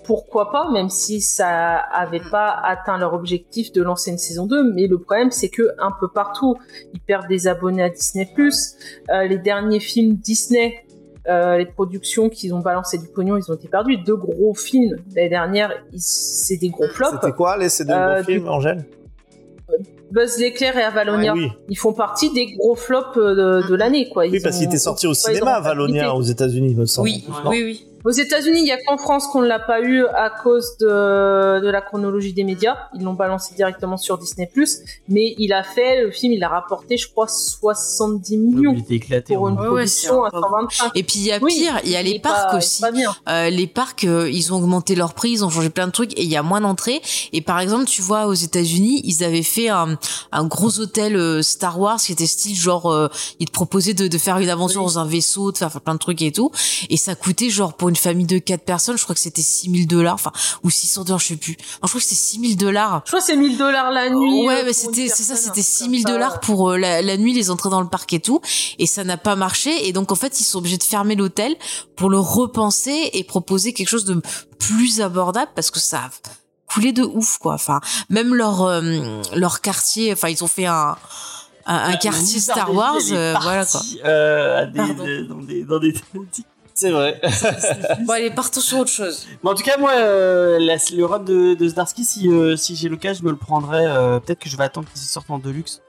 [0.04, 4.74] pourquoi pas, même si ça avait pas atteint leur objectif de lancer une saison 2.
[4.74, 6.56] Mais le problème, c'est que un peu partout,
[6.94, 8.30] ils perdent des abonnés à Disney+.
[9.10, 10.76] Euh, les derniers films Disney,
[11.30, 13.98] euh, les productions qu'ils ont balancé du pognon, ils ont été perdus.
[13.98, 17.14] Deux gros films l'année dernière, c'est des gros flops.
[17.22, 18.86] C'était quoi les ces deux Euh, gros films, Angèle?
[20.12, 21.32] Buzz l'éclair et Avalonia.
[21.34, 21.48] Ah oui.
[21.70, 24.26] Ils font partie des gros flops euh, de, de l'année, quoi.
[24.28, 26.18] Oui, parce qu'il ont- était sorti au cinéma, Valonia, rentabilité.
[26.18, 27.08] aux États-Unis, me semble.
[27.10, 27.88] Oui, oui, oui.
[28.06, 31.62] Aux États-Unis, il y a qu'en France qu'on ne l'a pas eu à cause de,
[31.62, 32.76] de la chronologie des médias.
[32.96, 34.50] Ils l'ont balancé directement sur Disney+.
[35.08, 38.96] Mais il a fait, le film, il a rapporté, je crois, 70 millions Il était
[38.96, 39.36] éclaté.
[39.36, 39.62] pour une ouais.
[39.62, 40.92] Ouais, production à un- 125.
[40.96, 42.84] Et puis il y a Oui, pire, il y a il les parcs pas- aussi.
[43.30, 46.12] Euh, les parcs, euh, ils ont augmenté leur prix, ils ont changé plein de trucs
[46.20, 47.02] et il y a moins d'entrées.
[47.32, 49.98] Et par exemple, tu vois, aux États-Unis, ils avaient fait un,
[50.32, 53.08] un gros hôtel euh, Star Wars qui était style genre, euh,
[53.40, 54.88] ils te proposaient de, de faire une aventure Oui.
[54.88, 56.52] dans un vaisseau, de faire, faire plein de trucs et tout.
[56.90, 59.88] Et ça coûtait genre pour une famille de quatre personnes, je crois que c'était 6000
[59.88, 60.32] dollars, enfin
[60.64, 61.54] ou 600 dollars, je sais plus.
[61.54, 63.02] Non, je crois que c'était 6000 dollars.
[63.06, 64.46] Je crois que c'est 1000 dollars la nuit.
[64.48, 66.14] Ouais, euh, mais pour c'était une c'est ça, c'était hein, 6000 comme ça.
[66.18, 68.42] dollars pour euh, la, la nuit les entrées dans le parc et tout,
[68.80, 69.88] et ça n'a pas marché.
[69.88, 71.56] Et donc en fait, ils sont obligés de fermer l'hôtel
[71.96, 74.22] pour le repenser et proposer quelque chose de
[74.60, 76.10] plus abordable parce que ça a
[76.74, 77.54] coulé de ouf quoi.
[77.54, 80.96] Enfin, même leur euh, leur quartier, enfin ils ont fait un
[81.66, 83.82] un, quartier Star Wars, euh, voilà quoi.
[84.04, 86.46] euh, à des- dans des dans des thématiques.
[86.76, 87.22] C'est vrai.
[88.06, 89.28] Bon, allez, partons sur autre chose.
[89.44, 92.76] Mais en tout cas, moi, euh, la- le run de, de Zdarsky, si, euh, si
[92.76, 93.86] j'ai l'occasion, je me le prendrai.
[93.86, 95.82] euh, Peut-être que je vais attendre qu'il sorte en deluxe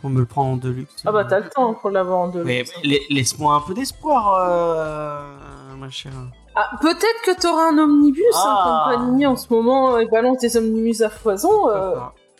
[0.00, 0.94] pour me le prendre en deluxe.
[1.04, 2.42] Ah bah t'as le temps pour l'avoir en deux.
[2.42, 6.12] Mais la- laisse-moi un peu d'espoir, euh, ma chère.
[6.56, 8.46] Ah, peut-être que t'auras un omnibus, Ah.
[8.46, 11.68] hein, comme Panini en ce moment, ils balancent des omnibus à foison.
[11.70, 11.96] euh,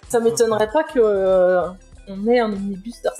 [0.09, 1.68] ça m'étonnerait pas que euh,
[2.09, 3.14] on ait un omnibus d'Ars.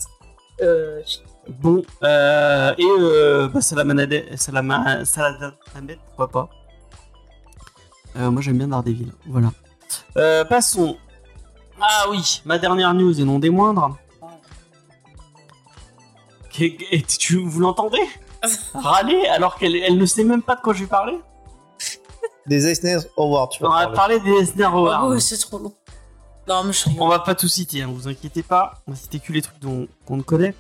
[1.59, 6.49] Bon, euh, et euh, bah, Salamanade, Salama, Saladamed, pourquoi pas.
[8.17, 9.51] Euh, moi j'aime bien Daredevil, voilà.
[10.17, 10.97] Euh, passons.
[11.81, 13.97] Ah oui, ma dernière news et non des moindres.
[16.51, 18.03] Qu'est- et tu, vous l'entendez?
[18.75, 21.19] Râler alors qu'elle elle ne sait même pas de quoi je vais parler
[22.47, 23.97] Des Eisner Awards, tu vas On va parler.
[23.97, 25.05] parler des Eisner Awards.
[25.09, 25.75] Oh, c'est trop long.
[26.49, 26.89] Non, mais je.
[26.99, 28.75] On va pas tout citer, hein, vous inquiétez pas.
[28.87, 30.55] On va citer que les trucs dont qu'on ne connaît.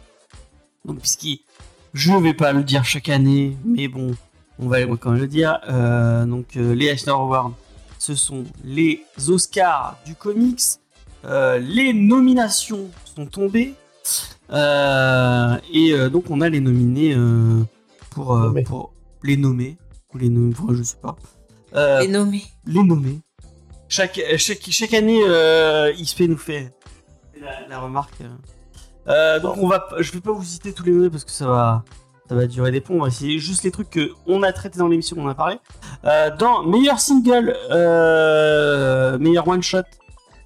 [0.84, 1.40] Donc, puisqu'il,
[1.94, 4.14] je vais pas le dire chaque année, mais bon,
[4.58, 5.58] on va quand même le dire.
[5.68, 7.52] Euh, donc, euh, les Eisner Awards,
[7.98, 10.60] ce sont les Oscars du comics.
[11.24, 13.74] Euh, les nominations sont tombées.
[14.50, 17.62] Euh, et euh, donc, on a les nominés euh,
[18.10, 18.62] pour, euh, Nommés.
[18.64, 19.76] pour les nommer.
[20.14, 21.16] Ou les nommer, enfin, je sais pas.
[21.74, 22.42] Euh, Les nommés.
[22.66, 23.20] les nommer.
[23.88, 26.72] Chaque, chaque, chaque année, euh, XP nous fait
[27.40, 28.14] la, la remarque.
[29.08, 29.40] Euh.
[29.40, 31.84] Donc on va, je vais pas vous citer tous les nommés parce que ça va,
[32.28, 32.94] ça va durer des ponts.
[32.94, 35.34] On va essayer juste les trucs que on a traités dans l'émission, on en a
[35.34, 35.56] parlé.
[36.04, 39.82] Euh, dans meilleur single, euh, meilleur one shot,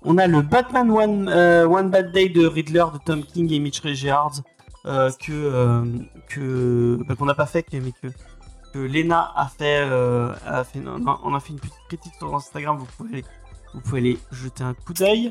[0.03, 3.59] on a le Batman One, euh, One Bad Day de Riddler de Tom King et
[3.59, 4.43] Mitch Richards
[4.85, 5.83] que
[6.29, 8.09] que bah, qu'on n'a pas fait, mais que
[8.73, 9.81] que Lena a fait,
[10.47, 12.77] a fait non, non, on a fait une petite critique sur Instagram.
[12.77, 13.25] Vous pouvez aller,
[13.75, 15.31] vous pouvez aller jeter un coup d'œil.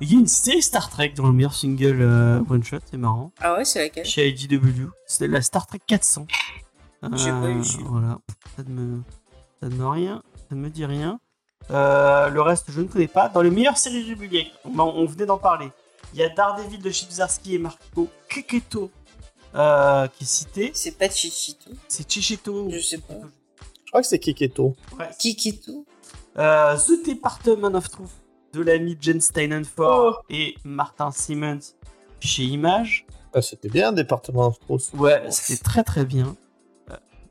[0.00, 2.96] Il y a une série Star Trek dans le meilleur single euh, one shot, c'est
[2.96, 3.32] marrant.
[3.40, 6.26] Ah ouais, c'est laquelle Chez IDW, c'est la Star Trek 400.
[7.14, 8.18] J'ai pas eu, j'ai- Voilà,
[8.56, 9.02] ça ne me,
[9.60, 11.20] ça ne me rien, ça ne me dit rien.
[11.70, 13.28] Euh, le reste, je ne connais pas.
[13.28, 15.68] Dans les meilleures séries régulières, on, on venait d'en parler.
[16.14, 18.90] Il y a Daredevil de Chibzarski et Marco Keketo
[19.54, 20.70] euh, qui est cité.
[20.74, 21.70] C'est pas Chichito.
[21.88, 22.68] C'est Chichito.
[22.70, 23.14] Je sais pas.
[23.84, 24.74] Je crois que c'est Keketo.
[24.98, 25.08] Ouais.
[25.18, 25.84] Kikito.
[26.38, 28.10] Euh, The Department of Truth
[28.52, 30.26] de l'ami Jen Steinenfort Oh.
[30.30, 31.60] et Martin Simmons
[32.20, 33.06] chez Image.
[33.34, 34.90] Ah, C'était bien, département of Truth.
[34.94, 36.34] Ouais, c'était très très bien.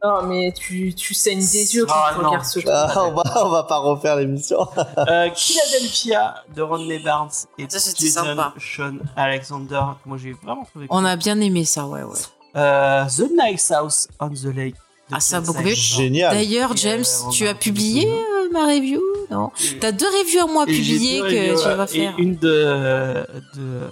[0.01, 2.29] Non, mais tu, tu saignes des yeux quand Ah, tu non.
[2.29, 2.71] regardes ce truc.
[2.73, 4.65] Ah, on, va, on va pas refaire l'émission.
[4.97, 8.53] Euh, Philadelphia de Rodney Barnes et Ça, Jason sympa.
[8.57, 9.81] Sean Alexander.
[10.05, 10.87] Moi j'ai vraiment trouvé.
[10.89, 11.05] On cool.
[11.07, 12.17] a bien aimé ça, ouais, ouais.
[12.55, 14.75] Euh, The Nice House on the Lake.
[15.11, 15.63] Ah, ça beaucoup.
[15.67, 16.33] Génial.
[16.33, 18.07] D'ailleurs, Et, James, euh, tu as publié
[18.51, 19.51] ma review Non.
[19.79, 22.15] T'as deux reviews à moi publiées que tu vas et faire.
[22.17, 23.87] une de de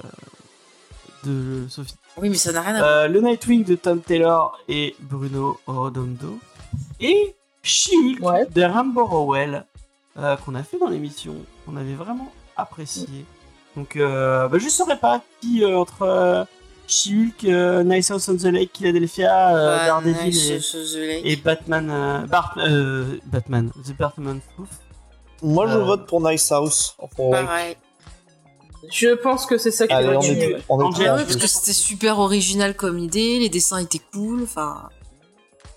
[1.25, 1.95] de Sophie.
[2.19, 2.89] Oui, mais ça n'a rien à voir.
[2.91, 6.39] Euh, le Nightwing de Tom Taylor et Bruno Rodondo.
[6.99, 8.45] Et She-Hulk Ouais.
[8.53, 9.65] de Rambo Rowell,
[10.17, 11.35] euh, qu'on a fait dans l'émission,
[11.65, 13.25] qu'on avait vraiment apprécié.
[13.75, 16.47] Donc, euh, bah, je saurais pas qui euh, entre
[16.88, 20.76] She-Hulk, euh, Nice House on the Lake, Philadelphia, euh, Ouais, Daredevil nice,
[21.26, 24.69] et, Batman, euh, Bart- euh, Batman, The Batman Proof.
[25.41, 26.95] Moi, je vote pour Nice House.
[27.15, 27.76] Pour- Pareil.
[28.91, 30.61] Je pense que c'est ça qui Allez, on est, ouais.
[30.69, 34.43] on est Angel, ouais, parce que c'était super original comme idée, les dessins étaient cool,
[34.43, 34.88] enfin.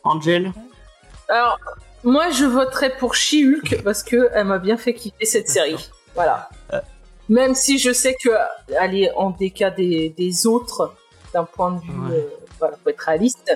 [0.04, 0.52] Angel.
[1.28, 1.58] Alors,
[2.04, 5.90] moi, je voterais pour She-Hulk parce que elle m'a bien fait kiffer cette série.
[6.14, 6.48] Voilà.
[7.28, 8.30] Même si je sais que
[8.80, 10.94] elle est en déca des, des autres
[11.32, 12.16] d'un point de vue, Ouais.
[12.16, 12.28] euh,
[12.58, 13.50] voilà, faut être réaliste.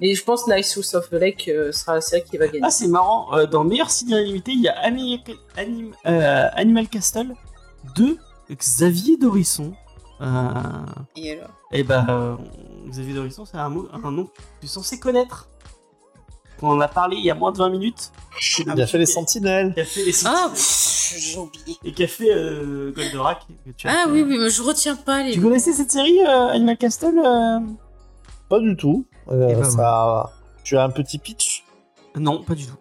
[0.00, 2.60] Mais je pense Nice House of the Lake euh, sera la série qui va gagner.
[2.62, 3.34] Ah, c'est marrant.
[3.34, 5.22] euh, dans Meilleur Ciné Limité, il y a Ani-
[5.56, 7.34] Anim- euh, Animal Castle
[7.94, 8.18] 2
[8.52, 9.72] Xavier Dorisson.
[10.20, 10.24] Euh,
[11.16, 11.48] Et alors?
[11.72, 12.36] et bah, euh,
[12.88, 15.48] Xavier Dorisson, c'est un, mot- un nom que tu es censé connaître.
[16.62, 18.12] On en a parlé il y a moins de 20 minutes.
[18.58, 19.72] Il a fait les sentinelles.
[19.74, 20.56] Qui a fait les Ah, Sentinelles
[21.16, 21.76] j'ai oublié.
[21.84, 23.46] et qui a fait euh, Goldorak.
[23.64, 24.10] que tu as Ah fait.
[24.10, 25.32] oui, oui, mais je retiens pas les.
[25.32, 27.58] Tu connaissais cette série euh, Animal Castle euh
[28.48, 29.06] Pas du tout.
[29.30, 30.30] Euh, Eh ben ça...
[30.64, 31.64] Tu as un petit pitch?
[32.16, 32.76] Non, pas du tout.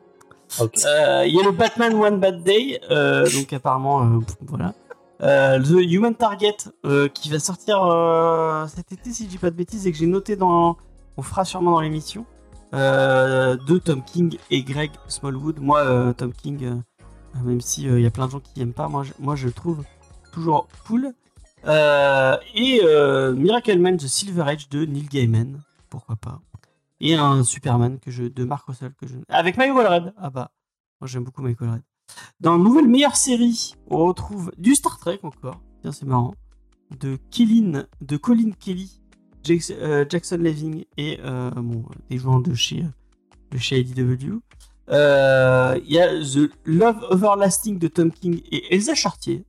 [0.62, 4.74] Euh, Il y a le Batman One Bad Day, euh, donc apparemment, euh, voilà.
[5.22, 9.50] Euh, The Human Target, euh, qui va sortir euh, cet été, si je dis pas
[9.50, 10.78] de bêtises, et que j'ai noté dans.
[11.18, 12.26] On fera sûrement dans l'émission.
[12.74, 15.60] Euh, de Tom King et Greg Smallwood.
[15.60, 16.76] Moi, euh, Tom King, euh,
[17.44, 19.04] même si il y a plein de gens qui aiment pas, moi
[19.36, 19.84] je, le trouve
[20.32, 21.14] toujours cool.
[21.66, 26.40] Euh, et euh, Miracle Man The Silver Age de Neil Gaiman, pourquoi pas.
[27.00, 30.14] Et un Superman que je, de Mark Russell que je, avec Michael Red.
[30.18, 30.52] Ah bah,
[31.02, 31.82] moi j'aime beaucoup Michael Red.
[32.40, 35.60] Dans nouvelle meilleure série, on retrouve du Star Trek encore.
[35.82, 36.36] Tiens, c'est marrant.
[37.00, 39.02] De Kellyn, de Colin Kelly,
[39.44, 42.84] Jackson, euh, Leving et euh, bon, des joueurs de chez,
[43.52, 44.40] de chez IDW.
[44.90, 49.46] Euh, Il y a The Love Everlasting de Tom King et Elsa Chartier.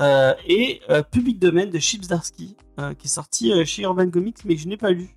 [0.00, 4.10] Euh, et euh, Public Domain de Chips Darsky, euh, qui est sorti euh, chez Urban
[4.10, 5.16] Comics, mais je n'ai pas lu.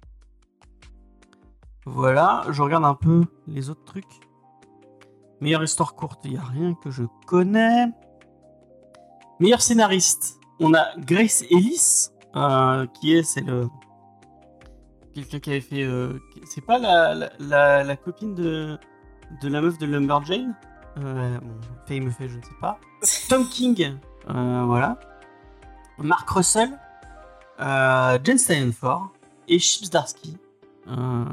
[1.85, 4.19] Voilà, je regarde un peu les autres trucs.
[5.39, 7.87] Meilleure histoire courte, il n'y a rien que je connais.
[9.39, 13.43] Meilleur scénariste, on a Grace Ellis, euh, qui est, c'est.
[15.13, 15.83] Quelqu'un qui avait fait.
[15.83, 18.77] euh, c'est pas la copine de,
[19.41, 20.55] de la meuf de Lumberjane
[20.97, 21.53] euh, Bon,
[21.85, 22.79] fait, il me fait, je ne sais pas.
[23.29, 23.97] Tom King,
[24.29, 24.99] euh, voilà.
[25.97, 26.71] Mark Russell,
[27.59, 29.11] euh, Jen Steinfort
[29.47, 30.37] et Chips Darsky.
[30.87, 31.23] Euh,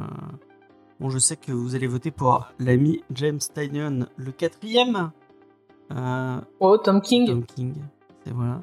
[1.00, 5.10] bon, je sais que vous allez voter pour l'ami James Tynion, le quatrième.
[5.92, 7.26] Euh, Oh, Tom King.
[7.26, 7.74] Tom King,
[8.24, 8.60] c'est voilà.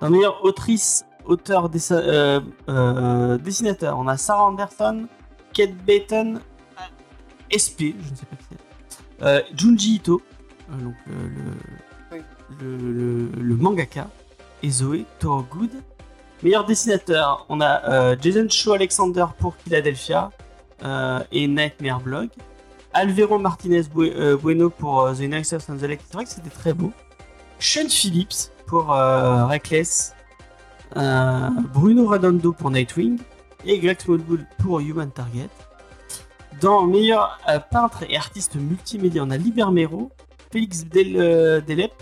[0.00, 5.06] Dans meilleure autrice, auteur, euh, euh, dessinateur, on a Sarah Anderson,
[5.52, 6.40] Kate Baton,
[7.52, 8.58] SP, je ne sais pas qui c'est,
[9.22, 10.20] euh, Junji Ito,
[10.70, 11.52] euh, donc le, le,
[12.12, 12.18] Oui.
[12.60, 12.76] le,
[13.36, 14.08] le- le mangaka,
[14.62, 15.70] et Zoé Thorogood.
[16.42, 20.30] Meilleur dessinateur, on a euh, Jason Shaw Alexander pour Philadelphia
[20.84, 22.28] euh, et Nightmare Blog.
[22.94, 26.00] Alvaro Martinez Bue- euh, Bueno pour euh, The Nicest and the Lake.
[26.04, 26.92] C'est vrai que c'était très beau.
[27.60, 30.14] Sean Phillips pour euh, Reckless.
[30.96, 33.18] Euh, Bruno Redondo pour Nightwing.
[33.64, 35.48] Et Greg Smallwood pour Human Target.
[36.62, 40.12] Dans meilleur euh, peintre et artiste multimédia, on a Libermero,
[40.52, 41.92] Félix euh, Delep,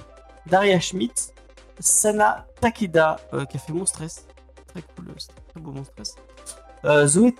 [0.47, 1.33] Daria Schmidt,
[1.79, 4.27] Sana Takeda euh, qui a fait Mon Stress.
[4.69, 5.07] Très cool,
[5.49, 6.15] très beau Mon Stress.
[7.07, 7.35] Zoé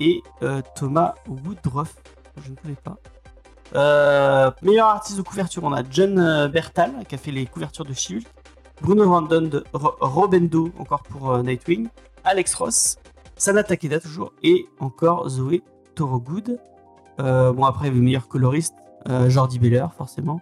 [0.00, 0.22] et
[0.74, 1.94] Thomas Woodruff,
[2.44, 4.54] je ne connais pas.
[4.62, 8.26] Meilleur artiste de couverture, on a John Bertal qui a fait les couvertures de Shield,
[8.80, 11.88] Bruno Randon de Ro- Robendo encore pour Nightwing,
[12.24, 12.98] Alex Ross,
[13.38, 15.62] Sana Takeda toujours et encore Zoé
[15.94, 16.60] Thorogood.
[17.20, 18.74] Euh, bon après le meilleur coloriste,
[19.08, 20.40] euh, Jordi Beller forcément,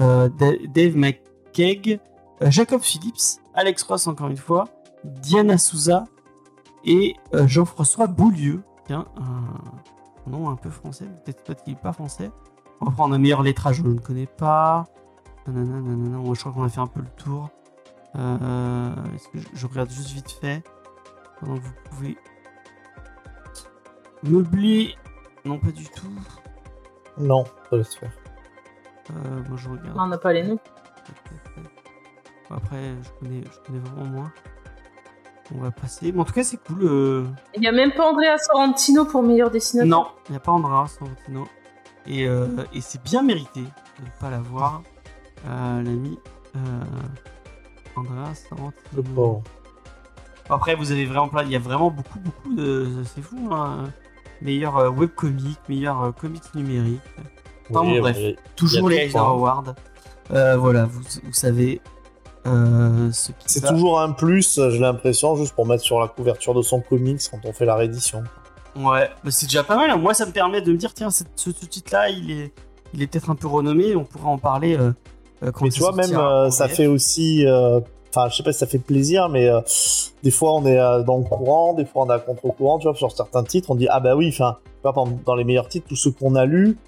[0.00, 2.00] euh, Da- Dave McKeag,
[2.42, 4.68] euh, Jacob Phillips, Alex Ross encore une fois,
[5.04, 6.04] Diana Souza
[6.84, 8.62] et euh, Jean-François Boulieu.
[8.86, 12.30] Tiens, un nom un peu français, peut-être peut qu'il n'est pas français.
[12.80, 14.86] On va prendre un meilleur lettrage, je ne connais pas.
[15.46, 17.48] Nanana, je crois qu'on a fait un peu le tour.
[18.14, 20.62] Je, je regarde juste vite fait
[21.40, 22.16] pendant que vous pouvez
[24.22, 24.96] meubler
[25.44, 26.06] Non, pas du tout.
[27.18, 28.12] Non, ça laisse faire.
[29.10, 29.96] Euh, moi, je regarde.
[29.98, 30.58] On n'a pas les noms.
[32.50, 34.32] Après, je connais, je connais vraiment moins.
[35.54, 36.12] On va passer.
[36.12, 36.82] Mais en tout cas, c'est cool.
[36.82, 37.24] euh.
[37.54, 39.88] Il n'y a même pas Andrea Sorrentino pour meilleur dessinateur.
[39.88, 41.46] Non, il n'y a pas Andrea Sorrentino.
[42.06, 44.82] Et, euh, et c'est bien mérité de ne pas l'avoir.
[45.46, 46.18] Euh, L'ami
[46.56, 46.58] euh,
[47.96, 49.02] Andrea Le Sorrentino.
[49.14, 49.42] pauvre.
[50.50, 51.42] Après, vous avez vraiment plein.
[51.44, 53.02] Il y a vraiment beaucoup, beaucoup de.
[53.04, 53.84] C'est fou, hein.
[54.42, 57.00] Meilleur euh, webcomic, meilleur euh, comics numérique.
[57.70, 58.16] Enfin, bon, bref.
[58.56, 59.18] Toujours les Eisner.
[59.20, 59.74] Awards.
[60.32, 61.80] Euh, voilà, vous, vous savez
[62.46, 66.54] euh, ce qui C'est toujours un plus, j'ai l'impression, juste pour mettre sur la couverture
[66.54, 68.22] de son comics quand on fait la réédition.
[68.76, 69.90] Ouais, bah c'est déjà pas mal.
[69.90, 69.96] hein.
[69.96, 72.52] Moi, ça me permet de me dire, tiens, ce, ce titre-là, il est,
[72.94, 73.96] il est peut-être un peu renommé.
[73.96, 74.92] On pourra en parler euh,
[75.52, 77.44] quand Mais tu vois, même euh, ça fait aussi.
[78.10, 79.60] Enfin, je sais pas si ça fait plaisir, mais euh,
[80.22, 82.78] des fois on est euh, dans le courant, des fois on est à contre-courant.
[82.78, 84.58] Tu vois, sur certains titres, on dit ah bah oui, enfin,
[85.26, 86.78] dans les meilleurs titres, tous ceux qu'on a lus,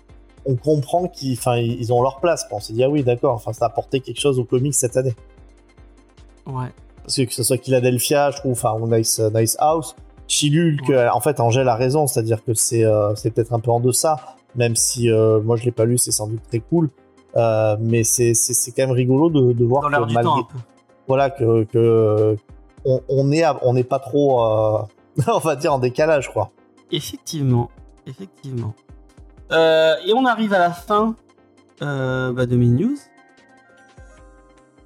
[0.46, 2.46] on comprend qu'ils, ils ont leur place.
[2.50, 3.34] On s'est dit ah oui, d'accord.
[3.34, 5.14] Enfin, ça a apporté quelque chose aux comics cette année.
[6.46, 6.68] Ouais.
[7.02, 9.96] Parce que que ce soit Philadelphia, je trouve, enfin, ou Nice, euh, nice House,
[10.28, 13.70] Chilulk, euh, en fait, Angèle a raison, c'est-à-dire que c'est euh, c'est peut-être un peu
[13.70, 14.16] en deçà,
[14.54, 16.90] même si moi je l'ai pas lu, c'est sans doute très cool.
[17.36, 18.32] Mais c'est
[18.76, 20.40] quand même rigolo de, de voir Dans que malgré.
[21.10, 22.36] Voilà que, que
[22.84, 24.78] on, on est à- on n'est pas trop euh,
[25.26, 26.52] on va dire en décalage quoi.
[26.92, 27.68] Effectivement,
[28.06, 28.74] effectivement.
[29.50, 31.16] Euh, et on arrive à la fin
[31.82, 32.96] euh, bah, de mes news.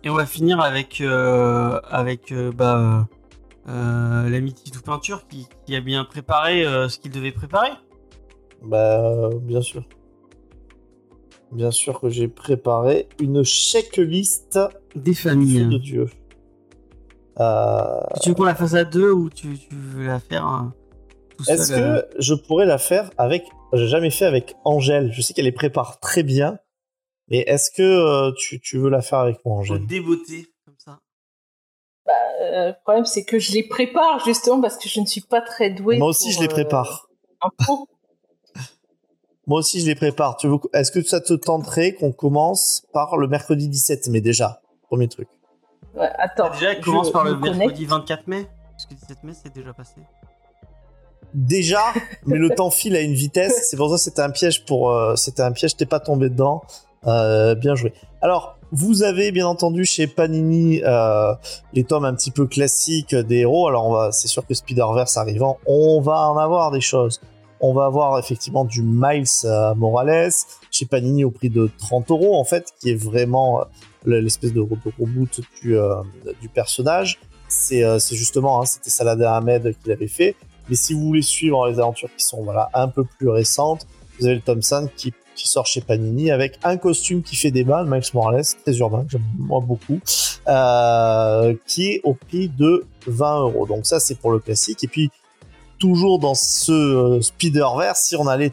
[0.03, 3.07] Et on va finir avec euh, avec bah,
[3.67, 7.71] l'ami Titou Peinture qui, qui a bien préparé ce qu'il devait préparer.
[8.63, 9.83] Bah bien sûr.
[11.53, 14.59] Bien sûr que j'ai préparé une checklist
[14.95, 15.69] Des familles.
[15.69, 16.11] de Dieu.
[17.41, 20.73] Euh, Tu veux qu'on la fasse à deux ou tu, tu veux la faire hein,
[21.37, 25.11] tout seul Est-ce euh, que je pourrais la faire avec J'ai jamais fait avec Angèle.
[25.13, 26.59] Je sais qu'elle les prépare très bien.
[27.29, 29.85] Mais est-ce que euh, tu, tu veux la faire avec moi, Angèle?
[29.87, 31.01] déboter comme ça
[32.09, 35.41] Euh, le problème, c'est que je les prépare justement parce que je ne suis pas
[35.41, 35.99] très douée.
[35.99, 37.09] Moi aussi, pour, je les euh, prépare.
[39.47, 40.37] Moi aussi, je les prépare.
[40.37, 40.57] Tu veux...
[40.73, 44.61] Est-ce que ça te tenterait qu'on commence par le mercredi 17 mai déjà?
[44.89, 45.29] Premier truc.
[45.95, 46.51] Ouais, attends.
[46.51, 48.47] Déjà, elle je commence par le mercredi 24 mai.
[48.73, 49.95] Parce que 17 mai, c'est déjà passé.
[51.33, 51.81] Déjà,
[52.27, 53.67] mais le temps file à une vitesse.
[53.69, 54.91] C'est pour ça que c'était un piège pour.
[54.91, 55.77] euh, c'était un piège.
[55.77, 56.63] T'es pas tombé dedans.
[57.07, 57.93] Euh, bien joué.
[58.23, 61.35] Alors, vous avez bien entendu chez Panini euh,
[61.73, 63.69] les tomes un petit peu classiques des héros.
[63.69, 67.21] Alors, on va, c'est sûr que Spider-Verse arrivant, on va en avoir des choses.
[67.67, 70.33] On va avoir effectivement du Miles euh, Morales
[70.71, 74.61] chez Panini au prix de 30 euros en fait, qui est vraiment euh, l'espèce de,
[74.61, 75.95] reboot du, euh,
[76.43, 77.21] du personnage.
[77.49, 80.37] C'est justement, hein, c'était Saladin Ahmed qui l'avait fait.
[80.69, 83.87] Mais si vous voulez suivre les aventures qui sont voilà un peu plus récentes,
[84.21, 87.85] vous avez le Thompson qui, qui sort chez Panini avec un costume qui fait débat,
[87.85, 90.01] Miles Morales, très urbain, que j'aime beaucoup,
[91.67, 93.67] qui est au prix de 20 euros.
[93.67, 94.85] Donc ça c'est pour le classique.
[94.85, 95.11] Et puis
[95.85, 98.53] toujours dans ce euh, Spider-Verse, si on allait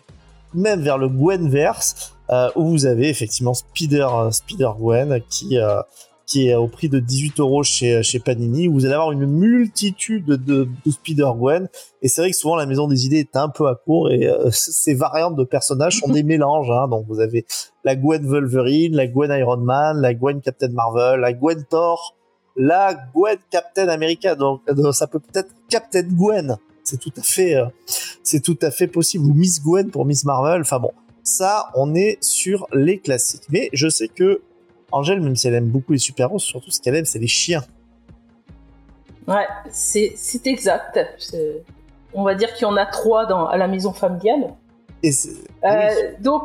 [0.54, 5.82] même vers le Gwenverse, euh, où vous avez effectivement Spider, euh, Spider Gwen qui euh,
[6.26, 9.26] qui est au prix de 18 euros chez, chez Panini, où vous allez avoir une
[9.26, 11.68] multitude de, de, de Spider-Gwen.
[12.02, 14.30] Et c'est vrai que souvent la maison des idées est un peu à court et
[14.52, 16.70] ces variantes de personnages sont des mélanges.
[16.70, 16.90] Hein.
[16.90, 17.46] Donc vous avez
[17.86, 22.16] la Gwen Wolverine, la Gwen Iron Man, la Gwen Captain Marvel, la Gwen Thor,
[22.58, 24.36] la Gwen Captain America.
[24.36, 26.58] Donc ça peut peut-être Captain Gwen.
[26.92, 27.66] C'est tout à fait, euh,
[28.22, 29.26] c'est tout à fait possible.
[29.26, 30.60] Ou Miss Gwen pour Miss Marvel.
[30.62, 30.92] Enfin bon,
[31.24, 33.44] ça on est sur les classiques.
[33.50, 34.42] Mais je sais que
[34.92, 37.64] Angèle, même si elle aime beaucoup les super-héros, surtout ce qu'elle aime, c'est les chiens.
[39.28, 41.00] Ouais, c'est c'est exact.
[41.18, 41.64] C'est-
[42.14, 44.54] On va dire qu'il y en a trois dans, à la maison familiale.
[45.02, 45.30] Et c'est-
[45.64, 46.22] Euh, oui.
[46.22, 46.44] donc,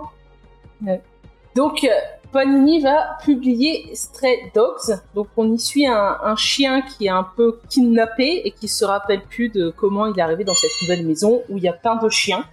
[1.56, 1.88] donc euh,
[2.32, 5.00] Panini va publier Stray Dogs.
[5.14, 9.22] Donc, on y suit un, chien qui est un peu kidnappé et qui se rappelle
[9.22, 11.96] plus de comment il est arrivé dans cette nouvelle maison où il y a plein
[11.96, 12.44] de chiens.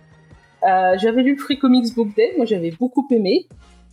[0.64, 3.48] Euh, j'avais lu Free Comics Book Day, moi j'avais beaucoup aimé.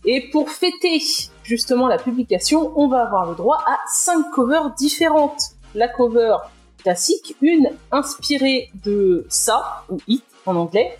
[0.05, 0.99] Et pour fêter
[1.43, 5.41] justement la publication, on va avoir le droit à cinq covers différentes.
[5.75, 6.37] La cover
[6.81, 10.97] classique, une inspirée de ça, ou It en anglais,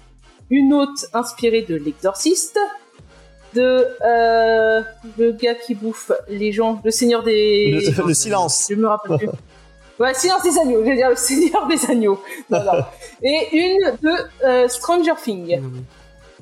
[0.50, 2.60] une autre inspirée de L'Exorciste,
[3.56, 4.82] de euh,
[5.18, 7.72] le gars qui bouffe les gens, le Seigneur des...
[7.96, 8.68] le, le silence.
[8.70, 9.30] Je me rappelle plus.
[10.00, 12.20] Ouais, Silence des agneaux, je veux dire le Seigneur des agneaux.
[12.50, 12.92] Voilà.
[13.24, 14.10] Et une de
[14.44, 15.60] euh, Stranger Things.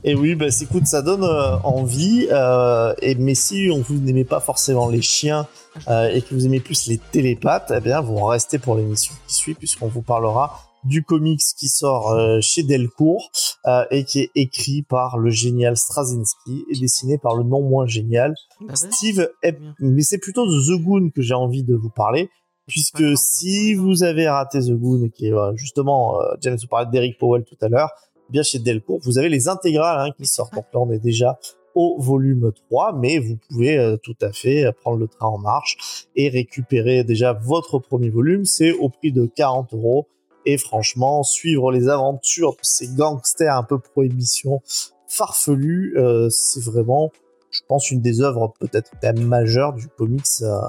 [0.06, 2.30] Et oui, bah, c'est- écoute, ça donne euh, envie.
[2.32, 5.46] euh, et mais si on vous n'aimez pas forcément les chiens
[5.90, 9.36] euh, et que vous aimez plus les télépathes, eh bien, vous restez pour l'émission qui
[9.36, 13.32] suit puisqu'on vous parlera du comics qui sort euh, chez Delcourt
[13.66, 17.86] euh, et qui est écrit par le génial Straczynski et dessiné par le non moins
[17.86, 18.92] génial Bah, vas-y.
[18.94, 19.30] Steve.
[19.44, 19.76] Ep- bien.
[19.80, 22.30] Mais c'est plutôt de The Goon que j'ai envie de vous parler.
[22.68, 26.90] Puisque si vous avez raté The Goon, qui est euh, justement, euh, James vous parlait
[26.92, 27.90] d'Eric Powell tout à l'heure,
[28.30, 30.54] bien chez Delcourt, vous avez les intégrales hein, qui sortent.
[30.54, 31.40] Donc là, on est déjà
[31.76, 35.40] au volume 3, mais vous pouvez euh, tout à fait euh, prendre le train en
[35.40, 38.46] marche et récupérer déjà votre premier volume.
[38.46, 40.08] C'est au prix de 40 euros.
[40.52, 44.64] Et franchement, suivre les aventures de ces gangsters un peu prohibition
[45.08, 47.12] farfelus, euh, c'est vraiment,
[47.52, 50.60] je pense, une des œuvres peut-être même majeures du comics euh,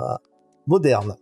[0.66, 1.16] moderne.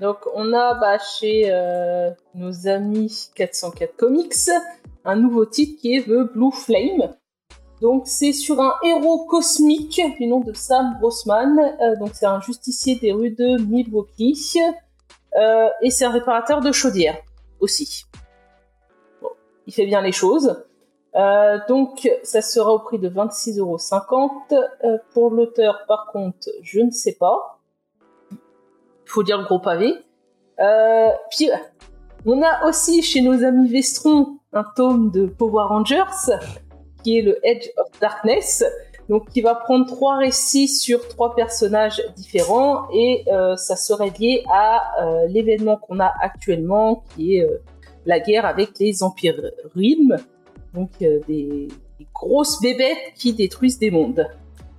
[0.00, 4.34] Donc on a bah, chez euh, nos amis 404 Comics
[5.04, 7.12] un nouveau titre qui est The Blue Flame.
[7.80, 11.76] Donc c'est sur un héros cosmique du nom de Sam Grossman.
[11.98, 14.60] Donc c'est un justicier des rues de Milwaukee
[15.36, 17.16] Euh, et c'est un réparateur de chaudière
[17.60, 18.04] aussi.
[19.66, 20.64] Il fait bien les choses.
[21.14, 24.30] Euh, donc ça sera au prix de 26,50€.
[24.84, 27.58] Euh, pour l'auteur par contre je ne sais pas
[29.06, 29.94] faut dire le gros pavé.
[31.30, 31.50] Puis,
[32.24, 36.32] on a aussi chez nos amis Vestron un tome de Power Rangers
[37.04, 38.64] qui est le Edge of Darkness,
[39.08, 44.42] donc qui va prendre trois récits sur trois personnages différents et euh, ça serait lié
[44.52, 47.62] à euh, l'événement qu'on a actuellement, qui est euh,
[48.04, 49.40] la guerre avec les empires
[49.74, 50.16] Rim,
[50.74, 51.68] donc des,
[52.14, 54.26] grosses bébêtes qui détruisent des mondes.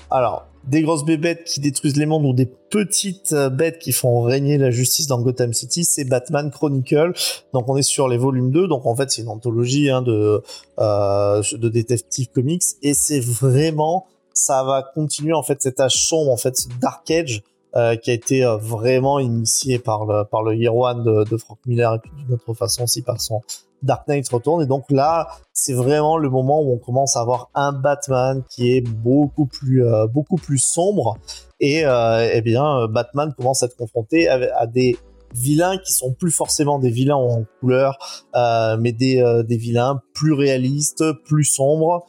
[0.09, 4.57] Alors, des grosses bébêtes qui détruisent les mondes ou des petites bêtes qui font régner
[4.57, 7.13] la justice dans Gotham City, c'est Batman Chronicle.
[7.53, 10.41] Donc on est sur les volumes 2, donc en fait c'est une anthologie hein, de,
[10.77, 16.55] de Comics, et c'est vraiment, ça va continuer en fait cet âge sombre, en fait
[16.55, 17.41] ce Dark Age,
[17.75, 21.37] euh, qui a été euh, vraiment initié par le, par le Year One de, de
[21.37, 23.41] Frank Miller, et puis d'une autre façon aussi par son
[23.83, 27.49] Dark Knight retourne, et donc là c'est vraiment le moment où on commence à avoir
[27.55, 31.17] un Batman qui est beaucoup plus euh, beaucoup plus sombre.
[31.59, 34.95] Et eh bien Batman commence à être confronté à, des
[35.33, 37.97] vilains qui sont plus forcément des vilains en couleur
[38.35, 42.05] mais des, des vilains plus réalistes plus sombres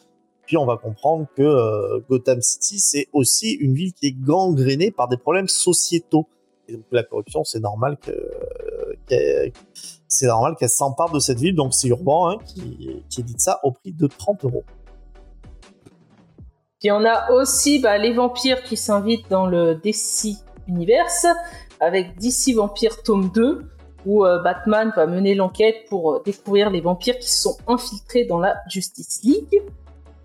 [0.56, 5.08] on va comprendre que euh, Gotham City c'est aussi une ville qui est gangrénée par
[5.08, 6.28] des problèmes sociétaux
[6.90, 8.12] la corruption c'est normal que
[9.06, 9.52] qu'elle-
[10.06, 13.60] c'est normal qu'elle s'empare de cette ville, donc c'est Urban hein, qui, qui édite ça
[13.62, 14.64] au prix de 30 euros.
[16.80, 21.26] Puis on a aussi bah, les vampires qui s'invitent dans le DC Universe
[21.80, 23.64] avec DC Vampire tome 2
[24.06, 28.38] où euh, Batman va mener l'enquête pour euh, découvrir les vampires qui sont infiltrés dans
[28.38, 29.62] la Justice League.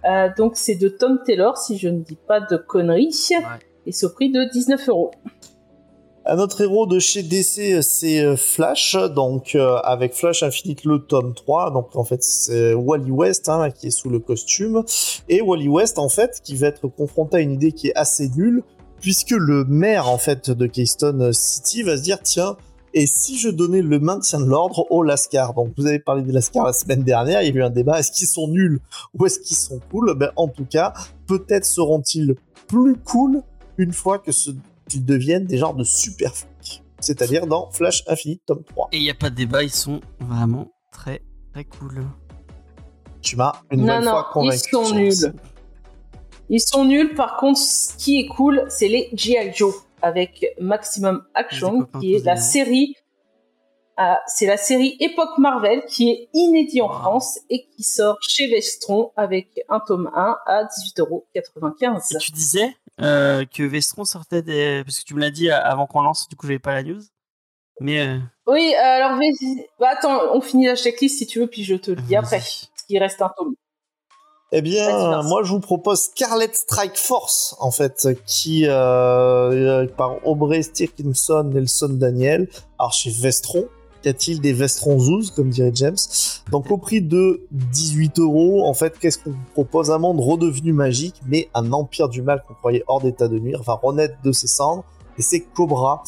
[0.06, 3.30] Euh, donc c'est de Tom Taylor si je ne dis pas de conneries
[3.86, 5.12] et c'est au prix de 19 euros.
[6.26, 11.00] Un autre héros de chez DC, c'est euh, Flash, donc euh, avec Flash Infinite le
[11.00, 14.84] tome 3, donc en fait c'est Wally West hein, qui est sous le costume,
[15.28, 18.30] et Wally West en fait qui va être confronté à une idée qui est assez
[18.30, 18.64] nulle,
[19.02, 22.56] puisque le maire en fait de Keystone City va se dire tiens,
[22.94, 26.32] et si je donnais le maintien de l'ordre aux Lascar Donc vous avez parlé des
[26.32, 28.80] Lascar la semaine dernière, il y a eu un débat, est-ce qu'ils sont nuls
[29.14, 30.14] ou est-ce qu'ils sont cool?
[30.18, 30.94] Ben en tout cas,
[31.28, 32.36] peut-être seront-ils
[32.68, 33.42] plus cool
[33.78, 34.52] une fois que ce
[34.88, 36.84] qu'ils deviennent des genres de super flics.
[37.00, 38.90] C'est-à-dire dans Flash Infinite tome 3.
[38.92, 41.22] Et il n'y a pas de débat, ils sont vraiment très
[41.52, 42.04] très cool.
[43.22, 44.58] Tu m'as une Non, nouvelle non, fois convaincu.
[44.58, 45.34] ils sont nuls.
[46.50, 49.52] Ils sont nuls, par contre, ce qui est cool, c'est les G.I.
[49.56, 52.96] Joe avec Maximum Action, qui est la série.
[54.00, 56.94] euh, c'est la série époque Marvel qui est inédit en Wow.
[57.00, 62.16] France et qui sort chez Vestron avec un tome 1 à 18,95€.
[62.16, 64.84] Et tu disais euh, que Vestron sortait des.
[64.86, 67.02] Parce que tu me l'as dit avant qu'on lance, du coup, j'avais pas la news.
[67.80, 68.00] Mais.
[68.02, 69.18] euh, Oui, alors.
[69.80, 72.38] Bah, attends, on finit la checklist si tu veux, puis je te le dis après.
[72.38, 73.56] Parce qu'il reste un tome.
[74.56, 80.62] Eh bien, moi, je vous propose Scarlet Strike Force, en fait, qui, euh, par Aubrey
[80.62, 82.48] Stickinson, Nelson Daniel.
[82.78, 83.66] Alors, chez Vestron,
[84.06, 85.98] y a-t-il des Vestron Zoos, comme dirait James?
[86.52, 89.90] Donc, au prix de 18 euros, en fait, qu'est-ce qu'on vous propose?
[89.90, 93.64] Un monde redevenu magique, mais un empire du mal qu'on croyait hors d'état de nuire,
[93.64, 94.84] va renaître de ses cendres,
[95.18, 96.04] et c'est Cobra.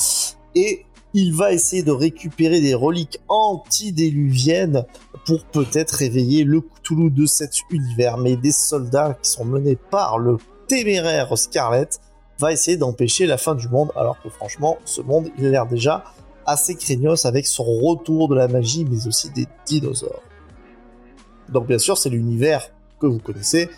[0.53, 0.84] Et
[1.17, 4.85] il va essayer de récupérer des reliques antidiluviennes
[5.25, 8.17] pour peut-être réveiller le Cthulhu de cet univers.
[8.17, 10.35] Mais des soldats qui sont menés par le
[10.67, 11.87] téméraire Scarlet
[12.37, 15.67] va essayer d'empêcher la fin du monde, alors que franchement, ce monde, il a l'air
[15.67, 16.03] déjà
[16.45, 20.21] assez craignos avec son retour de la magie, mais aussi des dinosaures.
[21.47, 23.69] Donc bien sûr, c'est l'univers que vous connaissez.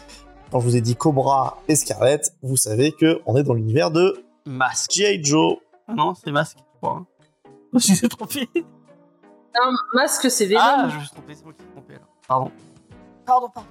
[0.51, 3.91] Quand je vous ai dit Cobra et Scarlet, vous savez que on est dans l'univers
[3.91, 4.91] de Masque.
[4.91, 5.23] G.I.
[5.23, 5.57] Joe.
[5.88, 7.05] Ah non, c'est masque, je crois.
[7.73, 8.49] Je me suis trompé.
[8.56, 10.60] Un masque, c'est Venom.
[10.61, 11.94] Ah, je me suis trompé, c'est moi qui me suis trompé.
[12.27, 12.52] Pardon.
[13.26, 13.69] Pardon, pardon.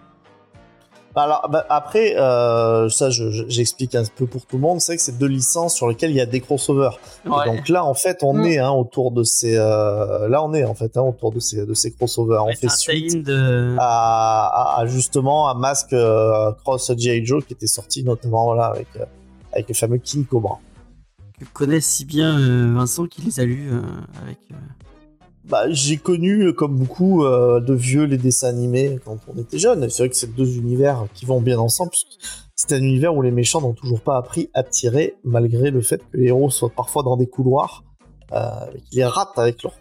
[1.19, 4.93] Alors bah, après, euh, ça je- je- j'explique un peu pour tout le monde, c'est
[4.93, 6.99] vrai que c'est deux licences sur lesquelles il y a des crossovers.
[7.25, 7.47] Et Ouais.
[7.47, 8.45] Donc là en fait on Mm.
[8.45, 11.65] est hein, autour de ces, euh, là on est en fait hein, autour de ces
[11.65, 12.45] de ces crossovers.
[12.45, 13.77] Ouais, on fait suite tie-in de.
[13.79, 17.25] à, à- à, justement à Mask euh, Cross G.I.
[17.25, 19.07] Joe qui était sorti notamment voilà avec euh,
[19.55, 20.59] avec le fameux King Cobra.
[21.39, 23.81] Que connaît si bien euh, Vincent qui les a lus euh,
[24.23, 24.39] avec.
[24.53, 24.57] euh,
[25.45, 29.89] Bah, j'ai connu, comme beaucoup de vieux, les dessins animés quand on était jeune.
[29.89, 31.93] C'est vrai que c'est deux univers qui vont bien ensemble.
[32.57, 35.99] C'est un univers où les méchants n'ont toujours pas appris à tirer, malgré le fait
[36.11, 37.85] que les héros soient parfois dans des couloirs
[38.33, 39.75] et qu'ils les ratent avec leur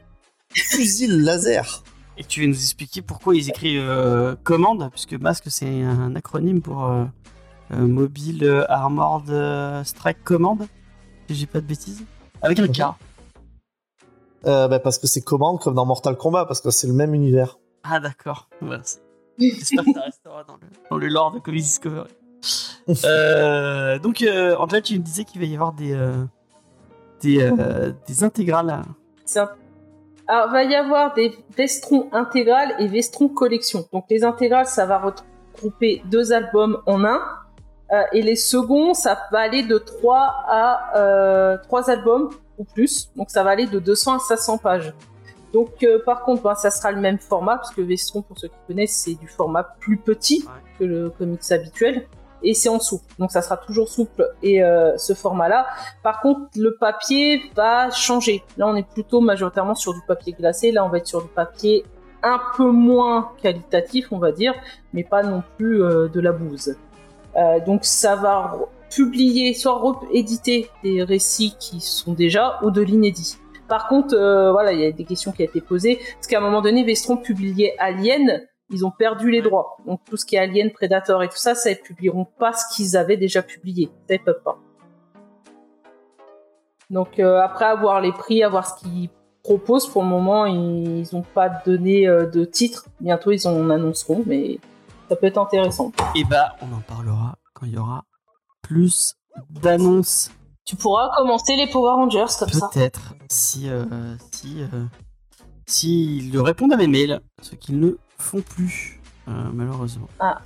[0.54, 1.84] fusil laser.
[2.18, 6.62] Et tu veux nous expliquer pourquoi ils écrivent euh, commande, puisque masque c'est un acronyme
[6.62, 7.06] pour euh,
[7.74, 10.60] euh, Mobile Armored Strike Command,
[11.28, 12.04] si j'ai pas de bêtises.
[12.42, 12.82] Avec un K.
[14.46, 17.14] Euh, bah, parce que c'est commande comme dans Mortal Kombat, parce que c'est le même
[17.16, 17.58] univers.
[17.84, 18.98] Ah d'accord, merci.
[19.40, 22.10] J'espère que ça restera dans le, dans le lore de Comics Discovery.
[23.04, 26.24] Euh, donc euh, Angel, tu me disais qu'il va y avoir des, euh,
[27.22, 28.84] des, euh, des intégrales.
[29.26, 29.50] C'est un-
[30.28, 33.88] Alors, va y avoir des Vestron intégrales et Vestron collection.
[33.92, 35.14] Donc, les intégrales, ça va ret-
[35.58, 37.20] grouper deux albums en un.
[37.92, 40.18] Euh, et les seconds, ça va aller de 3
[40.48, 43.10] à euh, 3 albums ou plus.
[43.16, 44.94] Donc ça va aller de 200 à 500 pages.
[45.54, 48.50] Donc euh, par contre, ben, ça sera le même format, parce que Vestron, pour ceux
[48.50, 50.46] qui connaissent, c'est du format plus petit
[50.78, 52.08] que le comics habituel.
[52.44, 53.06] Et c'est en souple.
[53.18, 55.66] Donc ça sera toujours souple et euh, ce format-là.
[56.04, 58.44] Par contre, le papier va changer.
[58.58, 60.72] Là, on est plutôt majoritairement sur du papier glacé.
[60.72, 61.86] Là, on va être sur du papier
[62.22, 64.54] un peu moins qualitatif, on va dire,
[64.94, 66.76] mais pas non plus euh, de la bouse.
[67.38, 68.58] Euh, donc ça va
[68.90, 73.38] publier, soit rééditer des récits qui sont déjà ou de l'inédit.
[73.68, 76.38] Par contre, euh, voilà, il y a des questions qui ont été posées, parce qu'à
[76.38, 79.78] un moment donné, Vestron publiait Alien, ils ont perdu les droits.
[79.86, 82.76] Donc tout ce qui est Alien, Predator et tout ça, ça ils publieront pas ce
[82.76, 83.90] qu'ils avaient déjà publié.
[84.08, 84.58] Ça ils peuvent pas.
[86.90, 89.10] Donc euh, après avoir les prix, avoir ce qu'ils
[89.44, 92.86] proposent, pour le moment, ils n'ont pas donné de titre.
[93.00, 94.60] Bientôt, ils en annonceront, mais
[95.10, 95.92] ça peut être intéressant.
[96.16, 98.04] Et bah, on en parlera quand il y aura
[98.62, 99.16] plus
[99.50, 100.32] d'annonces.
[100.66, 102.70] Tu pourras commencer les Power Rangers comme ça.
[102.74, 104.86] Peut-être si euh, si euh,
[105.68, 110.08] s'ils répondent à mes mails, ce qu'ils ne font plus euh, malheureusement.
[110.20, 110.42] Ah.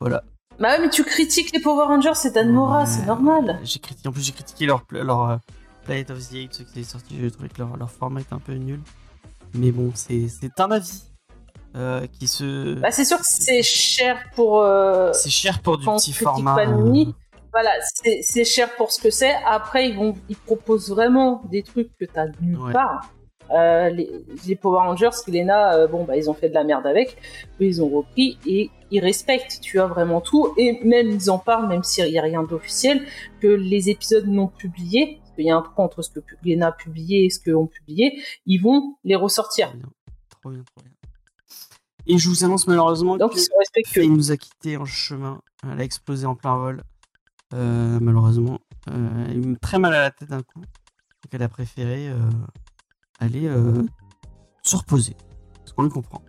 [0.00, 0.22] Voilà.
[0.58, 2.86] Bah ouais, mais tu critiques les Power Rangers, c'est Dan Mora, Ouais.
[2.86, 3.60] c'est normal.
[3.62, 5.36] J'ai critiqué en plus j'ai critiqué leur leur euh,
[5.84, 7.16] Planet of the Apes ce qui est sorti.
[7.20, 8.80] J'ai trouvé que leur, leur format était un peu nul.
[9.54, 10.28] Mais bon, c'est
[10.58, 11.02] un avis
[11.78, 15.86] euh, qui se Bah c'est sûr que c'est cher pour euh, c'est cher pour du
[15.86, 16.54] petit format.
[16.56, 17.06] Panini.
[17.08, 17.70] euh, Voilà,
[18.22, 19.34] c'est cher pour ce que c'est.
[19.46, 22.72] Après, ils vont, ils proposent vraiment des trucs que t'as nulle Ouais.
[22.72, 23.10] part.
[23.50, 24.10] Euh, les,
[24.46, 27.16] les Power Rangers, Lena, euh, bon bah ils ont fait de la merde avec,
[27.62, 31.38] eux ils ont repris et ils respectent, tu as vraiment tout et même ils en
[31.38, 33.06] parlent, même s'il y a rien d'officiel,
[33.40, 36.66] que les épisodes non publiés, parce qu'il y a un trou entre ce que Lena
[36.66, 39.72] a publié et ce qu'on publié, ils vont les ressortir.
[40.42, 40.92] Trop bien, trop bien.
[42.08, 43.40] Et je vous annonce malheureusement Donc que.
[43.86, 45.40] Faye nous a quitté en chemin.
[45.62, 46.82] Elle a explosé en plein vol.
[47.54, 48.58] Euh, malheureusement,
[48.90, 50.60] euh, elle a eu très mal à la tête d'un coup.
[50.60, 52.16] Donc elle a préféré euh,
[53.20, 53.82] aller euh,
[54.62, 55.16] se reposer.
[55.64, 56.22] Ce qu'on lui comprend.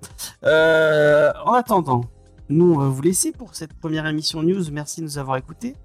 [0.44, 2.02] En attendant,
[2.50, 4.70] nous on va vous laisser pour cette première émission news.
[4.72, 5.76] Merci de nous avoir écoutés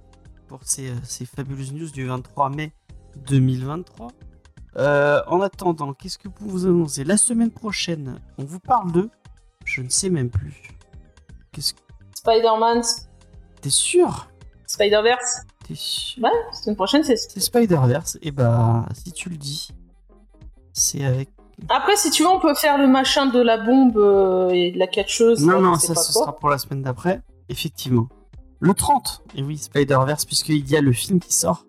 [0.49, 2.73] pour ces, ces fabuleuses news du 23 mai
[3.29, 4.09] 2023.
[4.77, 9.11] Euh, en attendant, qu'est-ce que pour vous annoncer La semaine prochaine, on vous parle de.
[9.65, 10.63] Je ne sais même plus.
[11.53, 11.81] Qu'est-ce que.
[12.15, 12.83] Spider-Man,
[13.61, 14.29] T'es sûr?
[14.67, 15.43] Spider-Verse.
[15.67, 16.23] T'es sûr?
[16.23, 18.19] Ouais, la semaine prochaine c'est C'est Spider-Verse.
[18.23, 19.71] Et bah, si tu le dis,
[20.73, 21.31] c'est avec.
[21.69, 24.79] Après, si tu veux, on peut faire le machin de la bombe euh, et de
[24.79, 25.45] la catcheuse.
[25.45, 26.23] Non, là, non, ça ce quoi.
[26.23, 27.23] sera pour la semaine d'après.
[27.49, 28.09] Effectivement.
[28.61, 29.23] Le 30.
[29.37, 31.65] Et oui, Spider-Verse, puisqu'il y a le film qui sort.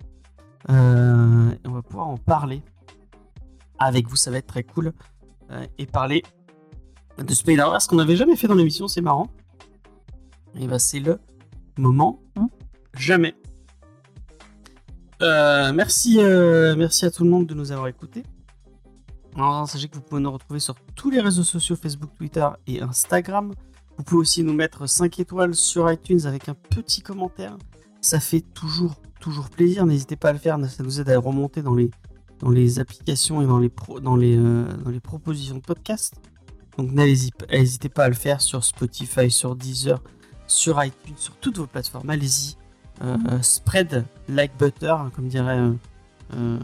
[0.70, 2.64] Euh, on va pouvoir en parler
[3.78, 4.94] avec vous, ça va être très cool.
[5.52, 6.24] Euh, et parler
[7.18, 9.28] de Spider-Verse qu'on n'avait jamais fait dans l'émission, c'est marrant.
[10.60, 11.20] Et bah, c'est le
[11.78, 12.50] moment ou
[12.98, 13.36] jamais.
[15.22, 18.24] Euh, merci, euh, merci à tout le monde de nous avoir écoutés.
[19.36, 22.82] Alors, sachez que vous pouvez nous retrouver sur tous les réseaux sociaux Facebook, Twitter et
[22.82, 23.54] Instagram.
[23.98, 27.58] Vous pouvez aussi nous mettre 5 étoiles sur iTunes avec un petit commentaire.
[28.02, 29.86] Ça fait toujours, toujours plaisir.
[29.86, 30.58] N'hésitez pas à le faire.
[30.70, 33.70] Ça nous aide à remonter dans les, applications et euh,
[34.04, 36.16] dans les propositions de podcast.
[36.78, 40.02] Donc n'hésitez pas à le faire sur Spotify, sur Deezer,
[40.48, 42.10] sur iTunes, sur toutes vos plateformes.
[42.10, 42.58] Allez-y.
[43.04, 45.60] Euh, euh, spread like butter, hein, comme diraient
[46.36, 46.58] euh,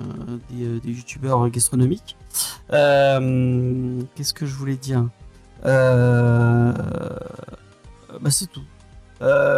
[0.50, 2.16] des, youtubeurs gastronomiques.
[2.70, 5.10] Qu'est-ce que je voulais dire?
[5.64, 6.74] Bah,
[8.30, 8.64] C'est tout.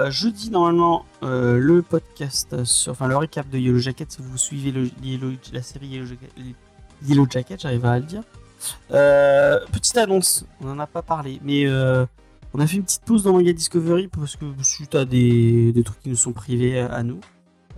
[0.10, 5.62] Jeudi, normalement, le podcast, sur, enfin le récap de Yellow Jacket, si vous suivez la
[5.62, 6.32] série Yellow Jacket,
[7.04, 8.24] Yellow Jacket j'arrive à le dire.
[8.92, 12.06] Euh, petite annonce, on n'en a pas parlé, mais euh,
[12.54, 15.84] on a fait une petite pause dans Manga Discovery parce que suite à des, des
[15.84, 17.20] trucs qui nous sont privés à, nous.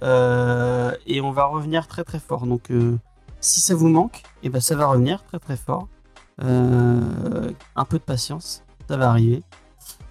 [0.03, 2.45] Euh, et on va revenir très très fort.
[2.45, 2.69] Donc
[3.39, 5.87] si ça vous manque, et ben ça va revenir très très fort.
[6.39, 9.43] Un peu de patience, ça va arriver.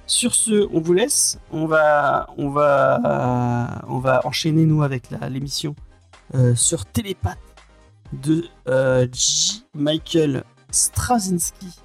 [0.06, 1.38] Sur ce, on vous laisse.
[1.51, 5.74] On va, on va, on va enchaîner nous avec l'émission
[6.55, 7.38] sur Télépathe
[8.12, 8.44] de
[9.12, 9.64] J.
[9.74, 10.44] Michael
[10.74, 11.80] Straczynski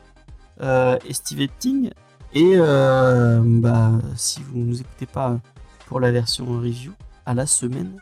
[0.61, 1.91] euh, et Steve Epting.
[2.33, 5.39] Et euh, bah, si vous ne nous écoutez pas
[5.87, 6.91] pour la version review,
[7.25, 7.99] à la semaine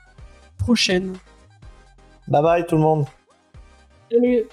[0.57, 1.14] prochaine.
[2.27, 3.05] Bye bye tout le monde.
[4.11, 4.43] Salut.